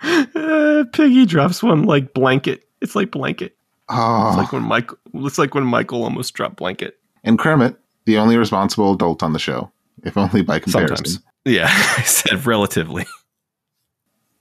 Uh, 0.00 0.84
Piggy 0.92 1.26
drops 1.26 1.60
one 1.62 1.82
like 1.84 2.14
blanket. 2.14 2.64
It's 2.80 2.94
like 2.94 3.10
blanket. 3.10 3.56
Oh. 3.88 4.28
It's 4.28 4.36
like 4.36 4.52
ah. 4.52 4.56
when 4.56 4.62
Michael. 4.62 4.98
It's 5.14 5.38
like 5.38 5.54
when 5.54 5.64
Michael 5.64 6.04
almost 6.04 6.34
dropped 6.34 6.56
blanket. 6.56 6.98
And 7.24 7.38
Kermit, 7.38 7.76
the 8.06 8.18
only 8.18 8.36
responsible 8.36 8.94
adult 8.94 9.22
on 9.22 9.32
the 9.32 9.38
show, 9.38 9.70
if 10.04 10.16
only 10.16 10.42
by 10.42 10.58
comparison, 10.58 10.96
Sometimes. 10.96 11.24
Yeah, 11.44 11.66
I 11.98 12.02
said 12.02 12.46
relatively. 12.46 13.06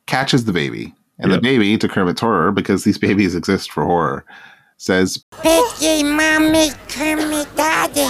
catches 0.05 0.45
the 0.45 0.53
baby. 0.53 0.93
And 1.21 1.33
the 1.33 1.41
baby, 1.41 1.77
to 1.77 1.89
Kermit's 1.89 2.21
horror, 2.21 2.53
because 2.53 2.85
these 2.85 2.97
babies 2.97 3.35
exist 3.35 3.73
for 3.73 3.83
horror, 3.83 4.23
says, 4.77 5.21
Piggy, 5.41 6.03
mommy, 6.03 6.69
Kermit, 6.87 7.53
daddy. 7.57 8.07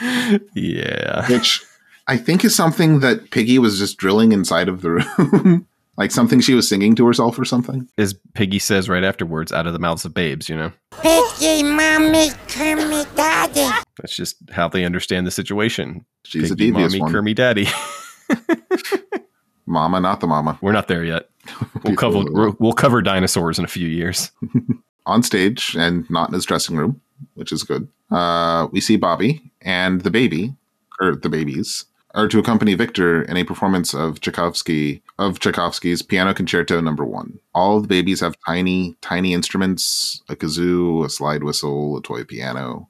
yeah. 0.54 1.28
which 1.28 1.60
I 2.06 2.16
think 2.16 2.44
is 2.44 2.54
something 2.54 3.00
that 3.00 3.32
Piggy 3.32 3.58
was 3.58 3.80
just 3.80 3.96
drilling 3.96 4.30
inside 4.30 4.68
of 4.68 4.82
the 4.82 4.90
room. 4.90 5.66
like 5.96 6.10
something 6.10 6.40
she 6.40 6.54
was 6.54 6.68
singing 6.68 6.94
to 6.96 7.06
herself 7.06 7.38
or 7.38 7.44
something. 7.44 7.88
As 7.98 8.14
Piggy 8.34 8.58
says 8.58 8.88
right 8.88 9.04
afterwards, 9.04 9.52
out 9.52 9.66
of 9.66 9.72
the 9.72 9.78
mouths 9.78 10.04
of 10.04 10.14
babes. 10.14 10.48
You 10.48 10.56
know, 10.56 10.72
Piggy, 11.02 11.62
mommy, 11.62 12.30
Kermit, 12.48 13.08
daddy. 13.14 13.84
that's 13.98 14.16
just 14.16 14.36
how 14.50 14.68
they 14.68 14.84
understand 14.84 15.26
the 15.26 15.30
situation. 15.30 16.04
She's 16.24 16.50
a 16.50 16.56
devious 16.56 16.92
mommy, 16.92 17.00
one. 17.00 17.12
Kermy, 17.12 17.34
daddy. 17.34 17.66
Mama, 19.66 20.00
not 20.00 20.20
the 20.20 20.26
mama. 20.26 20.58
We're 20.60 20.72
not 20.72 20.88
there 20.88 21.04
yet. 21.04 21.28
We'll 21.84 21.96
cover 21.96 22.22
we'll, 22.30 22.56
we'll 22.60 22.72
cover 22.74 23.02
dinosaurs 23.02 23.58
in 23.58 23.64
a 23.64 23.68
few 23.68 23.88
years. 23.88 24.30
On 25.06 25.22
stage 25.24 25.74
and 25.76 26.08
not 26.08 26.28
in 26.28 26.34
his 26.34 26.44
dressing 26.44 26.76
room, 26.76 27.00
which 27.34 27.50
is 27.50 27.64
good. 27.64 27.88
Uh, 28.08 28.68
we 28.70 28.80
see 28.80 28.96
Bobby 28.96 29.50
and 29.62 30.02
the 30.02 30.10
baby, 30.10 30.54
or 31.00 31.16
the 31.16 31.28
babies, 31.28 31.86
are 32.14 32.28
to 32.28 32.38
accompany 32.38 32.74
Victor 32.74 33.22
in 33.22 33.36
a 33.36 33.44
performance 33.44 33.94
of 33.94 34.20
Tchaikovsky 34.20 35.02
of 35.18 35.38
Tchaikovsky's 35.38 36.02
Piano 36.02 36.34
Concerto 36.34 36.80
Number 36.80 37.04
One. 37.04 37.38
All 37.54 37.80
the 37.80 37.88
babies 37.88 38.20
have 38.20 38.36
tiny, 38.46 38.96
tiny 39.00 39.32
instruments: 39.32 40.22
a 40.28 40.36
kazoo, 40.36 41.04
a 41.04 41.10
slide 41.10 41.44
whistle, 41.44 41.96
a 41.96 42.02
toy 42.02 42.24
piano. 42.24 42.88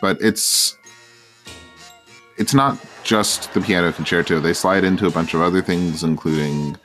But 0.00 0.20
it's 0.20 0.76
it's 2.36 2.54
not 2.54 2.78
just 3.04 3.52
the 3.54 3.60
piano 3.60 3.92
concerto. 3.92 4.40
They 4.40 4.54
slide 4.54 4.84
into 4.84 5.06
a 5.06 5.10
bunch 5.10 5.34
of 5.34 5.40
other 5.40 5.62
things, 5.62 6.02
including 6.02 6.76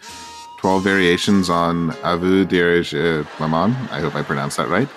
12 0.60 0.84
variations 0.84 1.50
on 1.50 1.92
Avu 2.04 2.46
Dirige 2.46 3.26
Maman. 3.40 3.72
I 3.92 4.02
hope 4.02 4.16
I 4.16 4.22
pronounced 4.22 4.58
that 4.58 4.68
right. 4.68 4.90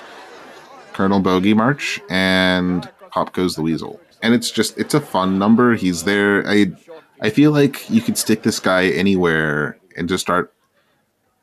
Colonel 0.93 1.21
Bogey 1.21 1.55
March 1.55 2.01
and 2.11 2.91
Pop 3.11 3.33
Goes 3.33 3.55
the 3.55 3.63
Weasel. 3.63 4.01
And 4.23 4.35
it's 4.35 4.51
just, 4.51 4.79
it's 4.79 4.95
a 4.95 5.01
fun 5.01 5.39
number. 5.39 5.75
He's 5.75 6.05
there. 6.05 6.47
I, 6.47 6.73
I 7.21 7.31
feel 7.31 7.51
like 7.51 7.89
you 7.91 8.01
could 8.01 8.17
stick 8.17 8.43
this 8.43 8.61
guy 8.61 8.87
anywhere 8.87 9.79
and 9.97 10.09
just 10.09 10.23
start, 10.23 10.55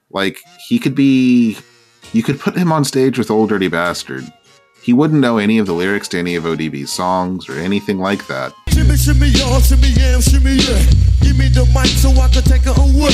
like, 0.10 0.40
he 0.68 0.80
could 0.80 0.96
be, 0.96 1.58
you 2.14 2.24
could 2.24 2.40
put 2.40 2.56
him 2.56 2.72
on 2.72 2.86
stage 2.86 3.18
with 3.18 3.30
Ol' 3.30 3.48
Dirty 3.48 3.68
Bastard. 3.68 4.32
He 4.82 4.94
wouldn't 4.94 5.20
know 5.20 5.38
any 5.38 5.60
of 5.60 5.68
the 5.68 5.74
lyrics 5.74 6.08
to 6.10 6.20
any 6.20 6.36
of 6.36 6.46
ODB's 6.46 6.92
songs 6.92 7.50
or 7.50 7.54
anything 7.60 8.00
like 8.00 8.26
that. 8.28 8.54
Shimmy, 8.70 8.96
shimmy, 8.96 9.28
y'all, 9.28 9.60
shimmy, 9.60 9.90
yam, 9.90 10.22
shimmy, 10.22 10.56
yeah. 10.56 10.80
Give 11.22 11.38
me 11.38 11.50
the 11.50 11.70
mic 11.76 11.88
so 11.88 12.10
I 12.12 12.30
can 12.30 12.44
take 12.44 12.64
it 12.66 12.78
away. 12.78 13.14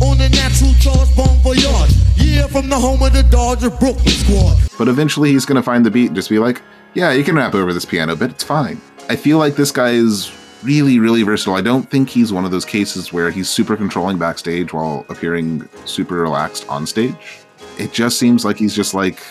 On 0.00 0.16
the 0.16 0.28
natural 0.30 0.72
charge, 0.80 1.14
bon 1.16 1.36
voyage. 1.42 1.92
Yeah, 2.16 2.46
from 2.46 2.68
the 2.68 2.76
home 2.76 3.02
of 3.02 3.12
the 3.12 3.22
Dodger 3.24 3.70
Brooklyn 3.70 4.06
squad. 4.08 4.56
But 4.78 4.88
eventually 4.88 5.32
he's 5.32 5.44
to 5.46 5.62
find 5.62 5.84
the 5.84 5.90
beat 5.90 6.06
and 6.06 6.16
just 6.16 6.30
be 6.30 6.38
like, 6.38 6.62
yeah, 6.94 7.12
you 7.12 7.24
can 7.24 7.36
rap 7.36 7.54
over 7.54 7.72
this 7.72 7.84
piano 7.84 8.16
bit. 8.16 8.30
It's 8.30 8.44
fine. 8.44 8.80
I 9.08 9.16
feel 9.16 9.38
like 9.38 9.56
this 9.56 9.70
guy 9.70 9.90
is 9.90 10.32
really, 10.62 10.98
really 10.98 11.22
versatile. 11.22 11.54
I 11.54 11.60
don't 11.60 11.88
think 11.88 12.08
he's 12.08 12.32
one 12.32 12.44
of 12.44 12.50
those 12.50 12.64
cases 12.64 13.12
where 13.12 13.30
he's 13.30 13.48
super 13.48 13.76
controlling 13.76 14.18
backstage 14.18 14.72
while 14.72 15.06
appearing 15.08 15.68
super 15.84 16.16
relaxed 16.16 16.68
on 16.68 16.86
stage. 16.86 17.38
It 17.78 17.92
just 17.92 18.18
seems 18.18 18.44
like 18.44 18.56
he's 18.56 18.74
just 18.74 18.92
like, 18.92 19.22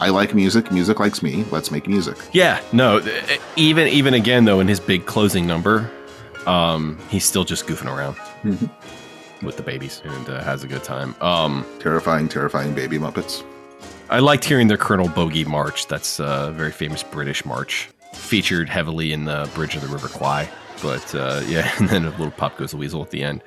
I 0.00 0.08
like 0.10 0.34
music. 0.34 0.70
Music 0.70 1.00
likes 1.00 1.22
me. 1.22 1.44
Let's 1.50 1.70
make 1.70 1.86
music. 1.86 2.16
Yeah, 2.32 2.60
no. 2.72 3.00
Even 3.56 3.88
even 3.88 4.14
again 4.14 4.44
though, 4.44 4.60
in 4.60 4.68
his 4.68 4.80
big 4.80 5.06
closing 5.06 5.46
number, 5.46 5.90
um, 6.46 6.98
he's 7.08 7.24
still 7.24 7.44
just 7.44 7.66
goofing 7.66 7.94
around 7.94 8.16
with 9.42 9.56
the 9.56 9.62
babies 9.62 10.02
and 10.04 10.28
uh, 10.28 10.42
has 10.42 10.64
a 10.64 10.66
good 10.68 10.84
time. 10.84 11.14
Um, 11.20 11.66
terrifying, 11.80 12.28
terrifying 12.28 12.74
baby 12.74 12.98
Muppets. 12.98 13.44
I 14.10 14.18
liked 14.18 14.44
hearing 14.44 14.66
their 14.66 14.76
Colonel 14.76 15.08
Bogey 15.08 15.44
March. 15.44 15.86
That's 15.86 16.18
a 16.18 16.52
very 16.56 16.72
famous 16.72 17.04
British 17.04 17.44
march, 17.44 17.88
featured 18.12 18.68
heavily 18.68 19.12
in 19.12 19.24
the 19.24 19.48
Bridge 19.54 19.76
of 19.76 19.82
the 19.82 19.86
River 19.86 20.08
Kwai. 20.08 20.48
But 20.82 21.14
uh, 21.14 21.42
yeah, 21.46 21.72
and 21.78 21.88
then 21.88 22.04
a 22.04 22.10
little 22.10 22.32
pop 22.32 22.56
goes 22.56 22.72
the 22.72 22.76
weasel 22.76 23.02
at 23.02 23.10
the 23.10 23.22
end. 23.22 23.44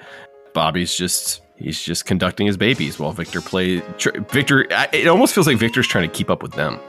Bobby's 0.54 0.96
just 0.96 1.42
he's 1.58 1.84
just 1.84 2.06
conducting 2.06 2.48
his 2.48 2.56
babies 2.56 2.98
while 2.98 3.12
Victor 3.12 3.42
plays. 3.42 3.82
Tr- 3.98 4.18
Victor, 4.30 4.66
it 4.94 5.06
almost 5.08 5.36
feels 5.36 5.48
like 5.48 5.58
Victor's 5.58 5.88
trying 5.88 6.10
to 6.10 6.16
keep 6.16 6.30
up 6.30 6.42
with 6.42 6.54
them. 6.54 6.80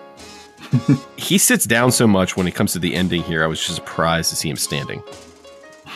he 1.16 1.36
sits 1.36 1.64
down 1.64 1.90
so 1.90 2.06
much 2.06 2.36
when 2.36 2.46
it 2.46 2.54
comes 2.54 2.72
to 2.74 2.78
the 2.78 2.94
ending 2.94 3.24
here. 3.24 3.42
I 3.42 3.48
was 3.48 3.58
just 3.58 3.74
surprised 3.74 4.30
to 4.30 4.36
see 4.36 4.48
him 4.48 4.56
standing. 4.56 5.02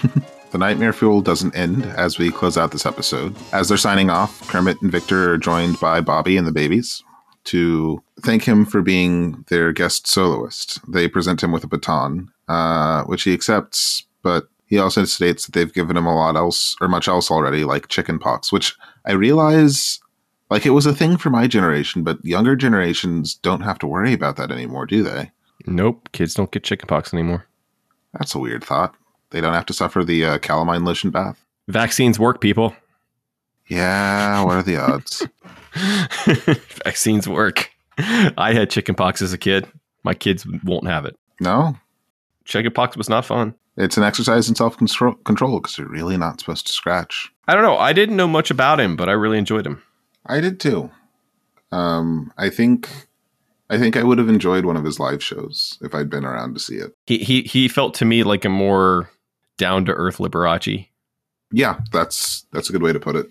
The 0.50 0.57
Nightmare 0.57 0.94
Fuel 0.94 1.20
doesn't 1.20 1.55
end 1.55 1.84
as 1.84 2.18
we 2.18 2.30
close 2.30 2.57
out 2.57 2.72
this 2.72 2.86
episode. 2.86 3.36
As 3.53 3.68
they're 3.68 3.76
signing 3.76 4.09
off, 4.09 4.48
Kermit 4.48 4.80
and 4.80 4.90
Victor 4.90 5.34
are 5.34 5.36
joined 5.36 5.78
by 5.78 6.00
Bobby 6.00 6.38
and 6.38 6.46
the 6.46 6.53
babies 6.53 7.05
to 7.49 8.03
thank 8.20 8.44
him 8.44 8.64
for 8.64 8.82
being 8.82 9.44
their 9.49 9.72
guest 9.72 10.07
soloist. 10.07 10.80
They 10.90 11.09
present 11.09 11.42
him 11.42 11.53
with 11.53 11.64
a 11.64 11.68
baton, 11.68 12.30
uh, 12.49 13.05
which 13.05 13.22
he 13.22 13.32
accepts, 13.32 14.05
but 14.22 14.49
he 14.66 14.78
also 14.78 15.05
states 15.05 15.46
that 15.46 15.53
they've 15.53 15.72
given 15.72 15.96
him 15.96 16.07
a 16.07 16.14
lot 16.14 16.36
else 16.36 16.76
or 16.80 16.88
much 16.88 17.09
else 17.09 17.30
already, 17.30 17.64
like 17.64 17.88
chicken 17.88 18.18
pox, 18.18 18.53
which 18.53 18.76
I 19.05 19.12
realize 19.12 20.01
like 20.51 20.66
it 20.66 20.70
was 20.70 20.86
a 20.86 20.94
thing 20.94 21.16
for 21.16 21.30
my 21.30 21.46
generation, 21.46 22.03
but 22.03 22.24
younger 22.24 22.57
generations 22.57 23.34
don't 23.34 23.61
have 23.62 23.78
to 23.80 23.86
worry 23.86 24.12
about 24.12 24.36
that 24.36 24.51
anymore, 24.51 24.86
do 24.86 25.03
they? 25.03 25.30
Nope, 25.66 26.09
kids 26.12 26.34
don't 26.34 26.51
get 26.51 26.64
chickenpox 26.64 27.12
anymore. 27.12 27.46
That's 28.12 28.34
a 28.34 28.38
weird 28.38 28.64
thought. 28.64 28.94
They 29.30 29.40
don't 29.40 29.55
have 29.55 29.66
to 29.66 29.74
suffer 29.74 30.05
the 30.05 30.24
uh, 30.24 30.38
calamine 30.38 30.84
lotion 30.84 31.11
bath. 31.11 31.44
Vaccines 31.68 32.18
work, 32.18 32.40
people. 32.40 32.74
Yeah, 33.66 34.42
what 34.44 34.57
are 34.57 34.62
the 34.62 34.76
odds? 34.76 35.26
Vaccines 36.85 37.29
work. 37.29 37.70
I 37.99 38.53
had 38.53 38.70
chickenpox 38.70 39.22
as 39.22 39.33
a 39.33 39.39
kid. 39.39 39.66
My 40.05 40.14
kids 40.14 40.47
won't 40.64 40.87
have 40.87 41.05
it. 41.05 41.16
No, 41.41 41.76
Chickenpox 42.45 42.97
was 42.97 43.09
not 43.09 43.24
fun. 43.24 43.55
it's 43.76 43.97
an 43.97 44.03
exercise 44.03 44.49
in 44.49 44.55
self 44.55 44.76
control 44.76 45.61
because 45.61 45.79
you're 45.79 45.89
really 45.89 46.16
not 46.16 46.41
supposed 46.41 46.66
to 46.66 46.72
scratch. 46.72 47.31
I 47.47 47.55
don't 47.55 47.62
know. 47.62 47.76
I 47.76 47.93
didn't 47.93 48.16
know 48.16 48.26
much 48.29 48.51
about 48.51 48.81
him, 48.81 48.97
but 48.97 49.09
I 49.09 49.12
really 49.12 49.39
enjoyed 49.39 49.66
him. 49.66 49.83
I 50.26 50.41
did 50.41 50.59
too. 50.61 50.91
Um, 51.70 52.33
I 52.39 52.51
think, 52.51 52.89
I 53.70 53.79
think 53.79 53.97
I 53.97 54.03
would 54.03 54.18
have 54.18 54.29
enjoyed 54.29 54.64
one 54.64 54.76
of 54.76 54.85
his 54.85 54.99
live 54.99 55.22
shows 55.22 55.79
if 55.83 55.95
I'd 55.95 56.11
been 56.11 56.24
around 56.24 56.55
to 56.55 56.61
see 56.61 56.76
it. 56.76 56.95
He 57.07 57.18
he 57.18 57.43
he 57.43 57.68
felt 57.68 57.95
to 57.95 58.05
me 58.05 58.22
like 58.22 58.45
a 58.45 58.49
more 58.49 59.11
down 59.59 59.85
to 59.87 59.93
earth 59.93 60.18
Liberace. 60.18 60.89
Yeah, 61.53 61.81
that's 61.93 62.47
that's 62.53 62.68
a 62.68 62.72
good 62.72 62.83
way 62.83 62.93
to 62.93 63.01
put 63.01 63.16
it. 63.16 63.31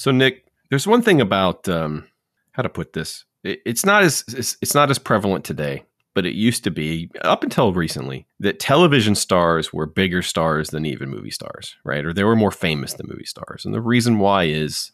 So 0.00 0.10
Nick, 0.10 0.46
there's 0.70 0.86
one 0.86 1.02
thing 1.02 1.20
about 1.20 1.68
um, 1.68 2.08
how 2.52 2.62
to 2.62 2.70
put 2.70 2.94
this. 2.94 3.26
It, 3.44 3.60
it's 3.66 3.84
not 3.84 4.02
as 4.02 4.24
it's, 4.28 4.56
it's 4.62 4.74
not 4.74 4.88
as 4.90 4.98
prevalent 4.98 5.44
today, 5.44 5.84
but 6.14 6.24
it 6.24 6.34
used 6.34 6.64
to 6.64 6.70
be 6.70 7.10
up 7.20 7.42
until 7.42 7.74
recently 7.74 8.26
that 8.38 8.58
television 8.58 9.14
stars 9.14 9.74
were 9.74 9.84
bigger 9.84 10.22
stars 10.22 10.70
than 10.70 10.86
even 10.86 11.10
movie 11.10 11.30
stars, 11.30 11.76
right? 11.84 12.02
Or 12.02 12.14
they 12.14 12.24
were 12.24 12.34
more 12.34 12.50
famous 12.50 12.94
than 12.94 13.08
movie 13.10 13.26
stars. 13.26 13.66
And 13.66 13.74
the 13.74 13.82
reason 13.82 14.20
why 14.20 14.44
is 14.44 14.90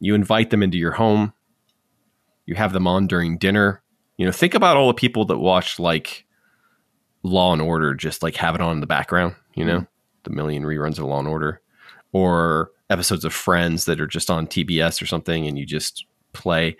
you 0.00 0.14
invite 0.14 0.48
them 0.48 0.62
into 0.62 0.78
your 0.78 0.92
home, 0.92 1.34
you 2.46 2.54
have 2.54 2.72
them 2.72 2.86
on 2.86 3.06
during 3.06 3.36
dinner. 3.36 3.82
You 4.16 4.24
know, 4.24 4.32
think 4.32 4.54
about 4.54 4.78
all 4.78 4.88
the 4.88 4.94
people 4.94 5.26
that 5.26 5.36
watch 5.36 5.78
like 5.78 6.24
Law 7.22 7.52
and 7.52 7.60
Order, 7.60 7.92
just 7.92 8.22
like 8.22 8.36
have 8.36 8.54
it 8.54 8.62
on 8.62 8.76
in 8.76 8.80
the 8.80 8.86
background. 8.86 9.34
You 9.54 9.66
know, 9.66 9.86
the 10.22 10.30
million 10.30 10.62
reruns 10.62 10.98
of 10.98 11.04
Law 11.04 11.18
and 11.18 11.28
Order, 11.28 11.60
or 12.10 12.70
episodes 12.90 13.24
of 13.24 13.32
Friends 13.32 13.84
that 13.84 14.00
are 14.00 14.06
just 14.06 14.30
on 14.30 14.46
TBS 14.46 15.00
or 15.00 15.06
something, 15.06 15.46
and 15.46 15.58
you 15.58 15.66
just 15.66 16.06
play. 16.32 16.76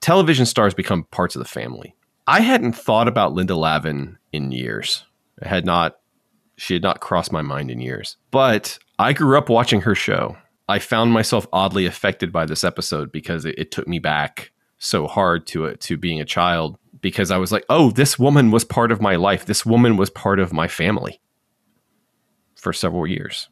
Television 0.00 0.46
stars 0.46 0.74
become 0.74 1.04
parts 1.04 1.36
of 1.36 1.40
the 1.40 1.48
family. 1.48 1.94
I 2.26 2.40
hadn't 2.40 2.74
thought 2.74 3.08
about 3.08 3.32
Linda 3.32 3.56
Lavin 3.56 4.18
in 4.32 4.52
years. 4.52 5.04
I 5.42 5.48
had 5.48 5.64
not. 5.64 5.98
She 6.56 6.74
had 6.74 6.82
not 6.82 7.00
crossed 7.00 7.30
my 7.30 7.42
mind 7.42 7.70
in 7.70 7.80
years. 7.80 8.16
But 8.32 8.78
I 8.98 9.12
grew 9.12 9.38
up 9.38 9.48
watching 9.48 9.80
her 9.82 9.94
show. 9.94 10.36
I 10.68 10.80
found 10.80 11.12
myself 11.12 11.46
oddly 11.52 11.86
affected 11.86 12.32
by 12.32 12.46
this 12.46 12.64
episode 12.64 13.12
because 13.12 13.44
it, 13.44 13.56
it 13.56 13.70
took 13.70 13.86
me 13.86 14.00
back 14.00 14.50
so 14.78 15.06
hard 15.06 15.46
to 15.48 15.64
it 15.64 15.80
to 15.82 15.96
being 15.96 16.20
a 16.20 16.24
child 16.24 16.78
because 17.00 17.30
I 17.30 17.38
was 17.38 17.52
like, 17.52 17.64
oh, 17.68 17.90
this 17.90 18.18
woman 18.18 18.50
was 18.50 18.64
part 18.64 18.92
of 18.92 19.00
my 19.00 19.16
life. 19.16 19.46
This 19.46 19.64
woman 19.64 19.96
was 19.96 20.10
part 20.10 20.40
of 20.40 20.52
my 20.52 20.68
family 20.68 21.20
for 22.56 22.72
several 22.72 23.06
years. 23.06 23.48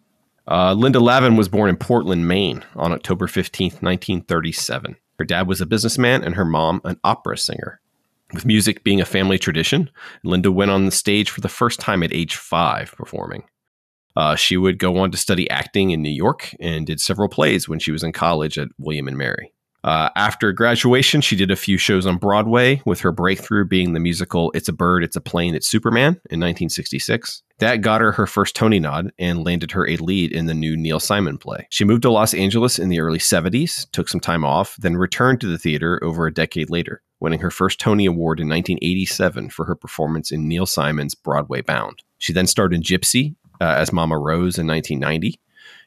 Uh, 0.49 0.73
Linda 0.75 1.01
Lavin 1.01 1.37
was 1.37 1.49
born 1.49 1.69
in 1.69 1.77
Portland, 1.77 2.29
Maine 2.29 2.65
on 2.77 2.93
October 2.93 3.27
15th, 3.27 3.83
1937. 3.83 4.97
Her 5.19 5.25
dad 5.25 5.49
was 5.49 5.61
a 5.61 5.67
businessman 5.67 6.23
and 6.23 6.35
her 6.35 6.45
mom 6.45 6.81
an 6.85 7.01
opera 7.03 7.37
singer. 7.37 7.81
With 8.33 8.47
music 8.47 8.85
being 8.85 9.01
a 9.01 9.07
family 9.07 9.39
tradition, 9.39 9.91
Linda 10.25 10.53
went 10.53 10.71
on 10.71 10.85
the 10.85 10.91
stage 10.91 11.31
for 11.31 11.41
the 11.41 11.49
first 11.49 11.81
time 11.81 12.03
at 12.03 12.13
age 12.13 12.37
five 12.37 12.93
performing. 12.93 13.45
Uh, 14.15 14.35
she 14.35 14.57
would 14.57 14.79
go 14.79 14.97
on 14.99 15.11
to 15.11 15.17
study 15.17 15.49
acting 15.51 15.91
in 15.91 16.03
New 16.03 16.11
York 16.11 16.55
and 16.59 16.87
did 16.87 17.01
several 17.01 17.29
plays 17.29 17.69
when 17.69 17.79
she 17.79 17.93
was 17.93 18.03
in 18.03 18.13
college 18.13 18.59
at 18.59 18.69
William 18.79 19.09
and 19.09 19.19
Mary. 19.19 19.53
Uh, 19.87 20.11
after 20.17 20.51
graduation, 20.51 21.21
she 21.21 21.37
did 21.37 21.53
a 21.53 21.57
few 21.57 21.79
shows 21.79 22.07
on 22.07 22.17
Broadway, 22.17 22.83
with 22.85 22.99
her 23.01 23.13
breakthrough 23.13 23.65
being 23.65 23.93
the 23.93 24.01
musical 24.01 24.51
It's 24.53 24.69
a 24.69 24.73
Bird, 24.73 25.05
It's 25.05 25.15
a 25.15 25.21
Plane, 25.21 25.55
It's 25.55 25.69
Superman 25.69 26.15
in 26.29 26.41
1966. 26.41 27.45
That 27.61 27.83
got 27.83 28.01
her 28.01 28.11
her 28.11 28.27
first 28.27 28.57
Tony 28.57 28.81
nod 28.81 29.13
and 29.17 29.45
landed 29.45 29.71
her 29.71 29.89
a 29.89 29.97
lead 29.99 30.33
in 30.33 30.47
the 30.47 30.55
new 30.55 30.77
Neil 30.77 30.99
Simon 30.99 31.39
play. 31.39 31.69
She 31.71 31.85
moved 31.85 32.03
to 32.03 32.11
Los 32.11 32.35
Angeles 32.35 32.81
in 32.81 32.89
the 32.89 32.99
early 32.99 33.21
70s, 33.21 33.89
took 33.93 34.09
some 34.09 34.21
time 34.21 34.45
off, 34.45 34.77
then 34.77 34.97
returned 34.97 35.41
to 35.43 35.47
the 35.47 35.57
theater 35.57 36.03
over 36.03 36.27
a 36.27 36.35
decade 36.35 36.69
later, 36.69 37.01
winning 37.21 37.39
her 37.39 37.53
first 37.53 37.79
Tony 37.79 38.07
Award 38.07 38.41
in 38.41 38.49
1987 38.49 39.51
for 39.51 39.67
her 39.67 39.77
performance 39.77 40.33
in 40.33 40.49
Neil 40.49 40.67
Simon's 40.67 41.15
Broadway 41.15 41.63
Bound. 41.63 42.03
She 42.19 42.33
then 42.33 42.49
starred 42.49 42.75
in 42.75 42.83
Gypsy 42.83 43.37
uh, 43.61 43.67
as 43.67 43.93
Mama 43.93 44.19
Rose 44.19 44.59
in 44.59 44.67
1990. 44.67 45.39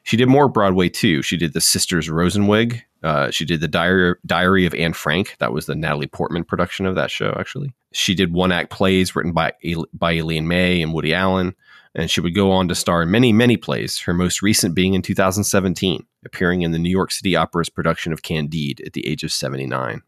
She 0.02 0.16
did 0.16 0.28
more 0.28 0.48
Broadway 0.48 0.88
too. 0.88 1.22
She 1.22 1.36
did 1.36 1.52
the 1.52 1.60
Sisters 1.60 2.08
Rosensweig. 2.08 2.82
Uh, 3.02 3.30
she 3.30 3.44
did 3.44 3.60
the 3.60 3.68
Diary, 3.68 4.14
Diary 4.26 4.66
of 4.66 4.74
Anne 4.74 4.92
Frank. 4.92 5.36
That 5.38 5.52
was 5.52 5.66
the 5.66 5.74
Natalie 5.74 6.06
Portman 6.06 6.44
production 6.44 6.86
of 6.86 6.94
that 6.96 7.10
show, 7.10 7.34
actually. 7.38 7.72
She 7.92 8.14
did 8.14 8.32
one 8.32 8.52
act 8.52 8.70
plays 8.70 9.16
written 9.16 9.32
by, 9.32 9.52
by 9.92 10.12
Elaine 10.12 10.48
May 10.48 10.82
and 10.82 10.92
Woody 10.92 11.14
Allen. 11.14 11.54
And 11.94 12.10
she 12.10 12.20
would 12.20 12.34
go 12.36 12.52
on 12.52 12.68
to 12.68 12.74
star 12.74 13.02
in 13.02 13.10
many, 13.10 13.32
many 13.32 13.56
plays, 13.56 13.98
her 14.00 14.14
most 14.14 14.42
recent 14.42 14.76
being 14.76 14.94
in 14.94 15.02
2017, 15.02 16.06
appearing 16.24 16.62
in 16.62 16.70
the 16.70 16.78
New 16.78 16.90
York 16.90 17.10
City 17.10 17.34
Opera's 17.34 17.68
production 17.68 18.12
of 18.12 18.22
Candide 18.22 18.80
at 18.86 18.92
the 18.92 19.06
age 19.08 19.24
of 19.24 19.32
79. 19.32 20.02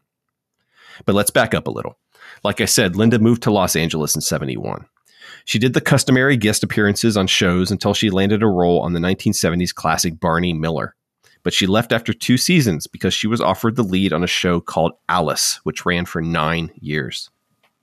But 1.05 1.15
let's 1.15 1.31
back 1.31 1.53
up 1.53 1.67
a 1.67 1.71
little. 1.71 1.97
Like 2.43 2.61
I 2.61 2.65
said, 2.65 2.95
Linda 2.95 3.19
moved 3.19 3.43
to 3.43 3.51
Los 3.51 3.75
Angeles 3.75 4.15
in 4.15 4.21
71. 4.21 4.85
She 5.45 5.59
did 5.59 5.73
the 5.73 5.81
customary 5.81 6.37
guest 6.37 6.63
appearances 6.63 7.17
on 7.17 7.27
shows 7.27 7.71
until 7.71 7.93
she 7.93 8.09
landed 8.09 8.43
a 8.43 8.47
role 8.47 8.79
on 8.81 8.93
the 8.93 8.99
1970s 8.99 9.73
classic 9.73 10.19
Barney 10.19 10.53
Miller. 10.53 10.95
But 11.43 11.53
she 11.53 11.67
left 11.67 11.91
after 11.91 12.13
two 12.13 12.37
seasons 12.37 12.87
because 12.87 13.13
she 13.13 13.27
was 13.27 13.41
offered 13.41 13.75
the 13.75 13.83
lead 13.83 14.13
on 14.13 14.23
a 14.23 14.27
show 14.27 14.61
called 14.61 14.93
Alice, 15.09 15.59
which 15.63 15.85
ran 15.85 16.05
for 16.05 16.21
nine 16.21 16.71
years. 16.79 17.29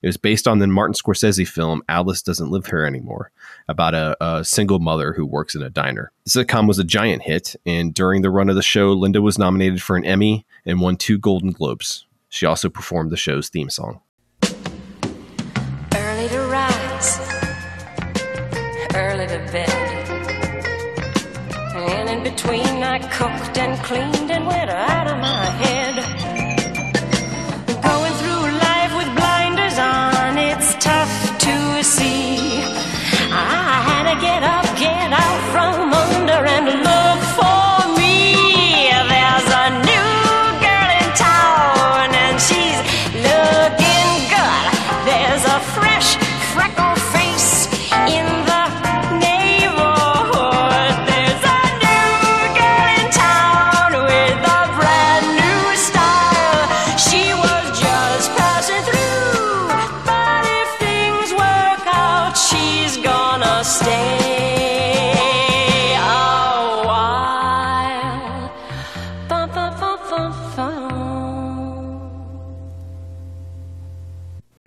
It 0.02 0.06
was 0.06 0.16
based 0.16 0.48
on 0.48 0.60
the 0.60 0.66
Martin 0.66 0.94
Scorsese 0.94 1.46
film 1.46 1.82
Alice 1.86 2.22
Doesn't 2.22 2.50
Live 2.50 2.66
Here 2.66 2.86
Anymore, 2.86 3.30
about 3.68 3.94
a, 3.94 4.16
a, 4.24 4.44
single 4.44 4.78
mother 4.78 5.12
who 5.12 5.26
works 5.26 5.54
in 5.54 5.62
a 5.62 5.68
diner. 5.68 6.10
The 6.24 6.30
sitcom 6.30 6.66
was 6.66 6.78
a 6.78 6.84
giant 6.84 7.22
hit, 7.22 7.54
and 7.66 7.92
during 7.92 8.22
the 8.22 8.30
run 8.30 8.48
of 8.48 8.56
the 8.56 8.62
show, 8.62 8.92
Linda 8.92 9.20
was 9.20 9.38
nominated 9.38 9.82
for 9.82 9.96
an 9.96 10.06
Emmy 10.06 10.46
and 10.64 10.80
won 10.80 10.96
two 10.96 11.18
Golden 11.18 11.50
Globes. 11.50 12.06
She 12.30 12.46
also 12.46 12.70
performed 12.70 13.10
the 13.10 13.18
show's 13.18 13.50
theme 13.50 13.68
song. 13.68 14.00
Between, 22.42 22.82
I 22.82 22.98
cooked 22.98 23.58
and 23.58 23.78
cleaned 23.82 24.30
and 24.30 24.46
went 24.46 24.70
out 24.70 25.06
of 25.08 25.18
my 25.18 25.44
head. 25.44 25.79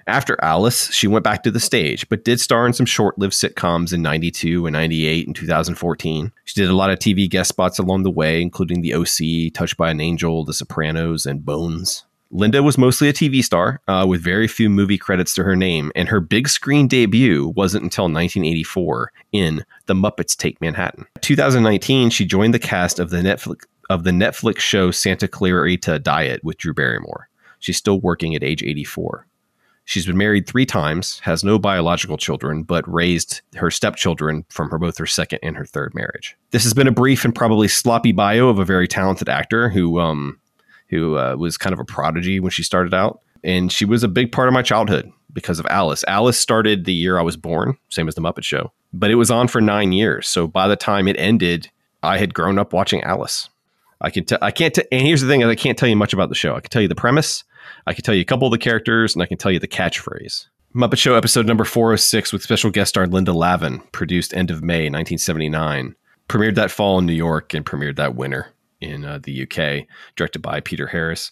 After 0.07 0.37
Alice, 0.43 0.91
she 0.91 1.07
went 1.07 1.23
back 1.23 1.43
to 1.43 1.51
the 1.51 1.59
stage, 1.59 2.07
but 2.09 2.25
did 2.25 2.39
star 2.39 2.67
in 2.67 2.73
some 2.73 2.85
short 2.85 3.17
lived 3.17 3.33
sitcoms 3.33 3.93
in 3.93 4.01
92 4.01 4.65
and 4.65 4.73
98 4.73 5.27
and 5.27 5.35
2014. 5.35 6.31
She 6.43 6.61
did 6.61 6.69
a 6.69 6.75
lot 6.75 6.89
of 6.89 6.99
TV 6.99 7.29
guest 7.29 7.49
spots 7.49 7.79
along 7.79 8.03
the 8.03 8.11
way, 8.11 8.41
including 8.41 8.81
The 8.81 8.93
OC, 8.93 9.53
Touched 9.53 9.77
by 9.77 9.91
an 9.91 10.01
Angel, 10.01 10.43
The 10.43 10.53
Sopranos, 10.53 11.25
and 11.25 11.45
Bones. 11.45 12.05
Linda 12.31 12.63
was 12.63 12.79
mostly 12.79 13.07
a 13.07 13.13
TV 13.13 13.43
star, 13.43 13.79
uh, 13.87 14.05
with 14.09 14.23
very 14.23 14.47
few 14.47 14.67
movie 14.67 14.97
credits 14.97 15.35
to 15.35 15.43
her 15.43 15.55
name, 15.55 15.91
and 15.95 16.09
her 16.09 16.19
big 16.19 16.49
screen 16.49 16.87
debut 16.87 17.53
wasn't 17.55 17.83
until 17.83 18.05
1984 18.05 19.11
in 19.31 19.63
The 19.85 19.93
Muppets 19.93 20.35
Take 20.35 20.59
Manhattan. 20.59 21.05
2019, 21.21 22.09
she 22.09 22.25
joined 22.25 22.53
the 22.53 22.59
cast 22.59 22.97
of 22.97 23.11
the 23.11 23.17
Netflix 23.17 23.65
of 23.89 24.03
the 24.03 24.11
Netflix 24.11 24.59
show 24.59 24.91
Santa 24.91 25.27
Clarita 25.27 25.99
Diet 25.99 26.43
with 26.43 26.57
Drew 26.57 26.73
Barrymore. 26.73 27.29
She's 27.59 27.77
still 27.77 27.99
working 27.99 28.33
at 28.33 28.43
age 28.43 28.63
84. 28.63 29.27
She's 29.85 30.05
been 30.05 30.17
married 30.17 30.47
three 30.47 30.65
times, 30.65 31.19
has 31.19 31.43
no 31.43 31.59
biological 31.59 32.17
children, 32.17 32.63
but 32.63 32.91
raised 32.91 33.41
her 33.55 33.69
stepchildren 33.69 34.45
from 34.49 34.69
her 34.69 34.77
both 34.79 34.97
her 34.97 35.05
second 35.05 35.39
and 35.43 35.57
her 35.57 35.65
third 35.65 35.93
marriage. 35.93 36.37
This 36.51 36.63
has 36.63 36.73
been 36.73 36.87
a 36.87 36.91
brief 36.91 37.25
and 37.25 37.35
probably 37.35 37.67
sloppy 37.67 38.13
bio 38.13 38.47
of 38.47 38.59
a 38.59 38.65
very 38.65 38.87
talented 38.87 39.27
actor 39.27 39.69
who 39.69 39.99
um, 39.99 40.39
who 40.89 41.17
uh, 41.17 41.35
was 41.37 41.57
kind 41.57 41.73
of 41.73 41.79
a 41.79 41.85
prodigy 41.85 42.39
when 42.39 42.51
she 42.51 42.63
started 42.63 42.93
out, 42.93 43.19
and 43.43 43.71
she 43.71 43.83
was 43.83 44.03
a 44.03 44.07
big 44.07 44.31
part 44.31 44.47
of 44.47 44.53
my 44.53 44.61
childhood. 44.61 45.11
because 45.33 45.59
of 45.59 45.65
Alice. 45.65 46.03
Alice 46.07 46.37
started 46.39 46.85
the 46.85 46.93
year 46.93 47.17
I 47.17 47.23
was 47.23 47.35
born, 47.35 47.75
same 47.89 48.07
as 48.07 48.15
the 48.15 48.21
Muppet 48.21 48.43
Show, 48.43 48.71
but 48.93 49.11
it 49.11 49.15
was 49.15 49.31
on 49.31 49.47
for 49.47 49.59
nine 49.59 49.91
years. 49.91 50.29
So 50.29 50.47
by 50.47 50.67
the 50.67 50.75
time 50.75 51.07
it 51.07 51.17
ended, 51.19 51.69
I 52.03 52.19
had 52.19 52.33
grown 52.33 52.59
up 52.59 52.71
watching 52.71 53.01
Alice. 53.03 53.49
I 53.99 54.09
can 54.11 54.25
tell. 54.25 54.37
I 54.41 54.51
can't. 54.51 54.73
T- 54.73 54.83
and 54.91 55.01
here's 55.05 55.21
the 55.21 55.27
thing: 55.27 55.43
I 55.43 55.55
can't 55.55 55.77
tell 55.77 55.89
you 55.89 55.95
much 55.95 56.13
about 56.13 56.29
the 56.29 56.35
show. 56.35 56.55
I 56.55 56.61
can 56.61 56.69
tell 56.69 56.81
you 56.81 56.87
the 56.87 56.95
premise. 56.95 57.43
I 57.85 57.93
can 57.93 58.03
tell 58.03 58.15
you 58.15 58.21
a 58.21 58.25
couple 58.25 58.47
of 58.47 58.51
the 58.51 58.57
characters, 58.57 59.13
and 59.13 59.21
I 59.21 59.25
can 59.25 59.37
tell 59.37 59.51
you 59.51 59.59
the 59.59 59.67
catchphrase. 59.67 60.47
Muppet 60.75 60.97
Show 60.97 61.15
episode 61.15 61.45
number 61.45 61.65
406 61.65 62.33
with 62.33 62.41
special 62.41 62.71
guest 62.71 62.89
star 62.89 63.05
Linda 63.05 63.33
Lavin, 63.33 63.81
produced 63.91 64.33
end 64.33 64.49
of 64.49 64.63
May 64.63 64.83
1979. 64.83 65.95
Premiered 66.27 66.55
that 66.55 66.71
fall 66.71 66.97
in 66.97 67.05
New 67.05 67.13
York 67.13 67.53
and 67.53 67.65
premiered 67.65 67.97
that 67.97 68.15
winter 68.15 68.47
in 68.81 69.05
uh, 69.05 69.19
the 69.21 69.43
UK, 69.43 69.87
directed 70.15 70.41
by 70.41 70.61
Peter 70.61 70.87
Harris. 70.87 71.31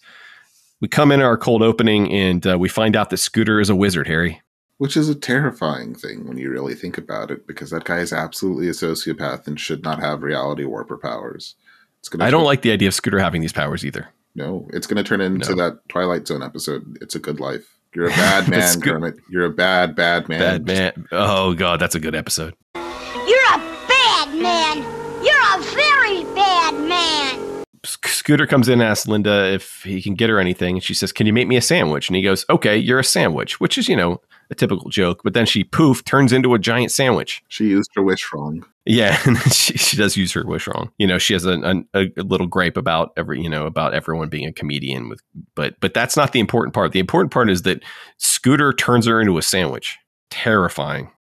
We 0.80 0.88
come 0.88 1.12
in 1.12 1.22
our 1.22 1.38
cold 1.38 1.64
opening 1.64 2.12
and 2.12 2.46
uh, 2.46 2.58
we 2.60 2.70
find 2.70 2.96
out 2.96 3.10
that 3.10 3.18
Scooter 3.18 3.60
is 3.60 3.70
a 3.70 3.76
wizard, 3.76 4.08
Harry. 4.08 4.42
Which 4.78 4.98
is 4.98 5.10
a 5.10 5.16
terrifying 5.16 5.96
thing 5.96 6.28
when 6.28 6.38
you 6.38 6.50
really 6.50 6.76
think 6.76 6.98
about 6.98 7.32
it, 7.32 7.48
because 7.48 7.70
that 7.70 7.84
guy 7.84 8.00
is 8.00 8.12
absolutely 8.12 8.68
a 8.68 8.72
sociopath 8.72 9.48
and 9.48 9.60
should 9.60 9.84
not 9.84 10.00
have 10.00 10.24
reality 10.24 10.66
warper 10.66 10.98
powers. 10.98 11.56
It's 12.00 12.10
gonna 12.10 12.26
I 12.26 12.32
don't 12.32 12.46
like 12.46 12.64
the 12.64 12.72
idea 12.72 12.88
of 12.88 12.96
Scooter 12.96 13.20
having 13.20 13.42
these 13.42 13.54
powers 13.54 13.86
either. 13.86 14.10
No, 14.36 14.68
it's 14.74 14.88
going 14.88 14.98
to 15.04 15.08
turn 15.08 15.22
into 15.22 15.56
No. 15.56 15.64
that 15.70 15.90
Twilight 15.90 16.28
Zone 16.28 16.42
episode. 16.44 16.98
It's 17.02 17.16
a 17.16 17.20
good 17.20 17.40
life. 17.40 17.66
You're 17.94 18.06
a 18.08 18.10
bad 18.12 18.48
man, 18.50 18.80
Kermit. 18.82 19.16
You're 19.30 19.46
a 19.46 19.50
bad, 19.50 19.96
bad 19.96 20.30
man. 20.30 20.64
Bad 20.64 20.66
man. 20.66 21.08
Oh, 21.12 21.54
God, 21.54 21.80
that's 21.80 21.96
a 21.96 22.00
good 22.00 22.16
episode. 22.16 22.56
You're 22.76 23.54
a 23.54 23.58
bad 23.88 24.34
man. 24.36 24.78
You're 25.24 25.60
a 25.60 25.62
very 25.76 26.24
bad 26.34 26.74
man. 26.88 27.64
Scooter 27.84 28.46
comes 28.48 28.70
in 28.70 28.74
and 28.80 28.84
asks 28.84 29.08
Linda 29.08 29.52
if 29.54 29.82
he 29.84 30.02
can 30.02 30.14
get 30.16 30.30
her 30.30 30.40
anything. 30.40 30.76
And 30.78 30.84
she 30.84 30.94
says, 30.94 31.12
Can 31.12 31.28
you 31.28 31.34
make 31.34 31.48
me 31.48 31.58
a 31.58 31.62
sandwich? 31.62 32.08
And 32.08 32.16
he 32.16 32.22
goes, 32.22 32.46
Okay, 32.50 32.78
you're 32.78 33.00
a 33.00 33.04
sandwich, 33.04 33.60
which 33.60 33.78
is, 33.78 33.90
you 33.90 33.96
know, 33.96 34.22
a 34.52 34.56
typical 34.56 34.90
joke. 34.90 35.22
But 35.24 35.34
then 35.34 35.46
she 35.46 35.64
poof 35.64 36.04
turns 36.04 36.32
into 36.34 36.54
a 36.54 36.60
giant 36.60 36.92
sandwich. 36.92 37.42
She 37.48 37.68
used 37.68 37.90
her 37.96 38.04
wish 38.04 38.30
wrong. 38.34 38.66
Yeah, 38.86 39.16
she, 39.52 39.78
she 39.78 39.98
does 39.98 40.18
use 40.18 40.34
her 40.34 40.46
wish 40.46 40.68
wrong. 40.68 40.92
You 40.98 41.08
know, 41.08 41.18
she 41.18 41.34
has 41.34 41.46
a, 41.46 41.84
a, 41.94 42.08
a 42.18 42.24
little 42.24 42.48
gripe 42.48 42.78
about 42.78 43.14
every, 43.16 43.42
you 43.42 43.50
know, 43.50 43.66
about 43.66 43.94
everyone 43.94 44.30
being 44.30 44.48
a 44.48 44.54
comedian 44.54 45.10
with, 45.10 45.22
but 45.56 45.80
but 45.80 45.94
that's 45.94 46.18
not 46.18 46.34
the 46.34 46.40
important 46.40 46.74
part. 46.74 46.92
The 46.92 47.00
important 47.00 47.32
part 47.32 47.50
is 47.50 47.64
that 47.64 47.82
Scooter 48.18 48.74
turns 48.74 49.08
her 49.08 49.22
into 49.22 49.38
a 49.38 49.42
sandwich. 49.42 49.98
Terrifying. 50.30 51.12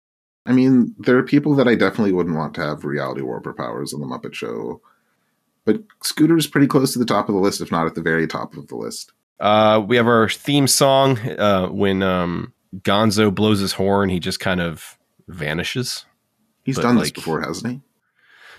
I 0.45 0.53
mean, 0.53 0.95
there 0.97 1.17
are 1.17 1.23
people 1.23 1.55
that 1.55 1.67
I 1.67 1.75
definitely 1.75 2.13
wouldn't 2.13 2.35
want 2.35 2.55
to 2.55 2.61
have 2.61 2.83
reality 2.83 3.21
warper 3.21 3.53
powers 3.53 3.93
on 3.93 4.01
the 4.01 4.07
Muppet 4.07 4.33
Show, 4.33 4.81
but 5.65 5.83
Scooter's 6.01 6.47
pretty 6.47 6.65
close 6.65 6.93
to 6.93 6.99
the 6.99 7.05
top 7.05 7.29
of 7.29 7.35
the 7.35 7.41
list, 7.41 7.61
if 7.61 7.71
not 7.71 7.85
at 7.85 7.93
the 7.93 8.01
very 8.01 8.25
top 8.25 8.57
of 8.57 8.67
the 8.67 8.75
list. 8.75 9.13
Uh, 9.39 9.83
we 9.85 9.97
have 9.97 10.07
our 10.07 10.29
theme 10.29 10.67
song 10.67 11.19
uh, 11.19 11.67
when 11.67 12.01
um, 12.01 12.53
Gonzo 12.77 13.33
blows 13.33 13.59
his 13.59 13.73
horn. 13.73 14.09
He 14.09 14.19
just 14.19 14.39
kind 14.39 14.61
of 14.61 14.97
vanishes. 15.27 16.05
He's 16.63 16.75
But, 16.75 16.83
done 16.83 16.97
this 16.97 17.11
before, 17.11 17.41
hasn't 17.41 17.73
he? 17.73 17.81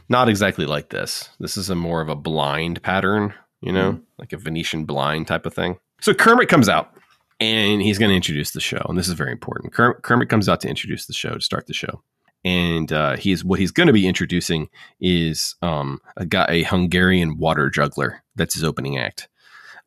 Not 0.09 0.29
exactly 0.29 0.67
like 0.67 0.91
this. 0.91 1.31
This 1.39 1.57
is 1.57 1.71
a 1.71 1.75
more 1.75 2.01
of 2.01 2.09
a 2.09 2.17
blind 2.17 2.83
pattern, 2.83 3.35
you 3.61 3.73
know, 3.73 4.01
like 4.19 4.33
a 4.33 4.37
Venetian 4.37 4.85
blind 4.85 5.29
type 5.29 5.47
of 5.47 5.55
thing. 5.55 5.79
So 6.01 6.13
Kermit 6.13 6.49
comes 6.49 6.69
out 6.69 6.93
and 7.41 7.81
he's 7.81 7.99
going 7.99 8.11
to 8.11 8.17
introduce 8.17 8.51
the 8.51 8.61
show, 8.61 8.85
and 8.89 8.99
this 8.99 9.07
is 9.09 9.15
very 9.15 9.33
important. 9.33 9.73
Ker- 9.73 10.01
Kermit 10.03 10.29
comes 10.29 10.49
out 10.49 10.61
to 10.61 10.69
introduce 10.69 11.07
the 11.07 11.13
show 11.13 11.35
to 11.35 11.41
start 11.41 11.67
the 11.67 11.73
show, 11.73 12.03
and 12.45 12.93
uh, 12.93 13.17
he's 13.17 13.45
what 13.45 13.61
he's 13.61 13.71
going 13.71 13.87
to 13.87 13.93
be 13.93 14.07
introducing 14.07 14.69
is 15.01 15.55
um, 15.63 16.01
a 16.17 16.27
guy, 16.27 16.47
a 16.49 16.63
Hungarian 16.65 17.39
water 17.39 17.71
juggler. 17.71 18.23
That's 18.35 18.55
his 18.55 18.65
opening 18.65 18.99
act, 18.99 19.29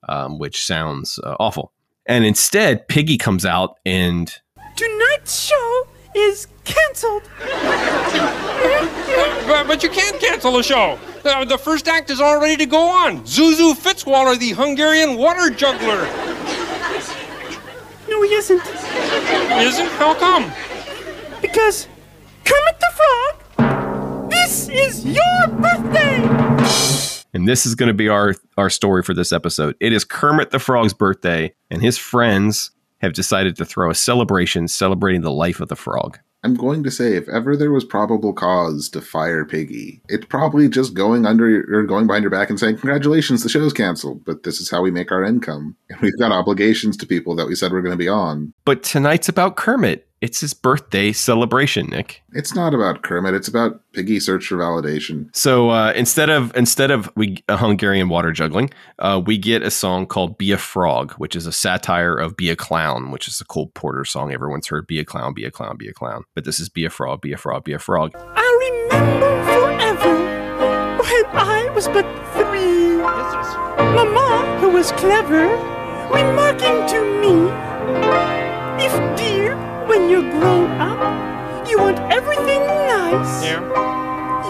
um, 0.07 0.39
which 0.39 0.65
sounds 0.65 1.19
uh, 1.23 1.35
awful. 1.39 1.71
And 2.07 2.23
instead, 2.25 2.87
Piggy 2.87 3.17
comes 3.17 3.45
out 3.45 3.77
and 3.85 4.31
Tonight's 4.75 5.39
show 5.39 5.87
is 6.15 6.47
cancelled. 6.63 7.23
But, 9.47 9.67
but 9.67 9.83
you 9.83 9.89
can't 9.89 10.19
cancel 10.19 10.51
the 10.53 10.63
show. 10.63 10.99
Uh, 11.23 11.45
the 11.45 11.57
first 11.57 11.87
act 11.87 12.09
is 12.09 12.21
all 12.21 12.39
ready 12.39 12.57
to 12.57 12.65
go 12.65 12.87
on. 12.87 13.21
Zuzu 13.21 13.73
Fitzwaller, 13.73 14.37
the 14.37 14.51
Hungarian 14.51 15.17
water 15.17 15.49
juggler. 15.49 16.05
No, 18.07 18.21
he 18.21 18.35
isn't. 18.35 18.61
Isn't? 18.61 19.89
How 19.93 20.13
come? 20.13 20.51
Because 21.41 21.87
Kermit 22.43 22.79
the 22.79 22.91
Frog, 23.57 24.29
this 24.29 24.69
is 24.69 25.05
your 25.05 25.47
birthday. 25.47 27.14
And 27.35 27.49
this 27.49 27.65
is 27.65 27.75
going 27.75 27.87
to 27.87 27.93
be 27.93 28.07
our 28.07 28.33
our 28.55 28.69
story 28.69 29.03
for 29.03 29.13
this 29.13 29.33
episode. 29.33 29.75
It 29.81 29.91
is 29.91 30.05
Kermit 30.05 30.51
the 30.51 30.57
Frog's 30.57 30.93
birthday, 30.93 31.53
and 31.69 31.81
his 31.81 31.97
friends 31.97 32.71
have 32.99 33.11
decided 33.11 33.57
to 33.57 33.65
throw 33.65 33.91
a 33.91 33.95
celebration 33.95 34.69
celebrating 34.69 35.19
the 35.19 35.33
life 35.33 35.59
of 35.59 35.67
the 35.67 35.75
frog. 35.75 36.17
I'm 36.45 36.55
going 36.55 36.81
to 36.83 36.91
say, 36.91 37.17
if 37.17 37.27
ever 37.27 37.57
there 37.57 37.73
was 37.73 37.83
probable 37.83 38.31
cause 38.31 38.87
to 38.89 39.01
fire 39.01 39.43
Piggy, 39.43 40.01
it's 40.07 40.27
probably 40.27 40.69
just 40.69 40.93
going 40.93 41.25
under 41.25 41.49
your, 41.49 41.65
or 41.73 41.83
going 41.83 42.07
behind 42.07 42.23
your 42.23 42.31
back 42.31 42.49
and 42.49 42.57
saying, 42.57 42.77
"Congratulations, 42.77 43.43
the 43.43 43.49
show's 43.49 43.73
canceled, 43.73 44.23
but 44.23 44.43
this 44.43 44.61
is 44.61 44.69
how 44.69 44.81
we 44.81 44.89
make 44.89 45.11
our 45.11 45.25
income, 45.25 45.75
and 45.89 45.99
we've 46.01 46.17
got 46.17 46.31
obligations 46.31 46.95
to 46.95 47.05
people 47.05 47.35
that 47.35 47.47
we 47.47 47.55
said 47.55 47.73
we're 47.73 47.81
going 47.81 47.91
to 47.91 47.97
be 47.97 48.07
on." 48.07 48.53
But 48.63 48.81
tonight's 48.81 49.27
about 49.27 49.57
Kermit. 49.57 50.07
It's 50.21 50.39
his 50.39 50.53
birthday 50.53 51.11
celebration, 51.11 51.87
Nick. 51.87 52.23
It's 52.31 52.55
not 52.55 52.73
about 52.73 53.03
Kermit; 53.03 53.33
it's 53.33 53.47
about 53.47 53.81
Piggy 53.91 54.19
search 54.19 54.47
for 54.47 54.55
validation. 54.55 55.33
So 55.35 55.69
uh, 55.69 55.91
instead 55.93 56.29
of 56.29 56.55
instead 56.55 56.89
of 56.89 57.11
we 57.15 57.43
a 57.49 57.57
Hungarian 57.57 58.09
water 58.09 58.31
juggling, 58.31 58.71
uh, 58.99 59.21
we 59.23 59.37
get 59.37 59.61
a 59.61 59.69
song 59.69 60.05
called 60.05 60.37
"Be 60.37 60.51
a 60.51 60.57
Frog," 60.57 61.13
which 61.13 61.35
is 61.35 61.45
a 61.45 61.51
satire 61.51 62.15
of 62.15 62.37
"Be 62.37 62.49
a 62.49 62.55
Clown," 62.55 63.11
which 63.11 63.27
is 63.27 63.41
a 63.41 63.45
Cole 63.45 63.67
Porter 63.75 64.05
song 64.05 64.31
everyone's 64.33 64.67
heard. 64.67 64.87
"Be 64.87 64.99
a 64.99 65.05
clown, 65.05 65.33
be 65.33 65.45
a 65.45 65.51
clown, 65.51 65.75
be 65.77 65.87
a 65.89 65.93
clown." 65.93 66.23
But 66.33 66.45
this 66.45 66.59
is 66.59 66.69
"Be 66.69 66.85
a 66.85 66.89
Frog, 66.89 67.21
be 67.21 67.33
a 67.33 67.37
frog, 67.37 67.65
be 67.65 67.73
a 67.73 67.79
frog." 67.79 68.13
I 68.15 68.89
remember 68.89 69.43
forever 69.43 70.15
when 70.97 71.27
I 71.35 71.69
was 71.75 71.87
but 71.89 72.05
three. 72.33 72.97
Mama, 72.97 74.57
who 74.59 74.69
was 74.71 74.91
clever, 74.93 75.47
remarking 76.11 76.87
to 76.87 76.99
me, 77.21 77.51
If 78.83 78.93
dear, 79.17 79.55
when 79.87 80.09
you're 80.09 80.29
grown 80.39 80.71
up, 80.79 81.67
you 81.69 81.79
want 81.79 81.99
everything 82.11 82.61
nice. 82.87 83.43
Yeah. 83.43 83.61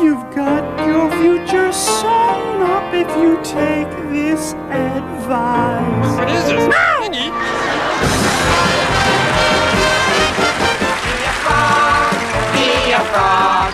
You've 0.02 0.24
got 0.36 0.64
your 0.86 1.10
future 1.22 1.72
sewn 1.72 2.62
up 2.62 2.94
if 2.94 3.08
you 3.18 3.38
take 3.44 3.90
this 4.12 4.54
advice. 4.70 6.18
What 6.18 6.30
is 6.30 6.46
this? 6.46 6.66
Piggy? 7.00 7.30
Be 12.54 12.92
a 12.92 13.00
frog. 13.12 13.74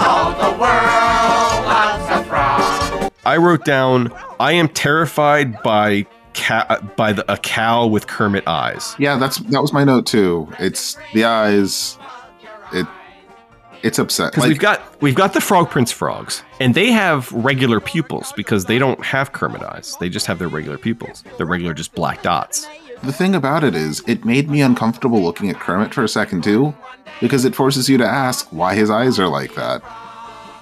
All 0.00 0.30
the 0.44 0.52
world 0.58 1.66
loves 1.66 2.06
a 2.10 2.24
frog. 2.28 3.12
I 3.24 3.36
wrote 3.38 3.64
down, 3.64 4.12
"I 4.38 4.52
am 4.52 4.68
terrified 4.68 5.62
by 5.62 6.06
ca- 6.34 6.80
by 6.96 7.12
the, 7.12 7.32
a 7.32 7.36
cow 7.36 7.86
with 7.86 8.06
Kermit 8.06 8.46
eyes." 8.46 8.94
Yeah, 8.98 9.16
that's 9.16 9.38
that 9.38 9.60
was 9.60 9.72
my 9.72 9.84
note 9.84 10.06
too. 10.06 10.48
It's 10.58 10.96
the 11.14 11.24
eyes. 11.24 11.98
It 12.72 12.86
it's 13.82 13.98
upset. 13.98 14.32
Because 14.32 14.48
we've 14.48 14.58
got 14.58 15.00
we've 15.02 15.14
got 15.14 15.32
the 15.32 15.40
Frog 15.40 15.70
Prince 15.70 15.90
frogs, 15.90 16.42
and 16.60 16.74
they 16.74 16.92
have 16.92 17.30
regular 17.32 17.80
pupils 17.80 18.32
because 18.36 18.66
they 18.66 18.78
don't 18.78 19.04
have 19.04 19.32
Kermit 19.32 19.62
eyes. 19.62 19.96
They 20.00 20.08
just 20.08 20.26
have 20.26 20.38
their 20.38 20.48
regular 20.48 20.78
pupils. 20.78 21.24
They're 21.36 21.46
regular, 21.46 21.74
just 21.74 21.94
black 21.94 22.22
dots. 22.22 22.68
The 23.02 23.12
thing 23.12 23.34
about 23.34 23.64
it 23.64 23.74
is, 23.74 24.00
it 24.06 24.24
made 24.24 24.48
me 24.48 24.62
uncomfortable 24.62 25.20
looking 25.20 25.50
at 25.50 25.58
Kermit 25.58 25.92
for 25.92 26.04
a 26.04 26.08
second 26.08 26.44
too, 26.44 26.72
because 27.20 27.44
it 27.44 27.54
forces 27.56 27.88
you 27.88 27.98
to 27.98 28.06
ask 28.06 28.46
why 28.52 28.76
his 28.76 28.90
eyes 28.90 29.18
are 29.18 29.26
like 29.26 29.56
that. 29.56 29.82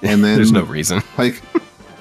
And 0.03 0.25
then 0.25 0.37
There's 0.37 0.53
no 0.53 0.63
reason. 0.63 1.03
Like, 1.19 1.43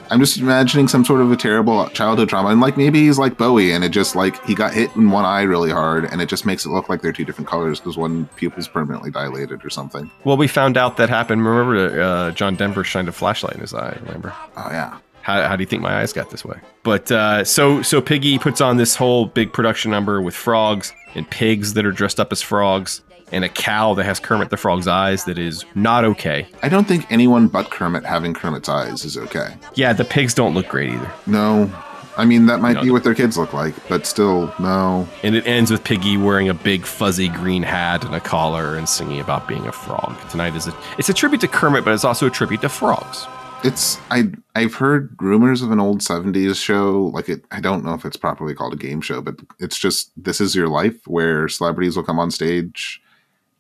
I'm 0.10 0.20
just 0.20 0.38
imagining 0.38 0.88
some 0.88 1.06
sort 1.06 1.22
of 1.22 1.32
a 1.32 1.36
terrible 1.36 1.88
childhood 1.90 2.30
trauma, 2.30 2.50
and 2.50 2.60
like 2.60 2.78
maybe 2.78 3.00
he's 3.06 3.20
like 3.20 3.38
Bowie, 3.38 3.72
and 3.72 3.84
it 3.84 3.90
just 3.90 4.16
like 4.16 4.44
he 4.46 4.56
got 4.56 4.74
hit 4.74 4.96
in 4.96 5.12
one 5.12 5.26
eye 5.26 5.44
really 5.44 5.72
hard, 5.72 6.06
and 6.06 6.22
it 6.22 6.30
just 6.30 6.46
makes 6.46 6.66
it 6.66 6.70
look 6.70 6.90
like 6.90 7.02
they're 7.02 7.14
two 7.14 7.26
different 7.26 7.48
colors 7.48 7.80
because 7.80 7.98
one 7.98 8.26
pupil's 8.36 8.68
permanently 8.68 9.12
dilated 9.12 9.64
or 9.64 9.70
something. 9.70 10.10
Well, 10.24 10.38
we 10.38 10.48
found 10.48 10.78
out 10.78 10.98
that 10.98 11.10
happened. 11.10 11.46
Remember, 11.46 12.02
uh, 12.02 12.32
John 12.32 12.56
Denver 12.56 12.84
shined 12.84 13.08
a 13.08 13.12
flashlight 13.12 13.54
in 13.54 13.62
his 13.62 13.74
eye. 13.74 13.98
Remember? 14.04 14.34
Oh 14.58 14.70
yeah. 14.72 14.98
How, 15.22 15.48
how 15.48 15.56
do 15.56 15.62
you 15.62 15.68
think 15.68 15.82
my 15.82 16.00
eyes 16.00 16.14
got 16.14 16.32
this 16.32 16.44
way? 16.44 16.60
But 16.84 17.12
uh, 17.12 17.44
so 17.44 17.82
so 17.84 18.02
Piggy 18.02 18.40
puts 18.40 18.62
on 18.62 18.78
this 18.78 18.96
whole 18.96 19.28
big 19.28 19.54
production 19.54 19.92
number 19.92 20.22
with 20.22 20.34
frogs 20.34 20.94
and 21.14 21.30
pigs 21.30 21.74
that 21.74 21.86
are 21.86 21.92
dressed 21.92 22.20
up 22.20 22.32
as 22.32 22.42
frogs 22.42 23.02
and 23.32 23.44
a 23.46 23.50
cow 23.50 23.94
that 23.96 24.04
has 24.06 24.20
Kermit 24.20 24.50
the 24.50 24.58
Frog's 24.58 24.88
eyes 24.88 25.26
that 25.26 25.38
is 25.38 25.66
not 25.76 26.04
okay. 26.06 26.48
I 26.64 26.70
don't 26.70 26.88
think 26.88 27.06
anyone 27.12 27.48
but 27.48 27.70
Kermit 27.72 28.06
having 28.06 28.34
Kermit's 28.34 28.70
eyes 28.70 29.06
is 29.06 29.18
okay. 29.18 29.56
Yeah, 29.76 29.94
the 29.94 30.06
pigs 30.06 30.34
don't 30.34 30.54
look 30.54 30.68
great 30.68 30.90
either. 30.92 31.12
No. 31.28 31.72
I 32.18 32.26
mean, 32.26 32.48
that 32.48 32.60
might 32.60 32.74
No. 32.74 32.82
be 32.84 32.92
what 32.92 33.06
their 33.06 33.16
kids 33.16 33.38
look 33.38 33.54
like, 33.54 33.74
but 33.88 34.06
still, 34.06 34.54
no. 34.60 35.08
And 35.24 35.36
it 35.36 35.48
ends 35.48 35.72
with 35.72 35.86
Piggy 35.86 36.18
wearing 36.18 36.50
a 36.50 36.54
big 36.54 36.86
fuzzy 36.86 37.30
green 37.30 37.64
hat 37.64 38.04
and 38.04 38.14
a 38.14 38.20
collar 38.20 38.76
and 38.76 38.90
singing 38.90 39.22
about 39.22 39.48
being 39.48 39.66
a 39.68 39.72
frog. 39.72 40.16
Tonight 40.30 40.54
is 40.56 40.68
a 40.68 40.74
it's 40.98 41.08
a 41.08 41.14
tribute 41.14 41.40
to 41.42 41.48
Kermit, 41.48 41.86
but 41.86 41.94
it's 41.94 42.04
also 42.04 42.28
a 42.28 42.30
tribute 42.30 42.60
to 42.62 42.70
frogs. 42.70 43.26
It's 43.64 43.98
I 44.12 44.32
I've 44.56 44.74
heard 44.76 45.16
rumors 45.22 45.62
of 45.62 45.72
an 45.72 45.80
old 45.80 46.00
'70s 46.02 46.56
show. 46.62 47.10
Like 47.14 47.30
it, 47.30 47.46
I 47.52 47.62
don't 47.62 47.86
know 47.86 47.94
if 47.94 48.04
it's 48.04 48.18
properly 48.18 48.54
called 48.54 48.74
a 48.74 48.78
game 48.78 49.00
show, 49.00 49.22
but 49.22 49.36
it's 49.60 49.78
just 49.78 50.12
this 50.22 50.42
is 50.42 50.56
your 50.56 50.68
life, 50.68 50.96
where 51.08 51.48
celebrities 51.48 51.96
will 51.96 52.04
come 52.04 52.20
on 52.20 52.32
stage 52.32 53.02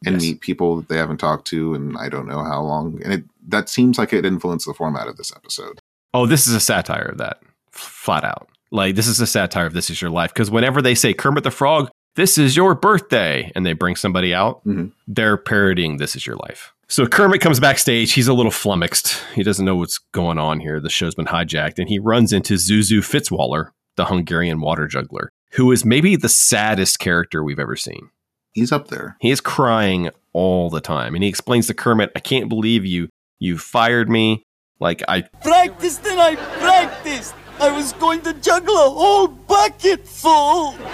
and 0.05 0.15
Yes. 0.15 0.21
meet 0.21 0.41
people 0.41 0.77
that 0.77 0.87
they 0.87 0.97
haven't 0.97 1.17
talked 1.17 1.47
to, 1.47 1.73
and 1.73 1.97
I 1.97 2.09
don't 2.09 2.27
know 2.27 2.43
how 2.43 2.61
long. 2.61 3.01
And 3.03 3.13
it 3.13 3.23
that 3.47 3.69
seems 3.69 3.97
like 3.97 4.13
it 4.13 4.25
influenced 4.25 4.65
the 4.65 4.73
format 4.73 5.07
of 5.07 5.17
this 5.17 5.31
episode. 5.35 5.79
Oh, 6.13 6.25
this 6.25 6.47
is 6.47 6.53
a 6.53 6.59
satire 6.59 7.09
of 7.11 7.17
that, 7.17 7.41
flat 7.71 8.23
out. 8.23 8.49
Like 8.71 8.95
this 8.95 9.07
is 9.07 9.19
a 9.19 9.27
satire 9.27 9.65
of 9.65 9.73
"This 9.73 9.89
Is 9.89 10.01
Your 10.01 10.11
Life" 10.11 10.33
because 10.33 10.51
whenever 10.51 10.81
they 10.81 10.95
say 10.95 11.13
Kermit 11.13 11.43
the 11.43 11.51
Frog, 11.51 11.89
"This 12.15 12.37
is 12.37 12.55
your 12.55 12.75
birthday," 12.75 13.51
and 13.55 13.65
they 13.65 13.73
bring 13.73 13.95
somebody 13.95 14.33
out, 14.33 14.63
mm-hmm. 14.65 14.87
they're 15.07 15.37
parodying 15.37 15.97
"This 15.97 16.15
Is 16.15 16.25
Your 16.25 16.37
Life." 16.37 16.73
So 16.87 17.05
Kermit 17.05 17.41
comes 17.41 17.59
backstage. 17.59 18.13
He's 18.13 18.27
a 18.27 18.33
little 18.33 18.51
flummoxed. 18.51 19.21
He 19.35 19.43
doesn't 19.43 19.65
know 19.65 19.75
what's 19.75 19.99
going 20.11 20.39
on 20.39 20.59
here. 20.59 20.79
The 20.79 20.89
show's 20.89 21.13
been 21.15 21.27
hijacked, 21.27 21.77
and 21.77 21.87
he 21.87 21.99
runs 21.99 22.33
into 22.33 22.55
Zuzu 22.55 22.99
Fitzwaller, 22.99 23.69
the 23.95 24.05
Hungarian 24.05 24.59
water 24.59 24.87
juggler, 24.87 25.31
who 25.51 25.71
is 25.71 25.85
maybe 25.85 26.15
the 26.15 26.29
saddest 26.29 26.97
character 26.99 27.43
we've 27.43 27.59
ever 27.59 27.75
seen. 27.75 28.09
He's 28.53 28.71
up 28.71 28.87
there. 28.87 29.15
He 29.19 29.31
is 29.31 29.41
crying 29.41 30.09
all 30.33 30.69
the 30.69 30.81
time, 30.81 31.15
and 31.15 31.23
he 31.23 31.29
explains 31.29 31.67
to 31.67 31.73
Kermit, 31.73 32.11
"I 32.15 32.19
can't 32.19 32.49
believe 32.49 32.85
you. 32.85 33.09
You 33.39 33.57
fired 33.57 34.09
me. 34.09 34.43
Like 34.79 35.03
I 35.07 35.21
Practiced 35.41 36.05
and 36.05 36.19
I 36.19 36.35
practiced. 36.35 37.33
I 37.59 37.69
was 37.75 37.91
going 37.93 38.21
to 38.21 38.33
juggle 38.33 38.75
a 38.75 38.89
whole 38.89 39.27
bucket 39.27 40.07
full. 40.07 40.73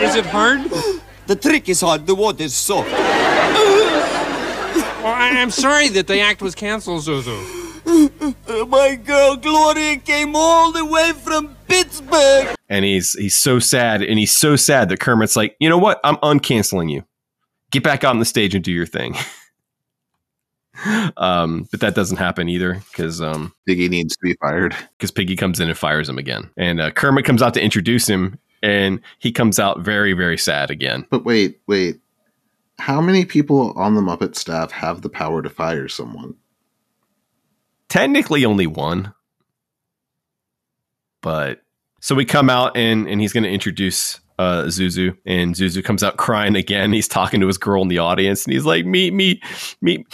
Is 0.00 0.14
it 0.14 0.26
hard? 0.26 0.70
The 1.26 1.34
trick 1.34 1.68
is 1.68 1.80
hard. 1.80 2.06
The 2.06 2.14
water's 2.14 2.54
soft. 2.54 2.90
Well, 2.90 3.02
I, 5.04 5.30
I'm 5.40 5.50
sorry 5.50 5.88
that 5.88 6.06
the 6.06 6.20
act 6.20 6.42
was 6.42 6.54
canceled, 6.54 7.02
Zuzu. 7.02 7.36
My 8.68 8.94
girl 8.94 9.36
Gloria 9.36 9.96
came 9.96 10.36
all 10.36 10.70
the 10.72 10.84
way 10.84 11.12
from 11.12 11.56
Pittsburgh. 11.66 12.54
And 12.68 12.84
he's 12.84 13.12
he's 13.12 13.36
so 13.36 13.58
sad 13.58 14.02
and 14.02 14.18
he's 14.18 14.34
so 14.34 14.56
sad 14.56 14.88
that 14.88 15.00
Kermit's 15.00 15.36
like, 15.36 15.56
you 15.58 15.68
know 15.68 15.78
what? 15.78 16.00
I'm 16.04 16.16
uncanceling 16.16 16.90
you. 16.90 17.04
Get 17.70 17.82
back 17.82 18.04
on 18.04 18.18
the 18.18 18.24
stage 18.24 18.54
and 18.54 18.64
do 18.64 18.72
your 18.72 18.86
thing. 18.86 19.14
um, 21.16 21.66
but 21.70 21.80
that 21.80 21.94
doesn't 21.94 22.18
happen 22.18 22.48
either 22.48 22.74
because 22.90 23.20
um, 23.20 23.52
Piggy 23.66 23.88
needs 23.88 24.14
to 24.16 24.22
be 24.22 24.34
fired 24.40 24.74
because 24.96 25.10
Piggy 25.10 25.36
comes 25.36 25.60
in 25.60 25.68
and 25.68 25.78
fires 25.78 26.08
him 26.08 26.18
again, 26.18 26.50
and 26.56 26.80
uh, 26.80 26.90
Kermit 26.90 27.24
comes 27.24 27.42
out 27.42 27.54
to 27.54 27.62
introduce 27.62 28.08
him, 28.08 28.38
and 28.62 29.00
he 29.18 29.32
comes 29.32 29.58
out 29.58 29.80
very 29.80 30.12
very 30.12 30.38
sad 30.38 30.70
again. 30.70 31.06
But 31.10 31.24
wait, 31.24 31.60
wait. 31.66 32.00
How 32.78 33.00
many 33.00 33.24
people 33.24 33.72
on 33.72 33.96
the 33.96 34.00
Muppet 34.00 34.36
staff 34.36 34.70
have 34.70 35.02
the 35.02 35.08
power 35.08 35.42
to 35.42 35.50
fire 35.50 35.88
someone? 35.88 36.36
Technically, 37.88 38.44
only 38.44 38.68
one, 38.68 39.14
but 41.22 41.62
so 42.00 42.14
we 42.14 42.24
come 42.24 42.50
out 42.50 42.76
and 42.76 43.08
and 43.08 43.20
he's 43.20 43.32
going 43.32 43.44
to 43.44 43.50
introduce 43.50 44.20
uh, 44.38 44.64
Zuzu, 44.64 45.16
and 45.26 45.54
Zuzu 45.54 45.84
comes 45.84 46.02
out 46.02 46.16
crying 46.16 46.54
again. 46.54 46.92
He's 46.98 47.08
talking 47.08 47.40
to 47.40 47.46
his 47.46 47.58
girl 47.58 47.82
in 47.82 47.88
the 47.88 47.98
audience, 47.98 48.44
and 48.44 48.52
he's 48.52 48.64
like, 48.64 48.86
"Meet 48.86 49.12
me, 49.12 49.40
meet, 49.80 50.06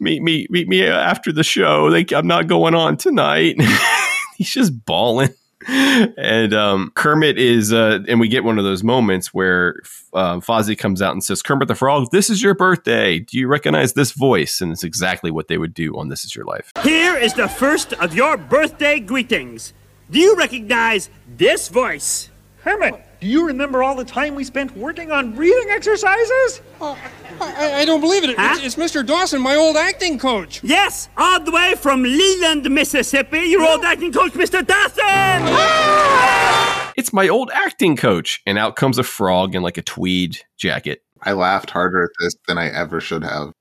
meet 0.00 0.22
me, 0.22 0.46
meet 0.50 0.68
me 0.68 0.86
after 0.86 1.32
the 1.32 1.44
show. 1.44 1.84
Like 1.84 2.12
I'm 2.12 2.26
not 2.26 2.48
going 2.48 2.74
on 2.74 2.96
tonight." 2.96 3.56
he's 4.36 4.50
just 4.50 4.84
bawling. 4.84 5.30
And 5.68 6.52
um, 6.52 6.90
Kermit 6.96 7.38
is, 7.38 7.72
uh, 7.72 8.00
and 8.08 8.18
we 8.18 8.26
get 8.26 8.42
one 8.42 8.58
of 8.58 8.64
those 8.64 8.82
moments 8.82 9.32
where 9.32 9.76
uh, 10.12 10.38
Fozzie 10.38 10.76
comes 10.76 11.00
out 11.00 11.12
and 11.12 11.22
says, 11.22 11.40
"Kermit 11.40 11.68
the 11.68 11.76
Frog, 11.76 12.08
this 12.10 12.30
is 12.30 12.42
your 12.42 12.54
birthday. 12.54 13.20
Do 13.20 13.38
you 13.38 13.46
recognize 13.46 13.92
this 13.92 14.10
voice?" 14.10 14.60
And 14.60 14.72
it's 14.72 14.82
exactly 14.82 15.30
what 15.30 15.46
they 15.46 15.58
would 15.58 15.72
do 15.72 15.96
on 15.96 16.08
"This 16.08 16.24
Is 16.24 16.34
Your 16.34 16.46
Life." 16.46 16.72
Here 16.82 17.16
is 17.16 17.34
the 17.34 17.48
first 17.48 17.92
of 17.92 18.12
your 18.12 18.36
birthday 18.36 18.98
greetings. 18.98 19.72
Do 20.12 20.20
you 20.20 20.36
recognize 20.36 21.08
this 21.38 21.68
voice? 21.68 22.28
Hermit, 22.58 23.02
do 23.22 23.26
you 23.26 23.46
remember 23.46 23.82
all 23.82 23.94
the 23.94 24.04
time 24.04 24.34
we 24.34 24.44
spent 24.44 24.76
working 24.76 25.10
on 25.10 25.32
breathing 25.32 25.70
exercises? 25.70 26.60
Uh, 26.78 26.94
I, 27.40 27.80
I 27.80 27.84
don't 27.86 28.02
believe 28.02 28.22
it. 28.22 28.36
Huh? 28.36 28.56
It's, 28.58 28.76
it's 28.76 28.94
Mr. 28.94 29.06
Dawson, 29.06 29.40
my 29.40 29.56
old 29.56 29.74
acting 29.74 30.18
coach. 30.18 30.62
Yes, 30.62 31.08
all 31.16 31.40
the 31.40 31.50
way 31.50 31.76
from 31.76 32.02
Leland, 32.02 32.70
Mississippi, 32.70 33.38
your 33.38 33.62
old 33.62 33.84
acting 33.84 34.12
coach, 34.12 34.32
Mr. 34.34 34.64
Dawson! 34.66 35.02
Ah! 35.02 36.92
It's 36.94 37.14
my 37.14 37.28
old 37.28 37.50
acting 37.54 37.96
coach. 37.96 38.42
And 38.44 38.58
out 38.58 38.76
comes 38.76 38.98
a 38.98 39.02
frog 39.02 39.54
in 39.54 39.62
like 39.62 39.78
a 39.78 39.82
tweed 39.82 40.40
jacket. 40.58 41.02
I 41.22 41.32
laughed 41.32 41.70
harder 41.70 42.04
at 42.04 42.10
this 42.20 42.34
than 42.46 42.58
I 42.58 42.68
ever 42.68 43.00
should 43.00 43.24
have. 43.24 43.52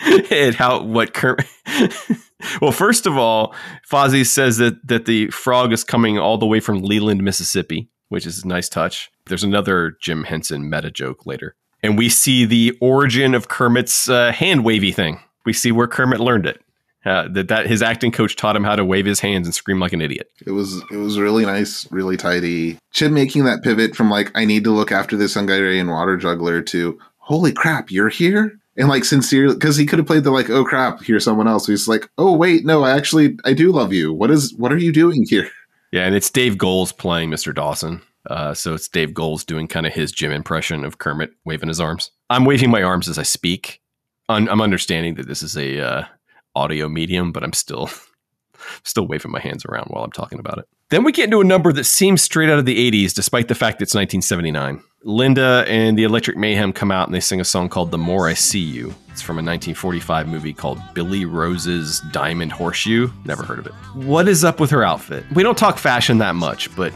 and 0.30 0.54
how 0.54 0.82
what 0.82 1.12
Well, 2.60 2.72
first 2.72 3.06
of 3.06 3.16
all, 3.16 3.54
Fozzie 3.90 4.26
says 4.26 4.58
that 4.58 4.86
that 4.86 5.06
the 5.06 5.28
frog 5.28 5.72
is 5.72 5.84
coming 5.84 6.18
all 6.18 6.38
the 6.38 6.46
way 6.46 6.60
from 6.60 6.82
Leland, 6.82 7.22
Mississippi, 7.22 7.88
which 8.08 8.26
is 8.26 8.44
a 8.44 8.48
nice 8.48 8.68
touch. 8.68 9.10
There's 9.26 9.44
another 9.44 9.96
Jim 10.00 10.24
Henson 10.24 10.68
meta 10.68 10.90
joke 10.90 11.26
later. 11.26 11.56
And 11.82 11.98
we 11.98 12.08
see 12.08 12.44
the 12.44 12.76
origin 12.80 13.34
of 13.34 13.48
Kermit's 13.48 14.08
uh, 14.08 14.32
hand 14.32 14.64
wavy 14.64 14.92
thing. 14.92 15.20
We 15.44 15.52
see 15.52 15.72
where 15.72 15.86
Kermit 15.86 16.20
learned 16.20 16.46
it. 16.46 16.60
Uh, 17.04 17.28
that 17.28 17.48
that 17.48 17.66
his 17.66 17.82
acting 17.82 18.10
coach 18.10 18.34
taught 18.34 18.56
him 18.56 18.64
how 18.64 18.74
to 18.74 18.84
wave 18.84 19.04
his 19.04 19.20
hands 19.20 19.46
and 19.46 19.54
scream 19.54 19.78
like 19.78 19.92
an 19.92 20.00
idiot. 20.00 20.30
It 20.46 20.52
was 20.52 20.82
it 20.90 20.96
was 20.96 21.18
really 21.18 21.44
nice, 21.44 21.90
really 21.92 22.16
tidy. 22.16 22.78
Chim 22.92 23.12
making 23.12 23.44
that 23.44 23.62
pivot 23.62 23.94
from 23.94 24.08
like 24.08 24.30
I 24.34 24.46
need 24.46 24.64
to 24.64 24.70
look 24.70 24.90
after 24.90 25.14
this 25.14 25.34
Hungarian 25.34 25.88
water 25.88 26.16
juggler 26.16 26.62
to 26.62 26.98
holy 27.18 27.52
crap, 27.52 27.90
you're 27.90 28.08
here, 28.08 28.58
and 28.76 28.88
like 28.88 29.04
sincerely 29.04 29.54
because 29.54 29.76
he 29.76 29.86
could 29.86 29.98
have 29.98 30.06
played 30.06 30.24
the 30.24 30.30
like 30.30 30.50
oh 30.50 30.64
crap, 30.64 31.02
here's 31.02 31.24
someone 31.24 31.48
else. 31.48 31.66
He's 31.66 31.88
like 31.88 32.08
oh 32.18 32.32
wait 32.32 32.64
no, 32.64 32.84
I 32.84 32.92
actually 32.92 33.36
I 33.44 33.52
do 33.52 33.72
love 33.72 33.92
you. 33.92 34.12
What 34.12 34.30
is 34.30 34.54
what 34.54 34.72
are 34.72 34.78
you 34.78 34.92
doing 34.92 35.24
here? 35.28 35.48
Yeah, 35.92 36.06
and 36.06 36.16
it's 36.16 36.28
Dave 36.28 36.58
Goelz 36.58 36.90
playing 36.90 37.30
Mr. 37.30 37.54
Dawson. 37.54 38.02
Uh, 38.28 38.52
so 38.52 38.74
it's 38.74 38.88
Dave 38.88 39.14
Goelz 39.14 39.44
doing 39.44 39.68
kind 39.68 39.86
of 39.86 39.92
his 39.92 40.10
Jim 40.10 40.32
impression 40.32 40.84
of 40.84 40.98
Kermit 40.98 41.32
waving 41.44 41.68
his 41.68 41.80
arms. 41.80 42.10
I'm 42.28 42.44
waving 42.44 42.68
my 42.68 42.82
arms 42.82 43.08
as 43.08 43.16
I 43.16 43.22
speak. 43.22 43.80
Un- 44.28 44.48
I'm 44.48 44.60
understanding 44.60 45.14
that 45.14 45.28
this 45.28 45.40
is 45.40 45.56
a 45.56 45.78
uh, 45.78 46.04
audio 46.56 46.88
medium, 46.88 47.30
but 47.30 47.44
I'm 47.44 47.52
still 47.52 47.90
still 48.82 49.06
waving 49.06 49.30
my 49.30 49.38
hands 49.38 49.64
around 49.66 49.86
while 49.86 50.02
I'm 50.02 50.10
talking 50.10 50.40
about 50.40 50.58
it. 50.58 50.64
Then 50.90 51.04
we 51.04 51.12
get 51.12 51.26
into 51.26 51.40
a 51.40 51.44
number 51.44 51.72
that 51.72 51.84
seems 51.84 52.22
straight 52.22 52.50
out 52.50 52.58
of 52.58 52.66
the 52.66 52.90
80s, 52.90 53.14
despite 53.14 53.48
the 53.48 53.54
fact 53.54 53.80
it's 53.80 53.94
1979. 53.94 54.82
Linda 55.04 55.66
and 55.68 55.98
the 55.98 56.04
Electric 56.04 56.36
Mayhem 56.36 56.72
come 56.72 56.90
out 56.90 57.06
and 57.06 57.14
they 57.14 57.20
sing 57.20 57.38
a 57.40 57.44
song 57.44 57.68
called 57.68 57.90
The 57.90 57.98
More 57.98 58.26
I 58.26 58.32
See 58.32 58.58
You. 58.58 58.94
It's 59.10 59.20
from 59.20 59.36
a 59.36 59.44
1945 59.44 60.26
movie 60.26 60.54
called 60.54 60.80
Billy 60.94 61.26
Rose's 61.26 62.00
Diamond 62.10 62.50
Horseshoe. 62.50 63.10
Never 63.26 63.42
heard 63.44 63.58
of 63.58 63.66
it. 63.66 63.72
What 63.94 64.26
is 64.28 64.44
up 64.44 64.60
with 64.60 64.70
her 64.70 64.82
outfit? 64.82 65.24
We 65.34 65.42
don't 65.42 65.58
talk 65.58 65.76
fashion 65.76 66.18
that 66.18 66.34
much, 66.34 66.74
but 66.74 66.92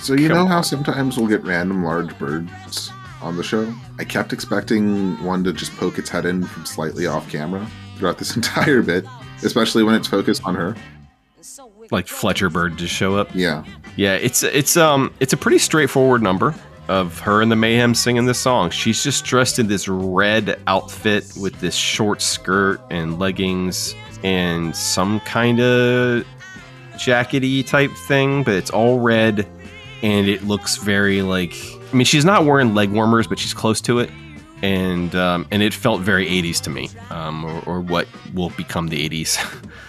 So 0.00 0.14
you 0.14 0.28
know 0.28 0.46
how 0.46 0.62
sometimes 0.62 1.16
we'll 1.16 1.28
get 1.28 1.44
random 1.44 1.84
large 1.84 2.18
birds 2.18 2.90
on 3.22 3.36
the 3.36 3.44
show? 3.44 3.72
I 4.00 4.04
kept 4.04 4.32
expecting 4.32 5.22
one 5.22 5.44
to 5.44 5.52
just 5.52 5.72
poke 5.76 5.98
its 5.98 6.10
head 6.10 6.26
in 6.26 6.44
from 6.44 6.66
slightly 6.66 7.06
off 7.06 7.30
camera 7.30 7.64
throughout 7.98 8.18
this 8.18 8.34
entire 8.36 8.82
bit, 8.82 9.04
especially 9.44 9.84
when 9.84 9.94
it's 9.94 10.08
focused 10.08 10.42
on 10.44 10.56
her. 10.56 10.74
like 11.92 12.08
Fletcher 12.08 12.50
Bird 12.50 12.76
just 12.78 12.92
show 12.92 13.16
up. 13.16 13.30
Yeah. 13.32 13.64
Yeah, 13.94 14.14
it's 14.14 14.42
it's 14.42 14.76
um 14.76 15.14
it's 15.20 15.32
a 15.32 15.36
pretty 15.36 15.58
straightforward 15.58 16.20
number 16.20 16.52
of 16.88 17.18
her 17.20 17.42
and 17.42 17.52
the 17.52 17.56
Mayhem 17.56 17.94
singing 17.94 18.26
this 18.26 18.38
song. 18.38 18.70
She's 18.70 19.02
just 19.02 19.24
dressed 19.24 19.58
in 19.58 19.66
this 19.66 19.88
red 19.88 20.60
outfit 20.66 21.32
with 21.40 21.58
this 21.60 21.74
short 21.74 22.22
skirt 22.22 22.80
and 22.90 23.18
leggings 23.18 23.94
and 24.22 24.74
some 24.74 25.20
kind 25.20 25.60
of 25.60 26.26
jackety 26.94 27.66
type 27.66 27.90
thing, 28.06 28.42
but 28.42 28.54
it's 28.54 28.70
all 28.70 29.00
red 29.00 29.46
and 30.02 30.28
it 30.28 30.44
looks 30.44 30.76
very 30.76 31.22
like 31.22 31.54
I 31.92 31.96
mean 31.96 32.04
she's 32.04 32.24
not 32.24 32.44
wearing 32.44 32.74
leg 32.74 32.90
warmers, 32.90 33.26
but 33.26 33.38
she's 33.38 33.54
close 33.54 33.80
to 33.82 33.98
it. 33.98 34.10
And 34.60 35.14
um, 35.14 35.46
and 35.52 35.62
it 35.62 35.72
felt 35.72 36.00
very 36.00 36.26
80s 36.26 36.60
to 36.62 36.70
me, 36.70 36.90
um, 37.10 37.44
or, 37.44 37.62
or 37.64 37.80
what 37.80 38.08
will 38.34 38.50
become 38.50 38.88
the 38.88 39.08
80s 39.08 39.38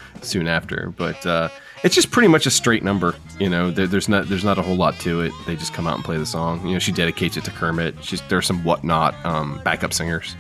soon 0.24 0.48
after. 0.48 0.94
But 0.96 1.26
uh, 1.26 1.50
it's 1.84 1.96
just 1.96 2.12
pretty 2.12 2.28
much 2.28 2.46
a 2.46 2.52
straight 2.52 2.84
number. 2.84 3.16
You 3.40 3.50
know, 3.50 3.72
there, 3.72 3.88
there's 3.88 4.10
not 4.10 4.28
there's 4.28 4.44
not 4.44 4.58
a 4.58 4.62
whole 4.62 4.76
lot 4.76 5.00
to 5.02 5.22
it. 5.22 5.32
They 5.46 5.56
just 5.56 5.74
come 5.74 5.88
out 5.88 5.96
and 5.96 6.04
play 6.04 6.18
the 6.18 6.26
song. 6.26 6.66
You 6.66 6.74
know, 6.74 6.80
she 6.80 6.92
dedicates 6.92 7.38
it 7.38 7.46
to 7.46 7.52
Kermit. 7.52 8.04
She's 8.04 8.22
there's 8.24 8.46
some 8.46 8.64
whatnot 8.64 9.16
um, 9.26 9.62
backup 9.64 9.94
singers, 9.94 10.36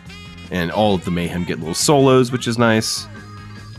and 0.51 0.71
all 0.71 0.95
of 0.95 1.05
the 1.05 1.11
Mayhem 1.11 1.45
get 1.45 1.59
little 1.59 1.73
solos, 1.73 2.31
which 2.31 2.47
is 2.47 2.57
nice. 2.57 3.07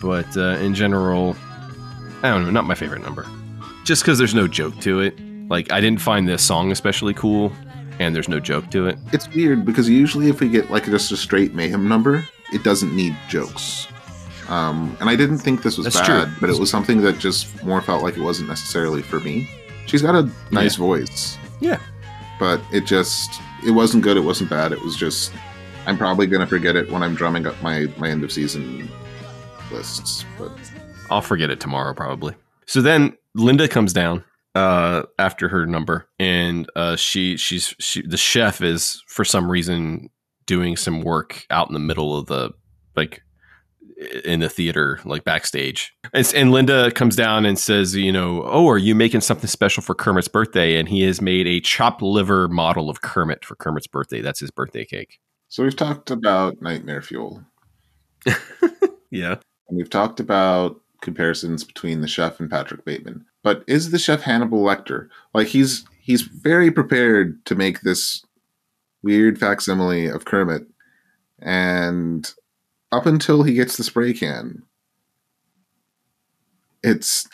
But 0.01 0.35
uh, 0.37 0.57
in 0.61 0.75
general, 0.75 1.37
I 2.23 2.31
don't 2.31 2.45
know, 2.45 2.51
not 2.51 2.65
my 2.65 2.75
favorite 2.75 3.03
number. 3.03 3.27
Just 3.85 4.03
because 4.03 4.19
there's 4.19 4.35
no 4.35 4.49
joke 4.49 4.79
to 4.81 5.01
it. 5.01 5.19
Like 5.49 5.71
I 5.73 5.81
didn't 5.81 6.01
find 6.01 6.29
this 6.29 6.43
song 6.43 6.73
especially 6.73 7.13
cool, 7.13 7.53
and 7.99 8.15
there's 8.15 8.29
no 8.29 8.41
joke 8.41 8.71
to 8.71 8.87
it. 8.87 8.99
It's 9.13 9.29
weird 9.35 9.65
because 9.65 9.89
usually 9.89 10.29
if 10.29 10.41
we 10.41 10.49
get 10.49 10.71
like 10.71 10.85
just 10.85 11.13
a 11.13 11.17
straight 11.17 11.55
mayhem 11.55 11.89
number, 11.89 12.25
it 12.53 12.63
doesn't 12.63 12.95
need 12.95 13.17
jokes. 13.29 13.87
Um, 14.51 14.97
and 15.01 15.09
I 15.09 15.15
didn't 15.17 15.39
think 15.39 15.63
this 15.63 15.77
was 15.79 15.85
That's 15.85 16.01
bad, 16.01 16.25
true. 16.27 16.35
but 16.41 16.51
it 16.51 16.59
was 16.59 16.69
something 16.71 17.01
that 17.03 17.19
just 17.19 17.63
more 17.65 17.81
felt 17.81 18.03
like 18.03 18.17
it 18.17 18.21
wasn't 18.21 18.49
necessarily 18.49 19.01
for 19.03 19.21
me. 19.21 19.49
She's 19.87 20.03
got 20.03 20.15
a 20.15 20.29
nice 20.51 20.75
voice, 20.77 21.39
Yeah. 21.61 21.79
but 22.39 22.61
it 22.73 22.85
just 22.85 23.31
it 23.65 23.71
wasn't 23.73 24.03
good. 24.03 24.17
It 24.17 24.21
wasn't 24.21 24.51
bad. 24.51 24.73
It 24.73 24.81
was 24.83 24.97
just 24.97 25.33
I'm 25.87 25.97
probably 25.97 26.27
gonna 26.27 26.47
forget 26.47 26.75
it 26.77 26.91
when 26.91 27.03
I'm 27.03 27.15
drumming 27.15 27.47
up 27.47 27.61
my 27.63 27.87
my 27.97 28.09
end 28.11 28.25
of 28.25 28.33
season 28.33 28.89
lists, 29.73 30.25
but 30.39 30.51
I'll 31.11 31.23
forget 31.23 31.51
it 31.51 31.61
tomorrow 31.61 31.95
probably. 31.95 32.35
So 32.67 32.81
then 32.83 33.17
Linda 33.35 33.69
comes 33.69 33.93
down 33.93 34.25
uh 34.57 35.03
after 35.19 35.47
her 35.49 35.65
number 35.65 36.09
and 36.19 36.69
uh 36.75 36.97
she 36.97 37.37
she's 37.37 37.73
she 37.79 38.03
the 38.05 38.17
chef 38.17 38.61
is 38.61 39.01
for 39.07 39.25
some 39.25 39.49
reason 39.49 40.11
doing 40.47 40.77
some 40.77 41.03
work 41.03 41.47
out 41.51 41.69
in 41.69 41.73
the 41.75 41.79
middle 41.79 42.19
of 42.19 42.27
the 42.27 42.51
like 42.97 43.23
in 44.25 44.41
the 44.41 44.49
theater 44.49 44.99
like 45.05 45.25
backstage 45.25 45.93
and, 46.15 46.33
and 46.35 46.53
linda 46.53 46.91
comes 46.93 47.15
down 47.15 47.45
and 47.45 47.59
says 47.59 47.95
you 47.95 48.11
know 48.11 48.43
oh 48.47 48.67
are 48.67 48.79
you 48.79 48.95
making 48.95 49.21
something 49.21 49.47
special 49.47 49.83
for 49.83 49.95
kermit's 49.95 50.29
birthday 50.29 50.77
and 50.77 50.89
he 50.89 51.03
has 51.03 51.21
made 51.21 51.47
a 51.47 51.61
chopped 51.61 52.01
liver 52.01 52.49
model 52.49 52.89
of 52.89 53.03
kermit 53.03 53.45
for 53.45 53.57
kermit's 53.57 53.87
birthday 53.87 54.23
that's 54.23 54.41
his 54.41 54.51
birthday 54.51 54.85
cake 54.85 55.21
so 55.51 55.65
we've 55.65 55.77
talked 55.77 56.13
about 56.13 56.63
Nightmare 56.63 57.03
Fuel. 57.03 57.45
yeah 59.11 59.37
And 59.69 59.77
we've 59.77 59.91
talked 59.91 60.21
about 60.21 60.81
comparisons 61.03 61.65
between 61.65 62.03
the 62.03 62.09
chef 62.09 62.39
and 62.39 62.49
Patrick 62.49 62.85
Bateman. 62.85 63.27
But 63.43 63.65
is 63.67 63.91
the 63.91 63.99
chef 63.99 64.23
Hannibal 64.23 64.63
Lecter? 64.63 65.09
Like 65.35 65.49
he's 65.49 65.85
he's 66.01 66.23
very 66.23 66.71
prepared 66.71 67.45
to 67.47 67.57
make 67.57 67.81
this 67.81 68.25
weird 69.03 69.41
facsimile 69.41 70.07
of 70.07 70.25
Kermit, 70.25 70.67
and 71.41 72.33
up 72.93 73.07
until 73.07 73.43
he 73.43 73.55
gets 73.55 73.77
the 73.77 73.85
spray 73.85 74.13
can, 74.13 74.65
it's 76.83 77.29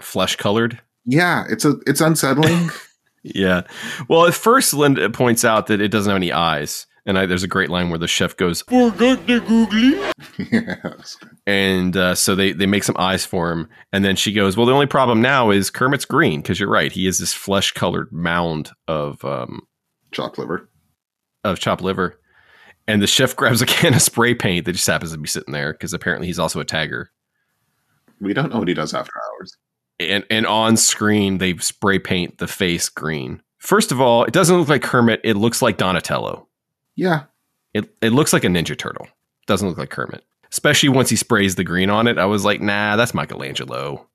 flesh 0.00 0.36
colored 0.36 0.80
yeah, 1.04 1.44
it's 1.48 1.64
a 1.64 1.76
it's 1.86 2.00
unsettling. 2.00 2.70
Yeah. 3.22 3.64
Well, 4.08 4.24
at 4.24 4.32
first, 4.32 4.72
Linda 4.72 5.10
points 5.10 5.44
out 5.44 5.66
that 5.66 5.82
it 5.82 5.88
doesn't 5.88 6.08
have 6.08 6.16
any 6.16 6.32
eyes. 6.32 6.86
And 7.04 7.18
I, 7.18 7.26
there's 7.26 7.42
a 7.42 7.48
great 7.48 7.68
line 7.68 7.90
where 7.90 7.98
the 7.98 8.08
chef 8.08 8.34
goes, 8.34 8.62
Forgot 8.62 9.26
the 9.26 9.40
googly. 9.40 10.48
yes. 10.50 11.18
and 11.46 11.94
uh, 11.98 12.14
so 12.14 12.34
they, 12.34 12.52
they 12.52 12.64
make 12.64 12.82
some 12.82 12.96
eyes 12.98 13.26
for 13.26 13.52
him. 13.52 13.68
And 13.92 14.06
then 14.06 14.16
she 14.16 14.32
goes, 14.32 14.56
Well, 14.56 14.64
the 14.64 14.72
only 14.72 14.86
problem 14.86 15.20
now 15.20 15.50
is 15.50 15.68
Kermit's 15.68 16.06
green, 16.06 16.40
because 16.40 16.58
you're 16.58 16.70
right. 16.70 16.90
He 16.90 17.06
is 17.06 17.18
this 17.18 17.34
flesh 17.34 17.72
colored 17.72 18.10
mound 18.10 18.70
of 18.88 19.22
um, 19.22 19.66
chopped 20.12 20.38
liver. 20.38 20.70
Of 21.44 21.58
chopped 21.58 21.82
liver. 21.82 22.18
And 22.86 23.02
the 23.02 23.06
chef 23.06 23.36
grabs 23.36 23.62
a 23.62 23.66
can 23.66 23.94
of 23.94 24.02
spray 24.02 24.34
paint 24.34 24.66
that 24.66 24.72
just 24.72 24.86
happens 24.86 25.12
to 25.12 25.18
be 25.18 25.28
sitting 25.28 25.52
there, 25.52 25.72
because 25.72 25.92
apparently 25.92 26.26
he's 26.26 26.38
also 26.38 26.60
a 26.60 26.64
tagger. 26.64 27.06
We 28.20 28.34
don't 28.34 28.52
know 28.52 28.58
what 28.58 28.68
he 28.68 28.74
does 28.74 28.94
after 28.94 29.12
hours. 29.32 29.56
And, 29.98 30.24
and 30.30 30.46
on 30.46 30.76
screen, 30.76 31.38
they 31.38 31.56
spray 31.58 31.98
paint 31.98 32.38
the 32.38 32.46
face 32.46 32.88
green. 32.88 33.42
First 33.58 33.92
of 33.92 34.00
all, 34.00 34.24
it 34.24 34.32
doesn't 34.32 34.56
look 34.56 34.68
like 34.68 34.82
Kermit. 34.82 35.20
It 35.22 35.36
looks 35.36 35.60
like 35.60 35.76
Donatello. 35.76 36.48
Yeah. 36.96 37.24
It 37.74 37.94
it 38.00 38.10
looks 38.10 38.32
like 38.32 38.44
a 38.44 38.48
Ninja 38.48 38.76
Turtle. 38.76 39.06
Doesn't 39.46 39.68
look 39.68 39.78
like 39.78 39.90
Kermit. 39.90 40.24
Especially 40.50 40.88
once 40.88 41.10
he 41.10 41.16
sprays 41.16 41.54
the 41.54 41.64
green 41.64 41.90
on 41.90 42.08
it. 42.08 42.18
I 42.18 42.24
was 42.24 42.44
like, 42.44 42.60
nah, 42.60 42.96
that's 42.96 43.14
Michelangelo. 43.14 44.06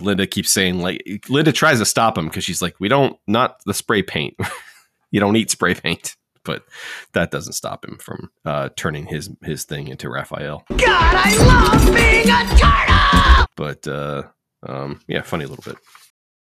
Linda 0.00 0.26
keeps 0.26 0.50
saying 0.50 0.80
like 0.80 1.24
Linda 1.28 1.52
tries 1.52 1.78
to 1.78 1.86
stop 1.86 2.18
him 2.18 2.26
because 2.26 2.44
she's 2.44 2.60
like, 2.60 2.78
we 2.80 2.88
don't 2.88 3.18
not 3.26 3.62
the 3.64 3.74
spray 3.74 4.02
paint. 4.02 4.36
you 5.10 5.20
don't 5.20 5.36
eat 5.36 5.50
spray 5.50 5.74
paint. 5.74 6.16
But 6.48 6.64
that 7.12 7.30
doesn't 7.30 7.52
stop 7.52 7.84
him 7.84 7.98
from 7.98 8.30
uh, 8.46 8.70
turning 8.74 9.04
his 9.04 9.28
his 9.42 9.64
thing 9.64 9.88
into 9.88 10.08
Raphael. 10.08 10.64
God, 10.70 10.80
I 11.14 11.36
love 11.44 11.94
being 11.94 12.30
a 12.30 12.42
turtle! 12.56 13.46
But 13.54 13.86
uh, 13.86 14.22
um, 14.66 15.02
yeah, 15.06 15.20
funny 15.20 15.44
little 15.44 15.62
bit. 15.62 15.76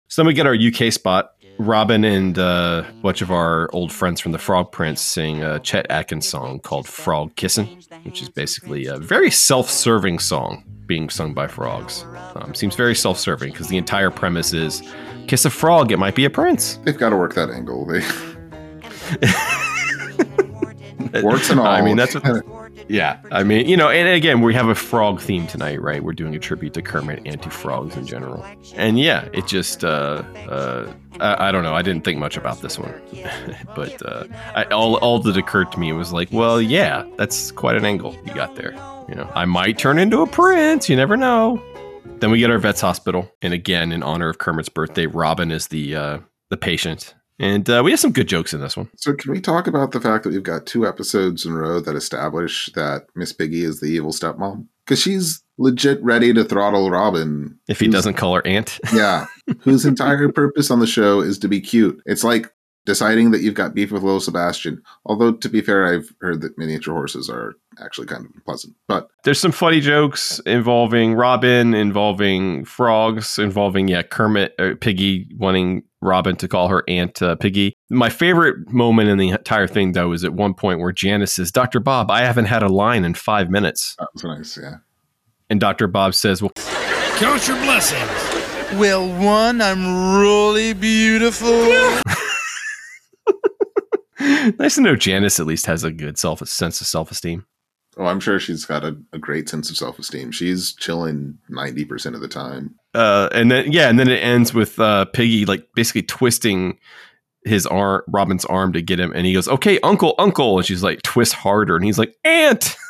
So 0.06 0.22
then 0.22 0.28
we 0.28 0.34
get 0.34 0.46
our 0.46 0.54
UK 0.54 0.92
spot. 0.92 1.32
Robin 1.58 2.04
and 2.04 2.38
uh, 2.38 2.84
a 2.88 2.92
bunch 3.02 3.20
of 3.20 3.32
our 3.32 3.68
old 3.72 3.92
friends 3.92 4.20
from 4.20 4.30
the 4.30 4.38
Frog 4.38 4.70
Prince 4.70 5.00
sing 5.00 5.42
a 5.42 5.58
Chet 5.58 5.90
Atkins 5.90 6.26
song 6.28 6.60
called 6.60 6.86
Frog 6.86 7.34
Kissin', 7.34 7.66
which 8.04 8.22
is 8.22 8.28
basically 8.28 8.86
a 8.86 8.96
very 8.96 9.32
self 9.32 9.68
serving 9.68 10.20
song 10.20 10.64
being 10.86 11.10
sung 11.10 11.34
by 11.34 11.48
frogs. 11.48 12.04
Um, 12.36 12.54
seems 12.54 12.76
very 12.76 12.94
self 12.94 13.18
serving 13.18 13.50
because 13.50 13.66
the 13.66 13.76
entire 13.76 14.12
premise 14.12 14.52
is 14.52 14.82
kiss 15.26 15.44
a 15.44 15.50
frog, 15.50 15.90
it 15.90 15.98
might 15.98 16.14
be 16.14 16.24
a 16.24 16.30
prince. 16.30 16.78
They've 16.84 16.96
got 16.96 17.10
to 17.10 17.16
work 17.16 17.34
that 17.34 17.50
angle. 17.50 17.84
They 17.86 18.00
warts 21.22 21.50
and 21.50 21.60
all. 21.60 21.66
I 21.66 21.82
mean, 21.82 21.96
that's 21.96 22.14
what. 22.14 22.44
Yeah, 22.88 23.20
I 23.30 23.44
mean, 23.44 23.68
you 23.68 23.76
know, 23.76 23.88
and 23.88 24.08
again, 24.08 24.40
we 24.40 24.54
have 24.54 24.68
a 24.68 24.74
frog 24.74 25.20
theme 25.20 25.46
tonight, 25.46 25.80
right? 25.80 26.02
We're 26.02 26.12
doing 26.12 26.34
a 26.34 26.38
tribute 26.38 26.74
to 26.74 26.82
Kermit 26.82 27.22
and 27.24 27.40
to 27.42 27.50
frogs 27.50 27.96
in 27.96 28.06
general. 28.06 28.44
And 28.74 28.98
yeah, 28.98 29.28
it 29.32 29.46
just, 29.46 29.84
uh, 29.84 30.22
uh, 30.48 30.92
I, 31.20 31.48
I 31.48 31.52
don't 31.52 31.62
know. 31.62 31.74
I 31.74 31.82
didn't 31.82 32.04
think 32.04 32.18
much 32.18 32.36
about 32.36 32.62
this 32.62 32.78
one, 32.78 32.94
but 33.76 34.04
uh, 34.04 34.24
I, 34.54 34.64
all 34.64 34.96
all 34.96 35.20
that 35.20 35.36
occurred 35.36 35.70
to 35.72 35.78
me 35.78 35.92
was 35.92 36.12
like, 36.12 36.28
well, 36.32 36.60
yeah, 36.60 37.04
that's 37.16 37.52
quite 37.52 37.76
an 37.76 37.84
angle 37.84 38.16
you 38.24 38.34
got 38.34 38.56
there. 38.56 38.72
You 39.08 39.14
know, 39.14 39.30
I 39.34 39.44
might 39.44 39.78
turn 39.78 39.98
into 39.98 40.22
a 40.22 40.26
prince. 40.26 40.88
You 40.88 40.96
never 40.96 41.16
know. 41.16 41.62
Then 42.20 42.30
we 42.30 42.38
get 42.38 42.50
our 42.50 42.58
vet's 42.58 42.80
hospital, 42.80 43.30
and 43.42 43.54
again, 43.54 43.92
in 43.92 44.02
honor 44.02 44.28
of 44.28 44.38
Kermit's 44.38 44.68
birthday, 44.68 45.06
Robin 45.06 45.50
is 45.50 45.68
the 45.68 45.96
uh, 45.96 46.18
the 46.48 46.56
patient, 46.56 47.14
and 47.40 47.68
uh, 47.70 47.80
we 47.82 47.90
have 47.90 47.98
some 47.98 48.12
good 48.12 48.28
jokes 48.28 48.52
in 48.52 48.60
this 48.60 48.76
one. 48.76 48.90
So, 48.96 49.14
can 49.14 49.32
we 49.32 49.40
talk 49.40 49.66
about 49.66 49.92
the 49.92 50.00
fact 50.00 50.24
that 50.24 50.30
we've 50.30 50.42
got 50.42 50.66
two 50.66 50.86
episodes 50.86 51.46
in 51.46 51.52
a 51.52 51.56
row 51.56 51.80
that 51.80 51.96
establish 51.96 52.70
that 52.74 53.06
Miss 53.16 53.32
Piggy 53.32 53.64
is 53.64 53.80
the 53.80 53.86
evil 53.86 54.12
stepmom? 54.12 54.66
Because 54.84 55.00
she's 55.00 55.42
legit 55.56 56.02
ready 56.02 56.34
to 56.34 56.44
throttle 56.44 56.90
Robin. 56.90 57.58
If 57.66 57.80
he 57.80 57.88
doesn't 57.88 58.14
call 58.14 58.34
her 58.34 58.46
aunt. 58.46 58.78
yeah. 58.92 59.26
Whose 59.60 59.86
entire 59.86 60.30
purpose 60.30 60.70
on 60.70 60.80
the 60.80 60.86
show 60.86 61.20
is 61.20 61.38
to 61.38 61.48
be 61.48 61.60
cute. 61.60 62.00
It's 62.04 62.24
like 62.24 62.52
deciding 62.86 63.30
that 63.30 63.40
you've 63.42 63.54
got 63.54 63.74
beef 63.74 63.90
with 63.92 64.02
little 64.02 64.20
Sebastian. 64.20 64.82
Although, 65.04 65.32
to 65.32 65.48
be 65.48 65.60
fair, 65.60 65.86
I've 65.86 66.12
heard 66.20 66.40
that 66.40 66.56
miniature 66.58 66.94
horses 66.94 67.28
are 67.30 67.54
actually 67.78 68.06
kind 68.06 68.24
of 68.26 68.44
pleasant. 68.44 68.74
But 68.88 69.08
There's 69.24 69.38
some 69.40 69.52
funny 69.52 69.80
jokes 69.80 70.40
involving 70.46 71.14
Robin, 71.14 71.74
involving 71.74 72.64
frogs, 72.64 73.38
involving 73.38 73.88
yeah 73.88 74.02
Kermit, 74.02 74.54
uh, 74.58 74.74
Piggy 74.80 75.28
wanting 75.36 75.82
Robin 76.02 76.34
to 76.36 76.48
call 76.48 76.68
her 76.68 76.82
Aunt 76.88 77.20
uh, 77.22 77.36
Piggy. 77.36 77.74
My 77.90 78.08
favorite 78.08 78.70
moment 78.72 79.08
in 79.08 79.18
the 79.18 79.28
entire 79.30 79.66
thing, 79.66 79.92
though, 79.92 80.12
is 80.12 80.24
at 80.24 80.32
one 80.32 80.54
point 80.54 80.80
where 80.80 80.92
Janice 80.92 81.34
says, 81.34 81.52
"Dr. 81.52 81.80
Bob, 81.80 82.10
I 82.10 82.22
haven't 82.22 82.46
had 82.46 82.62
a 82.62 82.68
line 82.68 83.04
in 83.04 83.14
five 83.14 83.50
minutes," 83.50 83.96
that 83.98 84.08
was 84.14 84.24
nice. 84.24 84.58
Yeah. 84.60 84.76
and 85.50 85.60
Dr. 85.60 85.86
Bob 85.86 86.14
says, 86.14 86.40
"Well, 86.42 86.52
Count 87.16 87.46
your 87.46 87.58
blessings. 87.58 88.10
Well, 88.80 89.06
one, 89.22 89.60
I'm 89.60 90.16
really 90.18 90.72
beautiful. 90.72 91.48
nice 94.58 94.76
to 94.76 94.80
know 94.82 94.96
Janice 94.96 95.40
at 95.40 95.46
least 95.46 95.66
has 95.66 95.84
a 95.84 95.90
good 95.90 96.18
self 96.18 96.46
sense 96.48 96.80
of 96.80 96.86
self 96.86 97.10
esteem." 97.10 97.46
oh, 97.96 98.06
I'm 98.06 98.20
sure 98.20 98.38
she's 98.38 98.64
got 98.64 98.84
a, 98.84 98.96
a 99.12 99.18
great 99.18 99.48
sense 99.48 99.70
of 99.70 99.76
self 99.76 99.98
esteem. 99.98 100.32
She's 100.32 100.72
chilling 100.74 101.38
90% 101.50 102.14
of 102.14 102.20
the 102.20 102.28
time. 102.28 102.74
uh, 102.94 103.28
and 103.32 103.50
then 103.50 103.70
yeah, 103.72 103.88
and 103.88 103.98
then 103.98 104.08
it 104.08 104.22
ends 104.22 104.54
with 104.54 104.78
uh, 104.78 105.04
Piggy 105.06 105.44
like 105.44 105.66
basically 105.74 106.02
twisting 106.02 106.78
his 107.44 107.66
arm, 107.66 108.02
Robin's 108.08 108.44
arm 108.44 108.72
to 108.72 108.82
get 108.82 109.00
him, 109.00 109.12
and 109.14 109.26
he 109.26 109.32
goes, 109.32 109.48
"Okay, 109.48 109.78
Uncle, 109.80 110.14
Uncle," 110.18 110.58
and 110.58 110.66
she's 110.66 110.82
like, 110.82 111.02
"Twist 111.02 111.32
harder," 111.32 111.76
and 111.76 111.84
he's 111.84 111.98
like, 111.98 112.14
"Aunt." 112.24 112.76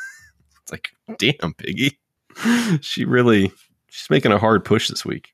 It's 0.62 0.72
like, 0.72 0.90
damn, 1.18 1.54
Piggy, 1.54 1.98
she 2.80 3.04
really 3.04 3.50
she's 3.88 4.10
making 4.10 4.30
a 4.30 4.38
hard 4.38 4.64
push 4.64 4.88
this 4.88 5.04
week. 5.04 5.30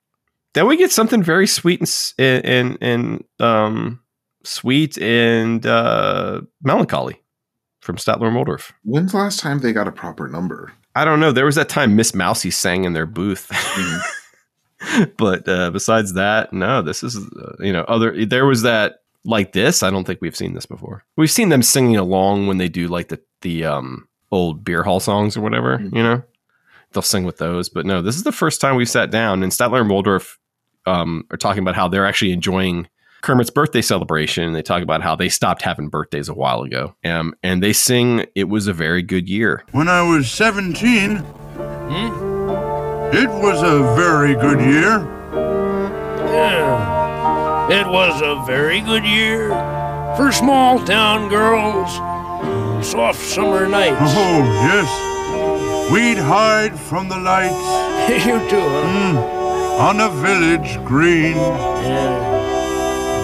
Then 0.55 0.66
we 0.66 0.76
get 0.78 0.92
something 0.92 1.22
very 1.22 1.47
sweet 1.47 1.80
and 1.80 2.44
and 2.44 2.78
and, 2.80 3.24
and 3.40 3.44
um 3.47 4.01
sweet 4.47 4.97
and 4.99 5.66
uh, 5.66 6.42
melancholy 6.62 7.22
from 7.80 7.97
Statler 7.97 8.26
and 8.26 8.36
Waldorf. 8.36 8.72
When's 8.84 9.12
the 9.12 9.18
last 9.18 9.40
time 9.40 9.61
they 9.61 9.72
got 9.72 9.88
a 9.88 9.92
proper 9.92 10.28
number? 10.28 10.72
I 10.94 11.05
don't 11.05 11.20
know. 11.20 11.32
There 11.32 11.44
was 11.44 11.57
that 11.57 11.68
time 11.68 11.97
Miss 11.97 12.14
Mousy 12.14 12.51
sang 12.51 12.84
in 12.84 12.92
their 12.92 13.07
booth. 13.07 13.51
but 15.16 15.49
uh, 15.49 15.70
besides 15.70 16.14
that, 16.14 16.53
no, 16.53 16.82
this 16.82 17.03
is, 17.03 17.16
uh, 17.16 17.57
you 17.61 17.72
know, 17.72 17.82
other, 17.82 18.24
there 18.24 18.47
was 18.47 18.62
that 18.62 19.03
like 19.24 19.53
this. 19.53 19.82
I 19.82 19.90
don't 19.90 20.05
think 20.05 20.20
we've 20.20 20.36
seen 20.36 20.55
this 20.55 20.66
before. 20.66 21.05
We've 21.16 21.30
seen 21.30 21.51
them 21.51 21.62
singing 21.62 21.97
along 21.97 22.47
when 22.47 22.59
they 22.59 22.68
do 22.68 22.88
like 22.88 23.09
the, 23.09 23.20
the, 23.42 23.64
um, 23.64 24.09
old 24.32 24.64
beer 24.64 24.82
hall 24.82 25.01
songs 25.01 25.36
or 25.36 25.40
whatever, 25.40 25.80
you 25.80 26.03
know, 26.03 26.22
they'll 26.92 27.03
sing 27.03 27.24
with 27.24 27.38
those. 27.38 27.68
But 27.68 27.86
no, 27.86 28.03
this 28.03 28.16
is 28.16 28.24
the 28.24 28.32
first 28.32 28.61
time 28.61 28.76
we've 28.76 28.88
sat 28.88 29.11
down 29.11 29.42
and 29.42 29.53
Statler 29.53 29.80
and 29.80 29.90
Waldorf, 29.90 30.38
um, 30.86 31.24
are 31.30 31.36
talking 31.36 31.62
about 31.62 31.74
how 31.74 31.88
they're 31.88 32.07
actually 32.07 32.32
enjoying 32.32 32.88
Kermit's 33.26 33.50
birthday 33.50 33.82
celebration. 33.82 34.52
They 34.52 34.62
talk 34.62 34.84
about 34.84 35.02
how 35.02 35.16
they 35.16 35.28
stopped 35.28 35.62
having 35.62 35.88
birthdays 35.88 36.28
a 36.28 36.34
while 36.34 36.62
ago. 36.62 36.94
Um, 37.04 37.34
and 37.42 37.60
they 37.60 37.72
sing, 37.72 38.24
It 38.36 38.44
was 38.44 38.68
a 38.68 38.72
very 38.72 39.02
good 39.02 39.28
year. 39.28 39.64
When 39.72 39.88
I 39.88 40.00
was 40.02 40.30
17, 40.30 41.16
it 43.12 43.28
was 43.28 43.62
a 43.62 43.96
very 43.96 44.34
good 44.34 44.60
year. 44.60 45.00
Yeah. 46.24 47.68
It 47.68 47.88
was 47.88 48.22
a 48.22 48.46
very 48.46 48.80
good 48.80 49.04
year 49.04 49.48
for 50.16 50.30
small 50.30 50.78
town 50.84 51.28
girls. 51.28 51.96
Soft 52.86 53.18
summer 53.18 53.66
nights. 53.66 53.96
Oh, 54.00 54.44
yes. 54.70 55.90
We'd 55.90 56.18
hide 56.18 56.78
from 56.78 57.08
the 57.08 57.18
lights. 57.18 58.24
you 58.24 58.38
too, 58.48 58.60
huh? 58.60 59.78
on 59.80 60.00
a 60.00 60.10
village 60.10 60.78
green. 60.84 62.36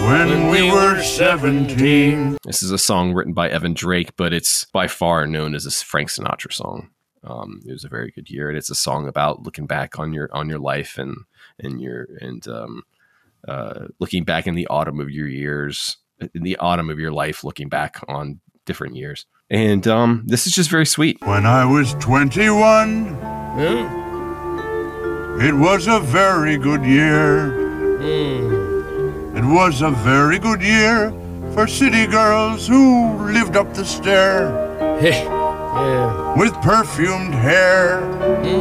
When, 0.03 0.49
we, 0.49 0.69
were 0.69 1.01
17. 1.01 2.37
This 2.43 2.61
is 2.61 2.71
a 2.71 2.77
song 2.77 3.13
written 3.13 3.33
by 3.33 3.49
Ervin 3.49 3.73
Drake, 3.73 4.15
but 4.17 4.33
it's 4.33 4.65
by 4.65 4.87
far 4.87 5.25
known 5.25 5.55
as 5.55 5.65
a 5.65 5.71
Frank 5.71 6.09
Sinatra 6.09 6.51
song. 6.51 6.89
Um, 7.23 7.61
it 7.65 7.71
was 7.71 7.85
a 7.85 7.89
very 7.89 8.11
good 8.11 8.29
year, 8.29 8.49
and 8.49 8.57
it's 8.57 8.69
a 8.69 8.75
song 8.75 9.07
about 9.07 9.43
looking 9.43 9.65
back 9.65 9.97
on 9.97 10.11
your 10.11 10.29
on 10.33 10.49
your 10.49 10.59
life 10.59 10.97
and 10.97 11.15
and 11.57 11.79
your 11.79 12.07
and 12.19 12.45
um, 12.49 12.83
uh, 13.47 13.85
looking 13.99 14.25
back 14.25 14.45
in 14.45 14.55
the 14.55 14.67
autumn 14.67 14.99
of 14.99 15.09
your 15.09 15.27
years, 15.27 15.97
in 16.33 16.43
the 16.43 16.57
autumn 16.57 16.89
of 16.89 16.99
your 16.99 17.11
life, 17.11 17.45
looking 17.45 17.69
back 17.69 18.03
on 18.09 18.41
different 18.65 18.97
years. 18.97 19.25
And 19.49 19.87
um, 19.87 20.23
this 20.25 20.47
is 20.47 20.53
just 20.53 20.69
very 20.69 20.85
sweet. 20.85 21.17
When 21.21 21.45
I 21.45 21.63
was 21.65 21.93
21, 21.95 23.07
it 25.41 25.53
was 25.53 25.87
a 25.87 26.01
very 26.01 26.57
good 26.57 26.83
year. 26.83 28.62
It 29.35 29.43
was 29.43 29.81
a 29.81 29.89
very 29.89 30.37
good 30.37 30.61
year 30.61 31.09
for 31.55 31.65
city 31.65 32.05
girls 32.05 32.67
who 32.67 33.17
lived 33.31 33.57
up 33.57 33.73
the 33.73 33.83
stair 33.83 34.51
with 36.37 36.53
perfumed 36.61 37.33
hair 37.33 37.99
mm. 38.43 38.59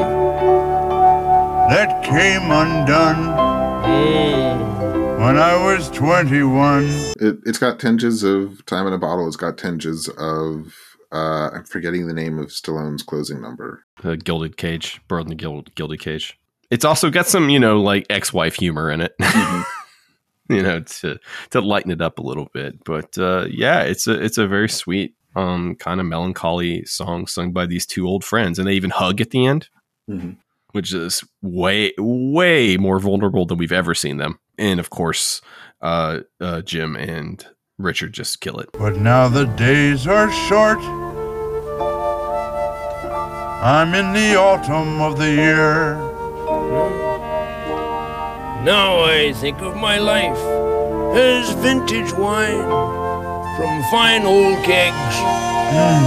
that 1.68 2.02
came 2.02 2.50
undone 2.50 3.36
mm. 3.84 5.18
when 5.18 5.36
I 5.36 5.62
was 5.62 5.90
21. 5.90 6.84
It, 7.20 7.40
it's 7.44 7.58
got 7.58 7.78
tinges 7.78 8.22
of 8.22 8.64
Time 8.64 8.86
in 8.86 8.94
a 8.94 8.98
Bottle. 8.98 9.26
It's 9.26 9.36
got 9.36 9.58
tinges 9.58 10.08
of 10.16 10.72
uh, 11.12 11.50
I'm 11.50 11.64
forgetting 11.64 12.06
the 12.06 12.14
name 12.14 12.38
of 12.38 12.46
Stallone's 12.46 13.02
closing 13.02 13.42
number. 13.42 13.84
The 14.02 14.16
Gilded 14.16 14.56
Cage, 14.56 15.02
Bird 15.06 15.30
in 15.30 15.36
the 15.36 15.70
Gilded 15.74 16.00
Cage. 16.00 16.38
It's 16.70 16.86
also 16.86 17.10
got 17.10 17.28
some, 17.28 17.50
you 17.50 17.60
know, 17.60 17.78
like 17.78 18.06
ex-wife 18.08 18.54
humor 18.54 18.90
in 18.90 19.02
it. 19.02 19.14
Mm-hmm. 19.20 19.62
you 20.50 20.62
know, 20.62 20.80
to 20.80 21.18
to 21.50 21.60
lighten 21.60 21.90
it 21.90 22.00
up 22.00 22.18
a 22.18 22.22
little 22.22 22.48
bit. 22.52 22.82
But 22.84 23.16
uh, 23.18 23.46
yeah, 23.50 23.82
it's 23.82 24.06
a 24.06 24.22
it's 24.22 24.38
a 24.38 24.46
very 24.46 24.68
sweet, 24.68 25.14
um, 25.36 25.74
kind 25.76 26.00
of 26.00 26.06
melancholy 26.06 26.84
song 26.84 27.26
sung 27.26 27.52
by 27.52 27.66
these 27.66 27.86
two 27.86 28.06
old 28.06 28.24
friends, 28.24 28.58
and 28.58 28.66
they 28.68 28.74
even 28.74 28.90
hug 28.90 29.20
at 29.20 29.30
the 29.30 29.46
end, 29.46 29.68
Mhm. 30.10 30.36
which 30.72 30.92
is 30.92 31.22
way 31.42 31.92
way 31.98 32.76
more 32.76 32.98
vulnerable 32.98 33.46
than 33.46 33.58
we've 33.58 33.72
ever 33.72 33.94
seen 33.94 34.16
them. 34.18 34.38
And 34.58 34.78
of 34.80 34.90
course, 34.90 35.40
uh, 35.80 36.20
uh, 36.40 36.62
Jim 36.62 36.96
and 36.96 37.44
Richard 37.78 38.12
just 38.12 38.40
kill 38.40 38.58
it. 38.58 38.68
But 38.72 38.96
now 38.96 39.28
the 39.28 39.46
days 39.46 40.06
are 40.06 40.30
short. 40.30 40.78
I'm 43.64 43.94
in 43.94 44.12
the 44.12 44.34
autumn 44.36 45.00
of 45.00 45.18
the 45.18 45.30
year. 45.30 45.94
Now 48.64 49.02
I 49.02 49.32
think 49.32 49.60
of 49.60 49.74
my 49.74 49.98
life 49.98 50.38
as 51.16 51.50
vintage 51.54 52.12
wine 52.12 52.62
from 53.56 53.82
fine 53.90 54.22
old 54.24 54.62
kegs. 54.62 55.16
Hmm. 55.74 56.04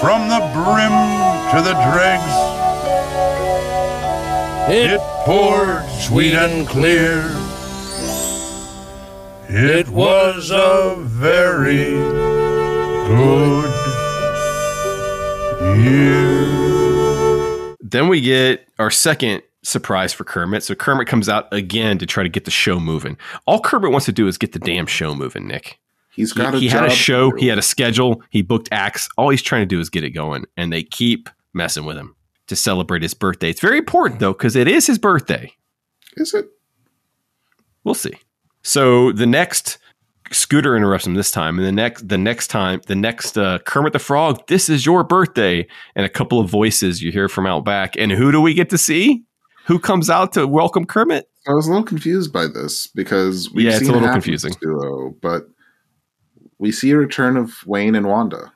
From 0.00 0.28
the 0.28 0.38
brim 0.54 0.94
to 1.50 1.58
the 1.60 1.74
dregs, 1.90 2.34
It 4.70 5.00
poured 5.24 5.84
sweet 5.90 6.34
and 6.34 6.68
clear. 6.68 7.24
It 9.48 9.88
was 9.88 10.52
a 10.52 10.94
very 10.98 11.90
good 13.08 13.72
year. 15.82 16.46
Then 17.80 18.06
we 18.06 18.20
get 18.20 18.68
our 18.78 18.92
second 18.92 19.42
surprise 19.68 20.12
for 20.12 20.24
Kermit. 20.24 20.62
So 20.62 20.74
Kermit 20.74 21.06
comes 21.06 21.28
out 21.28 21.52
again 21.52 21.98
to 21.98 22.06
try 22.06 22.22
to 22.22 22.28
get 22.28 22.44
the 22.44 22.50
show 22.50 22.80
moving. 22.80 23.16
All 23.46 23.60
Kermit 23.60 23.90
wants 23.90 24.06
to 24.06 24.12
do 24.12 24.26
is 24.26 24.38
get 24.38 24.52
the 24.52 24.58
damn 24.58 24.86
show 24.86 25.14
moving, 25.14 25.46
Nick. 25.46 25.78
He's 26.14 26.32
He, 26.32 26.38
got 26.38 26.54
a 26.54 26.58
he 26.58 26.68
had 26.68 26.84
a 26.84 26.90
show, 26.90 27.30
he 27.36 27.46
had 27.46 27.58
a 27.58 27.62
schedule, 27.62 28.22
he 28.30 28.42
booked 28.42 28.68
acts. 28.72 29.08
All 29.16 29.28
he's 29.28 29.42
trying 29.42 29.62
to 29.62 29.66
do 29.66 29.78
is 29.78 29.88
get 29.88 30.02
it 30.02 30.10
going, 30.10 30.46
and 30.56 30.72
they 30.72 30.82
keep 30.82 31.28
messing 31.54 31.84
with 31.84 31.96
him 31.96 32.16
to 32.48 32.56
celebrate 32.56 33.02
his 33.02 33.14
birthday. 33.14 33.50
It's 33.50 33.60
very 33.60 33.78
important 33.78 34.20
though, 34.20 34.32
because 34.32 34.56
it 34.56 34.66
is 34.66 34.86
his 34.86 34.98
birthday. 34.98 35.52
Is 36.16 36.34
it? 36.34 36.48
We'll 37.84 37.94
see. 37.94 38.14
So 38.62 39.12
the 39.12 39.26
next 39.26 39.78
Scooter 40.30 40.76
interrupts 40.76 41.06
him 41.06 41.14
this 41.14 41.30
time, 41.30 41.58
and 41.58 41.66
the 41.66 41.72
next 41.72 42.08
the 42.08 42.18
next 42.18 42.48
time 42.48 42.80
the 42.86 42.96
next 42.96 43.38
uh, 43.38 43.60
Kermit 43.60 43.92
the 43.92 43.98
Frog, 43.98 44.46
this 44.46 44.68
is 44.68 44.84
your 44.84 45.04
birthday, 45.04 45.66
and 45.94 46.04
a 46.04 46.08
couple 46.08 46.40
of 46.40 46.50
voices 46.50 47.02
you 47.02 47.12
hear 47.12 47.28
from 47.28 47.46
out 47.46 47.64
back. 47.64 47.94
And 47.96 48.12
who 48.12 48.32
do 48.32 48.40
we 48.40 48.54
get 48.54 48.70
to 48.70 48.78
see? 48.78 49.24
Who 49.68 49.78
comes 49.78 50.08
out 50.10 50.32
to 50.32 50.46
welcome 50.46 50.84
Kermit? 50.86 51.28
I 51.46 51.52
was 51.52 51.66
a 51.66 51.70
little 51.70 51.84
confused 51.84 52.32
by 52.32 52.46
this 52.46 52.86
because 52.88 53.50
we've 53.52 53.66
Yeah, 53.66 53.76
it's 53.76 53.88
a 53.88 53.92
little 53.92 54.08
confusing. 54.08 54.54
duo, 54.60 55.14
but 55.22 55.48
we 56.58 56.72
see 56.72 56.90
a 56.90 56.96
return 56.96 57.36
of 57.36 57.52
Wayne 57.66 57.94
and 57.94 58.06
Wanda 58.06 58.52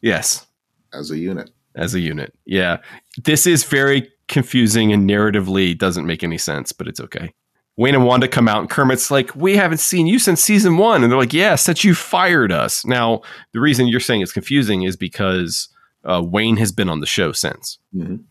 Yes, 0.00 0.46
as 0.92 1.10
a 1.10 1.18
unit. 1.18 1.50
as 1.74 1.94
a 1.94 2.00
unit. 2.00 2.34
Yeah, 2.44 2.78
this 3.24 3.46
is 3.46 3.64
very 3.64 4.10
confusing 4.28 4.92
and 4.92 5.08
narratively 5.08 5.76
doesn't 5.76 6.06
make 6.06 6.22
any 6.22 6.38
sense, 6.38 6.72
but 6.72 6.86
it's 6.86 7.00
okay. 7.00 7.32
Wayne 7.78 7.94
and 7.94 8.04
Wanda 8.04 8.28
come 8.28 8.48
out, 8.48 8.60
and 8.60 8.68
Kermit's 8.70 9.10
like, 9.10 9.34
"We 9.34 9.56
haven't 9.56 9.78
seen 9.80 10.06
you 10.06 10.18
since 10.18 10.42
season 10.42 10.76
one," 10.76 11.02
and 11.02 11.10
they're 11.10 11.18
like, 11.18 11.32
"Yeah, 11.32 11.54
since 11.54 11.84
you 11.84 11.94
fired 11.94 12.52
us." 12.52 12.84
Now, 12.84 13.22
the 13.52 13.60
reason 13.60 13.88
you're 13.88 14.00
saying 14.00 14.20
it's 14.20 14.32
confusing 14.32 14.82
is 14.82 14.96
because 14.96 15.68
uh, 16.04 16.22
Wayne 16.24 16.56
has 16.58 16.70
been 16.72 16.88
on 16.88 17.00
the 17.00 17.06
show 17.06 17.32
since 17.32 17.78
Mhm. 17.94 18.24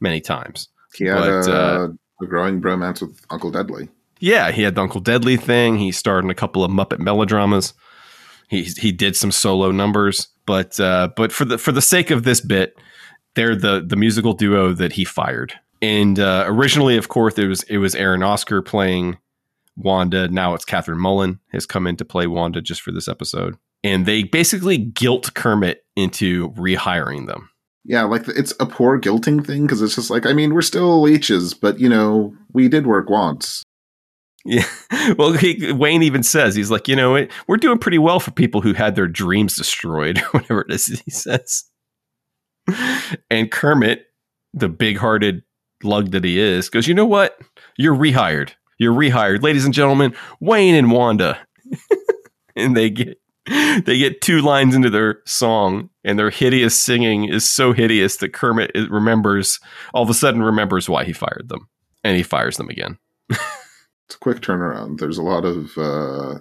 many 0.00 0.20
times. 0.20 0.68
He 0.98 1.06
had 1.06 1.20
But, 1.20 1.48
a, 1.48 1.52
uh, 1.52 1.88
a 2.22 2.26
growing 2.26 2.60
bromance 2.60 3.00
with 3.00 3.24
Uncle 3.30 3.50
Deadly. 3.50 3.88
Yeah, 4.20 4.50
he 4.50 4.62
had 4.62 4.74
the 4.74 4.82
Uncle 4.82 5.00
Deadly 5.00 5.36
thing. 5.36 5.78
He 5.78 5.92
starred 5.92 6.24
in 6.24 6.30
a 6.30 6.34
couple 6.34 6.64
of 6.64 6.70
Muppet 6.70 6.98
melodramas. 6.98 7.72
He 8.48 8.64
he 8.64 8.92
did 8.92 9.14
some 9.14 9.30
solo 9.30 9.70
numbers, 9.70 10.28
but 10.46 10.80
uh, 10.80 11.10
but 11.16 11.32
for 11.32 11.44
the 11.44 11.58
for 11.58 11.70
the 11.70 11.82
sake 11.82 12.10
of 12.10 12.24
this 12.24 12.40
bit, 12.40 12.78
they're 13.34 13.54
the 13.54 13.84
the 13.86 13.96
musical 13.96 14.32
duo 14.32 14.72
that 14.72 14.92
he 14.92 15.04
fired. 15.04 15.52
And 15.80 16.18
uh, 16.18 16.44
originally, 16.46 16.96
of 16.96 17.08
course, 17.08 17.38
it 17.38 17.46
was 17.46 17.62
it 17.64 17.76
was 17.78 17.94
Eren 17.94 18.20
Ozker 18.20 18.64
playing 18.64 19.18
Wanda. 19.76 20.28
Now 20.28 20.54
it's 20.54 20.64
Kathryn 20.64 20.96
Mullen 20.96 21.38
has 21.52 21.66
come 21.66 21.86
in 21.86 21.96
to 21.96 22.04
play 22.04 22.26
Wanda 22.26 22.60
just 22.60 22.80
for 22.80 22.90
this 22.90 23.06
episode, 23.06 23.56
and 23.84 24.06
they 24.06 24.24
basically 24.24 24.78
guilt 24.78 25.34
Kermit 25.34 25.84
into 25.94 26.50
rehiring 26.52 27.26
them. 27.26 27.50
Yeah, 27.88 28.02
like 28.02 28.28
it's 28.28 28.52
a 28.60 28.66
poor 28.66 29.00
guilting 29.00 29.44
thing 29.44 29.62
because 29.62 29.80
it's 29.80 29.94
just 29.94 30.10
like, 30.10 30.26
I 30.26 30.34
mean, 30.34 30.52
we're 30.52 30.60
still 30.60 31.00
leeches, 31.00 31.54
but 31.54 31.80
you 31.80 31.88
know, 31.88 32.34
we 32.52 32.68
did 32.68 32.86
work 32.86 33.08
once. 33.08 33.64
Yeah. 34.44 34.64
Well, 35.16 35.32
he, 35.32 35.72
Wayne 35.72 36.02
even 36.02 36.22
says 36.22 36.54
he's 36.54 36.70
like, 36.70 36.86
you 36.86 36.94
know, 36.94 37.14
it, 37.14 37.30
we're 37.46 37.56
doing 37.56 37.78
pretty 37.78 37.96
well 37.96 38.20
for 38.20 38.30
people 38.30 38.60
who 38.60 38.74
had 38.74 38.94
their 38.94 39.06
dreams 39.06 39.56
destroyed, 39.56 40.18
or 40.34 40.40
whatever 40.40 40.60
it 40.68 40.74
is 40.74 40.86
he 40.86 41.10
says. 41.10 41.64
And 43.30 43.50
Kermit, 43.50 44.04
the 44.52 44.68
big-hearted 44.68 45.42
lug 45.82 46.10
that 46.10 46.24
he 46.24 46.38
is, 46.38 46.68
goes, 46.68 46.86
you 46.86 46.92
know 46.92 47.06
what? 47.06 47.40
You're 47.78 47.94
rehired. 47.94 48.50
You're 48.78 48.92
rehired, 48.92 49.42
ladies 49.42 49.64
and 49.64 49.72
gentlemen. 49.72 50.14
Wayne 50.40 50.74
and 50.74 50.90
Wanda, 50.90 51.38
and 52.56 52.76
they 52.76 52.90
get 52.90 53.18
they 53.84 53.98
get 53.98 54.20
two 54.20 54.40
lines 54.40 54.74
into 54.74 54.90
their 54.90 55.20
song, 55.24 55.90
and 56.04 56.18
their 56.18 56.30
hideous 56.30 56.78
singing 56.78 57.24
is 57.24 57.48
so 57.48 57.72
hideous 57.72 58.16
that 58.16 58.32
Kermit 58.32 58.70
remembers 58.90 59.60
all 59.94 60.02
of 60.02 60.10
a 60.10 60.14
sudden 60.14 60.42
remembers 60.42 60.88
why 60.88 61.04
he 61.04 61.12
fired 61.12 61.48
them, 61.48 61.68
and 62.04 62.16
he 62.16 62.22
fires 62.22 62.56
them 62.56 62.68
again. 62.68 62.98
It's 64.08 64.14
a 64.14 64.20
quick 64.20 64.40
turnaround. 64.40 65.00
There's 65.00 65.18
a 65.18 65.22
lot 65.22 65.44
of 65.44 65.76
uh, 65.76 66.38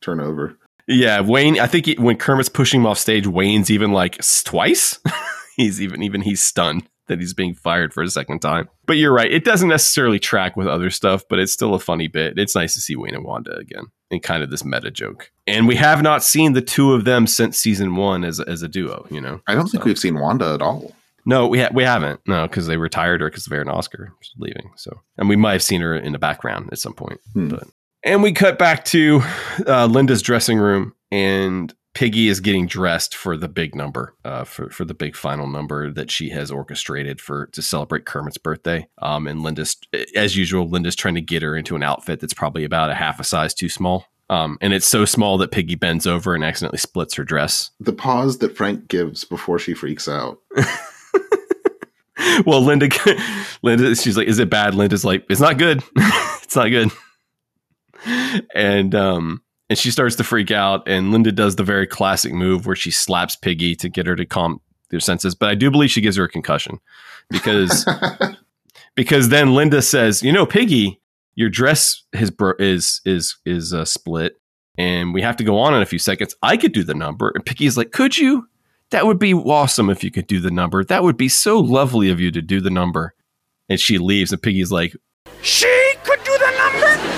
turnover. 0.00 0.58
Yeah, 0.88 1.20
Wayne. 1.20 1.60
I 1.60 1.68
think 1.68 1.86
he, 1.86 1.94
when 1.94 2.16
Kermit's 2.16 2.48
pushing 2.48 2.80
him 2.80 2.86
off 2.86 2.98
stage, 2.98 3.24
Wayne's 3.24 3.70
even 3.70 3.92
like 3.92 4.18
twice. 4.42 4.98
he's 5.56 5.80
even 5.80 6.02
even 6.02 6.22
he's 6.22 6.42
stunned 6.42 6.88
that 7.06 7.20
he's 7.20 7.32
being 7.32 7.54
fired 7.54 7.94
for 7.94 8.02
a 8.02 8.08
second 8.08 8.40
time. 8.40 8.68
But 8.84 8.96
you're 8.96 9.14
right; 9.14 9.32
it 9.32 9.44
doesn't 9.44 9.68
necessarily 9.68 10.18
track 10.18 10.56
with 10.56 10.66
other 10.66 10.90
stuff, 10.90 11.22
but 11.30 11.38
it's 11.38 11.52
still 11.52 11.74
a 11.74 11.78
funny 11.78 12.08
bit. 12.08 12.36
It's 12.36 12.56
nice 12.56 12.74
to 12.74 12.80
see 12.80 12.96
Wayne 12.96 13.14
and 13.14 13.24
Wanda 13.24 13.56
again 13.56 13.84
in 14.10 14.20
kind 14.20 14.42
of 14.42 14.50
this 14.50 14.64
meta 14.64 14.90
joke. 14.90 15.30
And 15.46 15.66
we 15.66 15.76
have 15.76 16.02
not 16.02 16.22
seen 16.22 16.52
the 16.52 16.60
two 16.62 16.92
of 16.92 17.04
them 17.04 17.26
since 17.26 17.58
season 17.58 17.96
one 17.96 18.24
as 18.24 18.40
as 18.40 18.62
a 18.62 18.68
duo. 18.68 19.06
You 19.10 19.20
know, 19.20 19.40
I 19.46 19.54
don't 19.54 19.68
think 19.68 19.84
we've 19.84 19.98
seen 19.98 20.18
Wanda 20.18 20.54
at 20.54 20.62
all. 20.62 20.92
no, 21.26 21.46
we 21.46 21.60
ha- 21.60 21.70
we 21.72 21.82
haven't. 21.84 22.20
No, 22.26 22.46
because 22.46 22.66
they 22.66 22.76
retired 22.76 23.20
her 23.20 23.28
because 23.30 23.46
of 23.46 23.52
Eren 23.52 23.66
Ozker 23.74 24.08
leaving. 24.38 24.70
So, 24.76 25.00
and 25.18 25.28
we 25.28 25.36
might 25.36 25.52
have 25.52 25.62
seen 25.62 25.80
her 25.80 25.94
in 25.96 26.12
the 26.12 26.18
background 26.18 26.68
at 26.72 26.78
some 26.78 26.94
point. 26.94 27.20
But 27.34 27.64
and 28.02 28.22
we 28.22 28.32
cut 28.32 28.58
back 28.58 28.84
to 28.86 29.22
uh, 29.66 29.86
Linda's 29.86 30.22
dressing 30.22 30.58
room, 30.58 30.94
and 31.10 31.74
Piggy 31.94 32.28
is 32.28 32.40
getting 32.40 32.66
dressed 32.66 33.14
for 33.14 33.36
the 33.36 33.48
big 33.48 33.74
number, 33.74 34.14
uh, 34.24 34.44
for 34.44 34.68
for 34.70 34.84
the 34.84 34.94
big 34.94 35.16
final 35.16 35.46
number 35.46 35.90
that 35.90 36.10
she 36.10 36.30
has 36.30 36.50
orchestrated 36.50 37.20
for 37.20 37.46
to 37.46 37.62
celebrate 37.62 38.04
Kermit's 38.04 38.36
birthday. 38.36 38.88
Um, 39.00 39.28
and 39.28 39.42
Linda's, 39.42 39.76
as 40.16 40.36
usual, 40.36 40.68
Linda's 40.68 40.96
trying 40.96 41.14
to 41.14 41.20
get 41.20 41.42
her 41.42 41.56
into 41.56 41.76
an 41.76 41.84
outfit 41.84 42.20
that's 42.20 42.34
probably 42.34 42.64
about 42.64 42.90
a 42.90 42.94
half 42.94 43.20
a 43.20 43.24
size 43.24 43.54
too 43.54 43.68
small. 43.68 44.06
Um, 44.28 44.58
and 44.60 44.72
it's 44.72 44.88
so 44.88 45.04
small 45.04 45.38
that 45.38 45.52
Piggy 45.52 45.76
bends 45.76 46.06
over 46.06 46.34
and 46.34 46.42
accidentally 46.42 46.78
splits 46.78 47.14
her 47.14 47.24
dress. 47.24 47.70
The 47.78 47.92
pause 47.92 48.38
that 48.38 48.56
Frank 48.56 48.88
gives 48.88 49.24
before 49.24 49.58
she 49.58 49.74
freaks 49.74 50.08
out. 50.08 50.38
well, 52.46 52.60
Linda, 52.60 52.88
Linda, 53.62 53.94
she's 53.94 54.16
like, 54.16 54.26
"Is 54.26 54.38
it 54.38 54.50
bad?" 54.50 54.74
Linda's 54.74 55.04
like, 55.04 55.26
"It's 55.28 55.40
not 55.40 55.58
good. 55.58 55.82
it's 55.96 56.56
not 56.56 56.68
good." 56.68 56.90
And 58.54 58.94
um, 58.94 59.42
and 59.68 59.78
she 59.78 59.90
starts 59.90 60.16
to 60.16 60.24
freak 60.24 60.50
out, 60.50 60.86
and 60.86 61.10
Linda 61.10 61.32
does 61.32 61.56
the 61.56 61.64
very 61.64 61.86
classic 61.86 62.32
move 62.32 62.66
where 62.66 62.76
she 62.76 62.90
slaps 62.90 63.36
Piggy 63.36 63.74
to 63.76 63.88
get 63.88 64.06
her 64.06 64.16
to 64.16 64.26
calm 64.26 64.60
their 64.90 65.00
senses, 65.00 65.34
but 65.34 65.48
I 65.48 65.54
do 65.54 65.70
believe 65.70 65.90
she 65.90 66.00
gives 66.00 66.16
her 66.16 66.24
a 66.24 66.28
concussion 66.28 66.78
because 67.30 67.86
because 68.94 69.28
then 69.28 69.54
Linda 69.54 69.82
says, 69.82 70.22
"You 70.22 70.32
know, 70.32 70.46
Piggy, 70.46 71.00
your 71.34 71.48
dress 71.48 72.02
is 72.12 72.30
bro- 72.30 72.54
is 72.58 73.00
is 73.04 73.36
is 73.44 73.72
uh, 73.72 73.84
split, 73.84 74.40
and 74.76 75.14
we 75.14 75.22
have 75.22 75.36
to 75.36 75.44
go 75.44 75.58
on 75.58 75.74
in 75.74 75.82
a 75.82 75.86
few 75.86 75.98
seconds. 75.98 76.36
I 76.42 76.56
could 76.56 76.72
do 76.72 76.84
the 76.84 76.94
number." 76.94 77.32
And 77.34 77.44
Piggy's 77.44 77.76
like, 77.76 77.92
"Could 77.92 78.18
you? 78.18 78.48
That 78.90 79.06
would 79.06 79.18
be 79.18 79.34
awesome 79.34 79.90
if 79.90 80.04
you 80.04 80.10
could 80.10 80.26
do 80.26 80.38
the 80.40 80.50
number. 80.50 80.84
That 80.84 81.02
would 81.02 81.16
be 81.16 81.28
so 81.28 81.58
lovely 81.58 82.10
of 82.10 82.20
you 82.20 82.30
to 82.30 82.42
do 82.42 82.60
the 82.60 82.70
number." 82.70 83.14
And 83.68 83.80
she 83.80 83.98
leaves, 83.98 84.30
and 84.30 84.42
Piggy's 84.42 84.70
like, 84.70 84.94
She 85.42 85.94
could 86.04 86.22
do 86.22 86.36
the 86.38 86.50
number. 86.58 87.13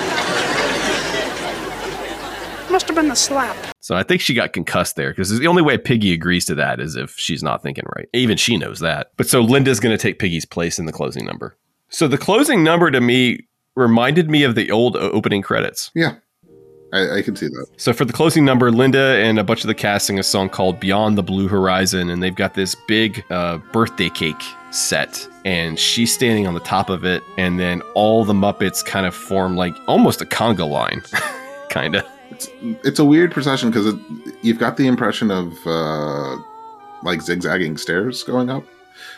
Must 2.77 2.89
have 2.89 2.95
been 2.95 3.09
the 3.09 3.17
slap. 3.17 3.57
So 3.81 3.97
I 3.97 4.03
think 4.03 4.21
she 4.21 4.35
got 4.35 4.53
concussed 4.53 4.97
there 4.97 5.09
because 5.09 5.31
the 5.31 5.47
only 5.47 5.63
way 5.63 5.79
Piggy 5.79 6.13
agrees 6.13 6.45
to 6.45 6.55
that 6.57 6.79
is 6.79 6.95
if 6.95 7.17
she's 7.17 7.43
not 7.43 7.63
thinking 7.63 7.85
right. 7.97 8.07
Even 8.13 8.37
she 8.37 8.59
knows 8.59 8.81
that. 8.81 9.13
But 9.17 9.31
so 9.31 9.41
Linda's 9.41 9.81
going 9.81 9.97
to 9.97 9.99
take 10.03 10.19
Piggy's 10.19 10.45
place 10.45 10.79
in 10.79 10.85
the 10.85 10.93
closing 10.93 11.25
number. 11.25 11.57
So 11.89 12.07
the 12.07 12.19
closing 12.19 12.63
number 12.63 12.91
to 12.91 13.01
me 13.01 13.47
reminded 13.77 14.29
me 14.29 14.43
of 14.43 14.57
the 14.57 14.71
old 14.71 14.95
opening 14.95 15.41
credits. 15.41 15.91
Yeah, 15.95 16.17
I, 16.93 17.21
I 17.21 17.23
can 17.23 17.35
see 17.35 17.47
that. 17.47 17.67
So 17.79 17.95
for 17.95 18.05
the 18.05 18.13
closing 18.13 18.45
number, 18.45 18.71
Linda 18.71 19.23
and 19.25 19.39
a 19.39 19.45
bunch 19.45 19.65
of 19.65 19.69
the 19.69 19.75
cast 19.75 20.07
sing 20.07 20.19
a 20.19 20.23
song 20.23 20.51
called 20.51 20.79
"Beyond 20.79 21.17
the 21.17 21.23
Blue 21.23 21.49
Horizon," 21.49 22.11
and 22.11 22.23
they've 22.23 22.37
got 22.37 22.53
this 22.53 22.75
big 22.87 23.25
uh, 23.31 23.57
birthday 23.73 24.11
cake 24.11 24.43
set, 24.71 25.27
and 25.47 25.79
she's 25.79 26.13
standing 26.13 26.47
on 26.47 26.53
the 26.53 26.61
top 26.61 26.91
of 26.91 27.07
it, 27.07 27.23
and 27.39 27.59
then 27.59 27.81
all 27.95 28.27
the 28.27 28.35
Muppets 28.35 28.85
kind 28.85 29.07
of 29.07 29.15
form 29.15 29.57
like 29.57 29.75
almost 29.89 30.21
a 30.21 30.27
conga 30.27 30.69
line, 30.69 31.01
kind 31.71 31.95
of. 31.95 32.07
It's 32.31 32.49
it's 32.85 32.99
a 32.99 33.05
weird 33.05 33.33
procession 33.33 33.71
because 33.71 33.95
you've 34.43 34.59
got 34.59 34.77
the 34.77 34.87
impression 34.87 35.31
of 35.31 35.53
uh, 35.67 36.37
like 37.03 37.23
zigzagging 37.23 37.77
stairs 37.77 38.23
going 38.25 38.51
up, 38.51 38.65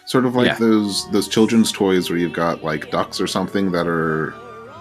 sort 0.04 0.24
of 0.26 0.34
like 0.36 0.46
Yeah. 0.48 0.56
those 0.58 1.10
those 1.10 1.28
children's 1.28 1.72
toys 1.72 2.10
where 2.10 2.18
you've 2.18 2.32
got 2.34 2.62
like 2.62 2.90
ducks 2.90 3.20
or 3.20 3.26
something 3.26 3.72
that 3.72 3.86
are 3.86 4.34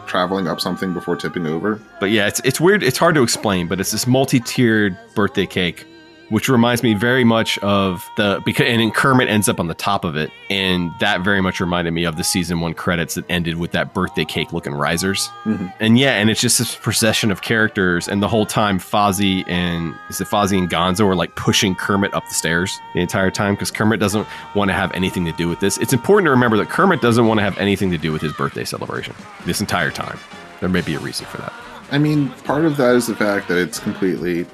traveling 0.08 0.48
up 0.48 0.62
something 0.62 0.94
before 0.94 1.16
tipping 1.16 1.46
over. 1.46 1.80
But 2.00 2.12
yeah, 2.12 2.28
it's 2.28 2.40
it's 2.44 2.60
weird. 2.62 2.84
It's 2.84 2.98
hard 2.98 3.16
to 3.16 3.24
explain, 3.24 3.68
but 3.68 3.80
it's 3.80 3.92
this 3.92 4.08
multi-tiered 4.08 4.98
birthday 5.16 5.46
cake, 5.46 5.86
which 6.30 6.50
reminds 6.50 6.84
me 6.84 6.94
very 6.94 7.24
much 7.24 7.58
of 7.60 8.10
the 8.18 8.42
because 8.46 8.68
and 8.68 8.82
then 8.82 8.92
Kermit 8.92 9.30
ends 9.30 9.48
up 9.48 9.60
on 9.60 9.68
the 9.68 9.74
top 9.74 10.04
of 10.04 10.16
it, 10.16 10.32
and 10.50 10.92
that 11.00 11.22
very 11.22 11.42
much 11.42 11.60
reminded 11.60 11.92
me 11.92 12.04
of 12.04 12.18
the 12.18 12.24
season 12.24 12.60
one 12.60 12.74
credits 12.74 13.16
that 13.16 13.26
ended 13.30 13.58
with 13.58 13.72
that 13.72 13.94
birthday 13.94 14.26
cake 14.26 14.52
looking 14.54 14.74
risers. 14.74 15.30
Mhm. 15.46 15.74
And 15.80 15.98
yeah, 15.98 16.14
and 16.14 16.30
it's 16.30 16.42
just 16.42 16.58
this 16.58 16.76
procession 16.76 17.32
of 17.32 17.42
characters, 17.42 18.08
and 18.08 18.22
the 18.22 18.28
whole 18.28 18.46
time 18.46 18.80
Fozzie 18.80 19.44
and 19.48 19.94
is 20.10 20.20
it 20.20 20.28
Fozzie 20.28 20.58
and 20.58 20.70
Gonzo 20.70 21.08
are 21.08 21.16
like 21.16 21.36
pushing 21.36 21.76
Kermit 21.76 22.14
up 22.14 22.28
the 22.28 22.34
stairs 22.34 22.80
the 22.94 23.00
entire 23.02 23.32
time 23.32 23.54
because 23.56 23.72
Kermit 23.72 24.00
doesn't 24.00 24.28
want 24.56 24.70
to 24.70 24.74
have 24.74 24.92
anything 24.94 25.26
to 25.26 25.32
do 25.34 25.48
with 25.48 25.60
this. 25.60 25.78
It's 25.78 25.94
important 25.94 26.26
to 26.28 26.32
remember 26.32 26.58
that 26.58 26.70
Kermit 26.70 27.02
doesn't 27.02 27.26
want 27.26 27.40
to 27.40 27.44
have 27.44 27.58
anything 27.58 27.92
to 27.92 27.98
do 27.98 28.12
with 28.12 28.22
his 28.22 28.34
birthday 28.34 28.64
celebration 28.66 29.16
this 29.46 29.62
entire 29.62 29.92
time. 29.92 30.20
There 30.60 30.70
may 30.70 30.82
be 30.82 30.96
a 30.96 31.00
reason 31.00 31.26
for 31.28 31.38
that. 31.38 31.54
I 31.92 32.00
mean, 32.00 32.30
part 32.44 32.66
of 32.66 32.76
that 32.78 32.96
is 32.96 33.08
the 33.08 33.16
fact 33.16 33.48
that 33.48 33.58
it's 33.58 33.80
completely 33.80 34.46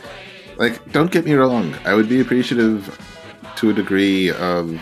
like. 0.58 0.92
Don't 0.92 1.12
get 1.12 1.26
me 1.26 1.34
wrong. 1.34 1.76
I 1.86 1.94
would 1.94 2.10
be 2.10 2.20
appreciative 2.20 2.98
to 3.58 3.70
a 3.70 3.74
degree 3.74 4.32
of 4.32 4.80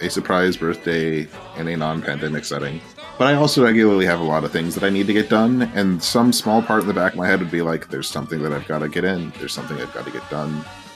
a 0.00 0.10
surprise 0.10 0.56
birthday 0.56 1.26
in 1.56 1.68
a 1.68 1.76
non-pandemic 1.76 2.44
setting. 2.44 2.80
But 3.18 3.28
I 3.28 3.34
also 3.34 3.64
regularly 3.64 4.04
have 4.04 4.20
a 4.20 4.24
lot 4.24 4.44
of 4.44 4.52
things 4.52 4.74
that 4.74 4.84
I 4.84 4.90
need 4.90 5.06
to 5.06 5.14
get 5.14 5.30
done, 5.30 5.62
and 5.74 6.02
some 6.02 6.32
small 6.34 6.60
part 6.60 6.82
in 6.82 6.86
the 6.88 6.92
back 6.94 7.12
of 7.12 7.18
my 7.18 7.26
head 7.26 7.40
would 7.40 7.50
be 7.50 7.62
like, 7.62 7.88
"There's 7.88 8.08
something 8.08 8.42
that 8.42 8.52
I've 8.52 8.68
got 8.68 8.80
to 8.80 8.88
get 8.90 9.04
in. 9.04 9.32
There's 9.38 9.54
something 9.54 9.80
I've 9.80 9.92
got 9.94 10.04
to 10.04 10.10
get 10.10 10.28
done. 10.28 10.52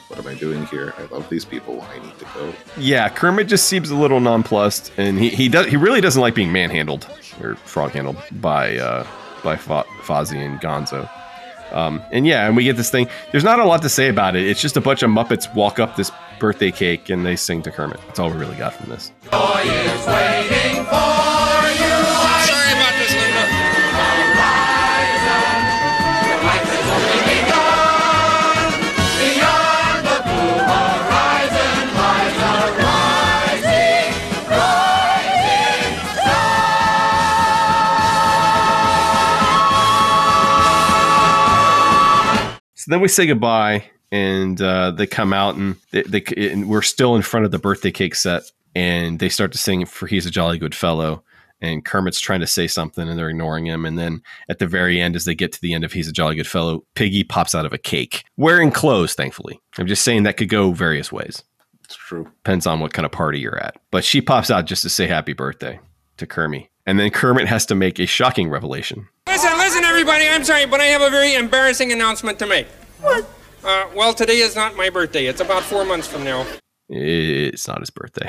What 0.09 0.19
am 0.19 0.27
I 0.27 0.35
doing 0.35 0.67
here? 0.67 0.93
I 0.99 1.05
love 1.15 1.29
these 1.31 1.47
people. 1.47 1.81
I 1.91 1.99
need 2.05 2.19
to 2.19 2.25
go." 2.35 2.53
Yeah, 2.77 3.09
Kermit 3.09 3.49
just 3.49 3.69
seems 3.69 3.89
a 3.91 3.97
little 3.97 4.21
nonplussed, 4.21 4.93
and 4.99 5.19
he 5.19 5.31
he 5.31 5.49
does 5.49 5.67
he 5.67 5.77
really 5.79 6.03
doesn't 6.03 6.21
like 6.21 6.35
being 6.35 6.53
manhandled 6.53 7.07
or 7.41 7.55
frog 7.57 7.93
handled 7.93 8.19
by 8.33 8.77
uh, 8.77 9.07
by 9.43 9.57
Fo- 9.57 9.87
Fozzie 10.03 10.45
and 10.45 10.61
Gonzo. 10.61 11.09
Um, 11.73 12.03
and 12.13 12.27
yeah, 12.27 12.47
and 12.47 12.57
we 12.57 12.65
get 12.65 12.77
this 12.77 12.91
thing. 12.91 13.09
There's 13.33 13.45
not 13.45 13.59
a 13.59 13.65
lot 13.65 13.83
to 13.83 13.89
say 13.89 14.09
about 14.09 14.37
it. 14.37 14.47
It's 14.47 14.61
just 14.61 14.77
a 14.77 14.81
bunch 14.81 15.03
of 15.03 15.11
Muppets 15.11 15.53
walk 15.55 15.79
up 15.79 15.97
this 15.97 16.11
birthday 16.39 16.71
cake 16.71 17.09
and 17.11 17.25
they 17.25 17.37
sing 17.37 17.63
to 17.63 17.71
Kermit. 17.71 18.01
That's 18.07 18.19
all 18.19 18.31
we 18.31 18.37
really 18.37 18.57
got 18.57 18.75
from 18.75 18.91
this. 18.91 19.13
So 42.91 42.95
then 42.97 43.03
we 43.03 43.07
say 43.09 43.25
goodbye, 43.25 43.85
and 44.11 44.61
uh, 44.61 44.91
they 44.91 45.07
come 45.07 45.33
out, 45.33 45.55
and, 45.55 45.77
they, 45.93 46.03
they, 46.03 46.25
and 46.51 46.69
we're 46.69 46.83
still 46.83 47.15
in 47.15 47.23
front 47.23 47.47
of 47.47 47.53
the 47.53 47.59
birthday 47.61 47.93
cake 47.93 48.17
set, 48.17 48.43
and 48.75 49.21
they 49.21 49.29
start 49.29 49.53
to 49.53 49.59
sing 49.59 49.87
"For 49.87 50.09
He's 50.09 50.27
a 50.27 50.31
Jolly 50.31 50.59
Good 50.59 50.75
Fellow." 50.75 51.23
And 51.61 51.85
Kermit's 51.85 52.19
trying 52.19 52.41
to 52.41 52.49
say 52.49 52.67
something, 52.67 53.09
and 53.09 53.17
they're 53.17 53.29
ignoring 53.29 53.65
him. 53.65 53.85
And 53.85 53.97
then 53.97 54.23
at 54.49 54.59
the 54.59 54.67
very 54.67 55.01
end, 55.01 55.15
as 55.15 55.25
they 55.25 55.37
get 55.37 55.53
to 55.53 55.61
the 55.61 55.73
end 55.73 55.85
of 55.85 55.93
"He's 55.93 56.09
a 56.09 56.13
Jolly 56.13 56.35
Good 56.35 56.49
Fellow," 56.49 56.83
Piggy 56.97 57.23
pops 57.23 57.55
out 57.55 57.65
of 57.65 57.73
a 57.73 57.79
cake, 57.79 58.25
wearing 58.37 58.73
clothes. 58.73 59.15
Thankfully, 59.15 59.61
I'm 59.79 59.87
just 59.87 60.03
saying 60.03 60.25
that 60.25 60.37
could 60.37 60.49
go 60.49 60.73
various 60.73 61.13
ways. 61.13 61.45
It's 61.85 61.95
true. 61.95 62.25
Depends 62.25 62.67
on 62.67 62.81
what 62.81 62.93
kind 62.93 63.07
of 63.07 63.13
party 63.13 63.39
you're 63.39 63.63
at. 63.63 63.77
But 63.93 64.03
she 64.03 64.21
pops 64.21 64.51
out 64.51 64.67
just 64.67 64.83
to 64.83 64.89
say 64.89 65.07
happy 65.07 65.33
birthday 65.33 65.79
to 66.17 66.27
Kermit, 66.27 66.67
and 66.91 66.99
then 66.99 67.13
Kermit 67.13 67.47
has 67.47 67.67
to 67.67 67.77
make 67.77 68.01
a 68.01 68.07
shocking 68.07 68.51
revelation. 68.51 69.07
Listen, 69.29 69.57
listen, 69.59 69.85
everybody. 69.85 70.27
I'm 70.27 70.43
sorry, 70.43 70.67
but 70.67 70.81
I 70.81 70.87
have 70.87 71.03
a 71.03 71.09
very 71.09 71.35
embarrassing 71.35 71.93
announcement 71.93 72.41
to 72.41 72.49
make. 72.49 72.67
What? 73.01 73.31
Uh, 73.63 73.87
well, 73.95 74.13
today 74.13 74.39
is 74.39 74.57
not 74.57 74.75
my 74.75 74.91
birthday. 74.91 75.27
It's 75.27 75.41
about 75.41 75.63
four 75.63 75.85
months 75.85 76.09
from 76.09 76.25
now. 76.25 76.45
It's 76.89 77.69
not 77.69 77.79
his 77.79 77.91
birthday. 77.91 78.29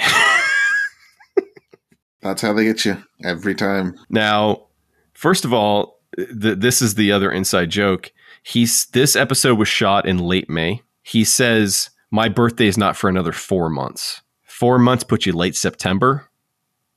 That's 2.21 2.43
how 2.43 2.53
they 2.53 2.65
get 2.65 2.85
you 2.85 3.03
every 3.23 3.55
time. 3.55 3.97
Now, 4.11 4.67
first 5.13 5.43
of 5.43 5.53
all, 5.53 5.99
th- 6.15 6.59
this 6.59 6.83
is 6.83 6.93
the 6.93 7.11
other 7.11 7.31
inside 7.31 7.71
joke. 7.71 8.11
He's 8.43 8.85
this 8.87 9.15
episode 9.15 9.57
was 9.57 9.69
shot 9.69 10.07
in 10.07 10.19
late 10.19 10.51
May. 10.51 10.83
He 11.01 11.23
says, 11.23 11.89
"My 12.11 12.29
birthday 12.29 12.67
is 12.67 12.77
not 12.77 12.95
for 12.95 13.09
another 13.09 13.31
four 13.31 13.71
months. 13.71 14.21
Four 14.43 14.77
months 14.77 15.03
put 15.03 15.25
you 15.25 15.33
late 15.33 15.55
September, 15.55 16.29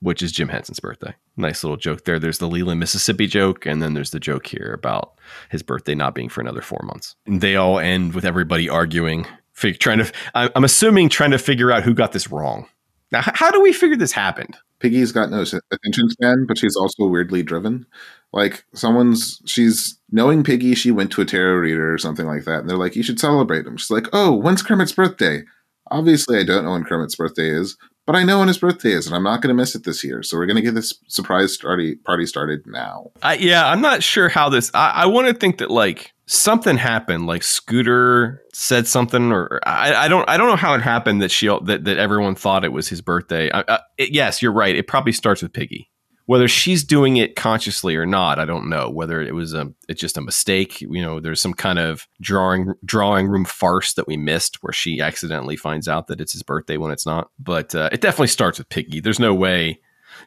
which 0.01 0.21
is 0.21 0.31
Jim 0.31 0.49
Henson's 0.49 0.81
birthday." 0.81 1.15
Nice 1.37 1.65
little 1.65 1.77
joke 1.77 2.05
there. 2.05 2.19
There's 2.19 2.39
the 2.39 2.47
Leland, 2.47 2.79
Mississippi 2.79 3.27
joke, 3.27 3.67
and 3.67 3.83
then 3.83 3.95
there's 3.95 4.11
the 4.11 4.21
joke 4.21 4.47
here 4.47 4.73
about 4.73 5.19
his 5.51 5.63
birthday 5.63 5.95
not 5.95 6.15
being 6.15 6.29
for 6.29 6.41
another 6.41 6.63
four 6.63 6.81
months. 6.85 7.17
And 7.27 7.41
they 7.41 7.57
all 7.57 7.81
end 7.81 8.15
with 8.15 8.25
everybody 8.25 8.69
arguing, 8.69 9.27
fig- 9.53 9.81
trying 9.81 9.99
to. 9.99 10.13
I'm 10.35 10.65
assuming 10.65 11.09
trying 11.09 11.33
to 11.33 11.39
figure 11.39 11.73
out 11.73 11.83
who 11.83 11.93
got 11.93 12.13
this 12.13 12.31
wrong. 12.31 12.69
Now, 13.11 13.21
how 13.23 13.51
do 13.51 13.61
we 13.61 13.73
figure 13.73 13.97
this 13.97 14.13
happened? 14.13 14.57
Piggy's 14.79 15.13
got 15.13 15.31
no 15.31 15.41
attention 15.41 16.09
span, 16.11 16.45
but 16.47 16.59
she's 16.59 16.77
also 16.77 17.07
weirdly 17.07 17.43
driven. 17.43 17.87
Like 18.33 18.65
someone's, 18.75 19.41
she's 19.47 19.99
knowing 20.11 20.45
Piggy. 20.45 20.75
She 20.75 20.91
went 20.91 21.11
to 21.13 21.23
a 21.23 21.25
tarot 21.25 21.55
reader 21.55 21.93
or 21.93 21.99
something 21.99 22.27
like 22.27 22.45
that, 22.45 22.61
and 22.61 22.69
they're 22.69 22.77
like, 22.77 22.97
"You 22.97 23.03
should 23.03 23.21
celebrate 23.21 23.67
him." 23.67 23.77
She's 23.77 23.91
like, 23.91 24.09
"Oh, 24.13 24.33
when's 24.33 24.63
Kermit's 24.63 24.93
birthday?" 24.93 25.43
Obviously, 25.91 26.39
I 26.39 26.45
don't 26.45 26.65
know 26.65 26.73
when 26.73 26.85
Kermit's 26.85 27.17
birthday 27.17 27.51
is, 27.51 27.77
but 28.07 28.15
I 28.17 28.25
know 28.25 28.39
when 28.41 28.49
his 28.49 28.59
birthday 28.59 28.93
is, 28.93 29.07
and 29.07 29.15
I'm 29.17 29.23
not 29.23 29.41
going 29.43 29.49
to 29.49 29.61
miss 29.61 29.75
it 29.75 29.85
this 29.85 30.03
year. 30.05 30.23
So 30.23 30.37
we're 30.37 30.47
going 30.47 30.57
to 30.57 30.63
get 30.63 30.75
this 30.75 30.93
surprise 31.09 31.57
party 31.57 31.97
party 31.97 32.27
started 32.27 32.67
now. 32.67 33.11
I, 33.23 33.35
yeah, 33.35 33.67
I'm 33.69 33.81
not 33.81 34.03
sure 34.03 34.29
how 34.29 34.49
this. 34.49 34.71
I, 34.75 34.91
I 34.91 35.07
want 35.07 35.29
to 35.29 35.35
think 35.35 35.59
that 35.59 35.71
like 35.71 36.13
something 36.27 36.77
happened, 36.77 37.27
like 37.27 37.43
Scooter 37.43 38.43
said 38.53 38.87
something, 38.87 39.33
or 39.33 39.61
I, 39.67 39.95
I 39.95 40.09
don't, 40.09 40.29
I 40.29 40.37
don't 40.37 40.49
know 40.49 40.57
how 40.57 40.75
it 40.75 40.83
happened 40.83 41.23
that 41.23 41.31
she 41.31 41.47
that 41.47 41.85
that 41.85 41.99
everyone 41.99 42.35
thought 42.35 42.65
it 42.65 42.73
was 42.73 42.89
his 42.89 43.01
birthday. 43.01 43.51
I, 43.51 43.65
I, 43.69 43.79
it- 43.99 44.13
yes, 44.13 44.41
you're 44.43 44.53
right. 44.53 44.75
It 44.77 44.87
probably 44.87 45.13
starts 45.13 45.43
with 45.43 45.53
Piggy. 45.53 45.91
Whether 46.27 46.49
she's 46.49 46.85
doing 46.85 47.17
it 47.19 47.37
consciously 47.37 47.97
or 47.97 48.07
not, 48.07 48.39
I 48.39 48.45
don't 48.45 48.71
know. 48.71 48.89
Whether 48.89 49.21
it 49.21 49.35
was 49.35 49.53
a, 49.53 49.73
it's 49.89 50.01
just 50.01 50.17
a 50.17 50.23
mistake. 50.23 50.81
You 50.81 51.03
know, 51.03 51.21
there's 51.21 51.41
some 51.41 51.55
kind 51.55 51.79
of 51.79 52.09
drawing 52.21 52.73
drawing 52.85 53.29
room 53.29 53.45
farce 53.45 53.95
that 53.95 54.07
we 54.07 54.17
missed, 54.17 54.63
where 54.63 54.73
she 54.73 55.01
accidentally 55.01 55.57
finds 55.57 55.87
out 55.89 56.07
that 56.07 56.21
it's 56.21 56.33
his 56.33 56.43
birthday 56.43 56.77
when 56.77 56.93
it's 56.93 57.07
not. 57.07 57.31
But 57.39 57.75
uh, 57.75 57.91
it 57.93 58.01
definitely 58.01 58.29
starts 58.29 58.59
with 58.59 58.69
Piggy. 58.69 59.01
There's 59.01 59.21
no 59.21 59.35
way 59.35 59.81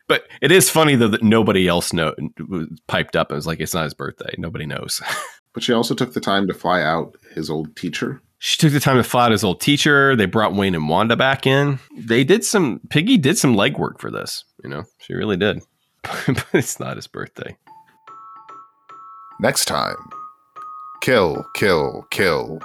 but 0.07 0.27
it 0.41 0.51
is 0.51 0.69
funny 0.69 0.95
though 0.95 1.07
that 1.07 1.23
nobody 1.23 1.67
else 1.67 1.93
know 1.93 2.13
piped 2.87 3.15
up 3.15 3.29
and 3.29 3.35
was 3.35 3.47
like, 3.47 3.59
"It's 3.59 3.73
not 3.73 3.83
his 3.83 3.93
birthday. 3.93 4.33
Nobody 4.37 4.65
knows." 4.65 5.01
But 5.53 5.63
she 5.63 5.73
also 5.73 5.95
took 5.95 6.13
the 6.13 6.19
time 6.19 6.45
to 6.49 6.53
fly 6.53 6.83
out 6.83 7.15
his 7.33 7.49
old 7.49 7.75
teacher. 7.75 8.21
she 8.37 8.57
took 8.57 8.73
the 8.73 8.79
time 8.79 8.97
to 8.97 9.03
fly 9.03 9.25
out 9.25 9.31
his 9.31 9.43
old 9.43 9.59
teacher. 9.59 10.15
They 10.15 10.27
brought 10.27 10.53
Wayne 10.53 10.75
and 10.75 10.87
Wanda 10.87 11.15
back 11.15 11.47
in. 11.47 11.79
They 11.97 12.23
did 12.23 12.45
some. 12.45 12.79
Piggy 12.91 13.17
did 13.17 13.39
some 13.39 13.55
legwork 13.55 13.99
for 13.99 14.11
this. 14.11 14.43
You 14.63 14.69
know, 14.69 14.83
she 14.99 15.15
really 15.15 15.35
did. 15.35 15.63
but 16.27 16.45
it's 16.53 16.79
not 16.79 16.95
his 16.95 17.07
birthday. 17.07 17.57
Next 19.39 19.65
time, 19.65 19.95
kill, 21.01 21.45
kill, 21.55 22.07
kill. 22.09 22.59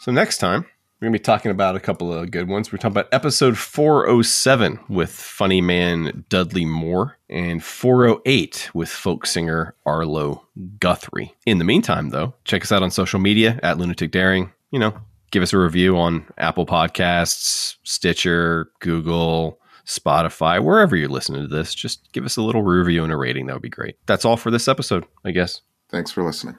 So 0.00 0.12
next 0.12 0.38
time 0.38 0.66
We're 1.00 1.06
going 1.06 1.14
to 1.14 1.18
be 1.18 1.22
talking 1.22 1.50
about 1.50 1.76
a 1.76 1.80
couple 1.80 2.12
of 2.12 2.30
good 2.30 2.46
ones. 2.48 2.70
We're 2.70 2.78
talking 2.78 2.92
about 2.92 3.08
episode 3.12 3.56
407 3.56 4.78
with 4.88 5.10
funny 5.10 5.60
man 5.62 6.24
Dudley 6.28 6.66
Moore 6.66 7.16
and 7.30 7.64
408 7.64 8.70
with 8.74 8.88
folk 8.90 9.24
singer 9.26 9.74
Arlo 9.86 10.46
Guthrie. 10.78 11.34
In 11.46 11.58
the 11.58 11.64
meantime, 11.64 12.10
though, 12.10 12.34
check 12.44 12.62
us 12.62 12.72
out 12.72 12.82
on 12.82 12.90
social 12.90 13.18
media 13.18 13.58
at 13.62 13.78
Lunatic 13.78 14.10
Daring. 14.10 14.52
You 14.70 14.78
know, 14.78 14.94
give 15.30 15.42
us 15.42 15.52
a 15.54 15.58
review 15.58 15.96
on 15.96 16.26
Apple 16.36 16.66
Podcasts, 16.66 17.76
Stitcher, 17.82 18.68
Google, 18.80 19.58
Spotify, 19.86 20.62
wherever 20.62 20.96
you're 20.96 21.08
listening 21.08 21.42
to 21.42 21.54
this. 21.54 21.74
Just 21.74 22.10
give 22.12 22.24
us 22.24 22.36
a 22.36 22.42
little 22.42 22.62
review 22.62 23.04
and 23.04 23.12
a 23.12 23.16
rating. 23.16 23.46
That 23.46 23.54
would 23.54 23.62
be 23.62 23.68
great. 23.68 23.96
That's 24.06 24.24
all 24.24 24.36
for 24.36 24.50
this 24.50 24.68
episode, 24.68 25.04
I 25.24 25.30
guess. 25.30 25.60
Thanks 25.90 26.10
for 26.10 26.22
listening. 26.22 26.56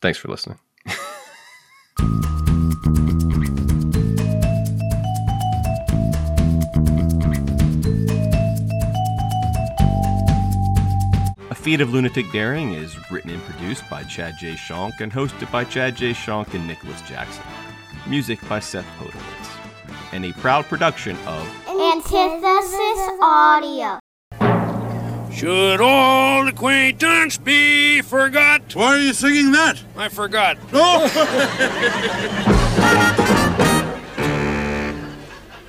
Thanks 0.00 0.18
for 0.18 0.28
listening. 0.28 0.58
A 11.50 11.54
Feat 11.54 11.80
of 11.80 11.92
Lunatic 11.92 12.26
Daring 12.32 12.74
is 12.74 12.96
written 13.12 13.30
and 13.30 13.42
produced 13.44 13.88
by 13.88 14.02
Chad 14.02 14.34
J. 14.40 14.54
Shonk 14.54 15.00
and 15.00 15.12
hosted 15.12 15.50
by 15.52 15.62
Chad 15.64 15.94
J. 15.94 16.10
Shonk 16.10 16.52
and 16.54 16.66
Nicholas 16.66 17.00
Jackson. 17.02 17.44
Music 18.08 18.40
by 18.48 18.58
Seth 18.58 18.86
Podowitz. 18.98 20.12
And 20.12 20.24
a 20.24 20.32
proud 20.32 20.64
production 20.64 21.16
of 21.26 21.46
Antithesis 21.82 23.10
Audio. 23.20 23.98
Should 25.34 25.80
old 25.80 26.46
acquaintance 26.46 27.38
be 27.38 28.02
forgot? 28.02 28.72
Why 28.76 28.94
are 28.94 29.00
you 29.00 29.12
singing 29.12 29.50
that? 29.50 29.82
I 29.96 30.08
forgot. 30.08 30.58
Oh! 30.72 31.08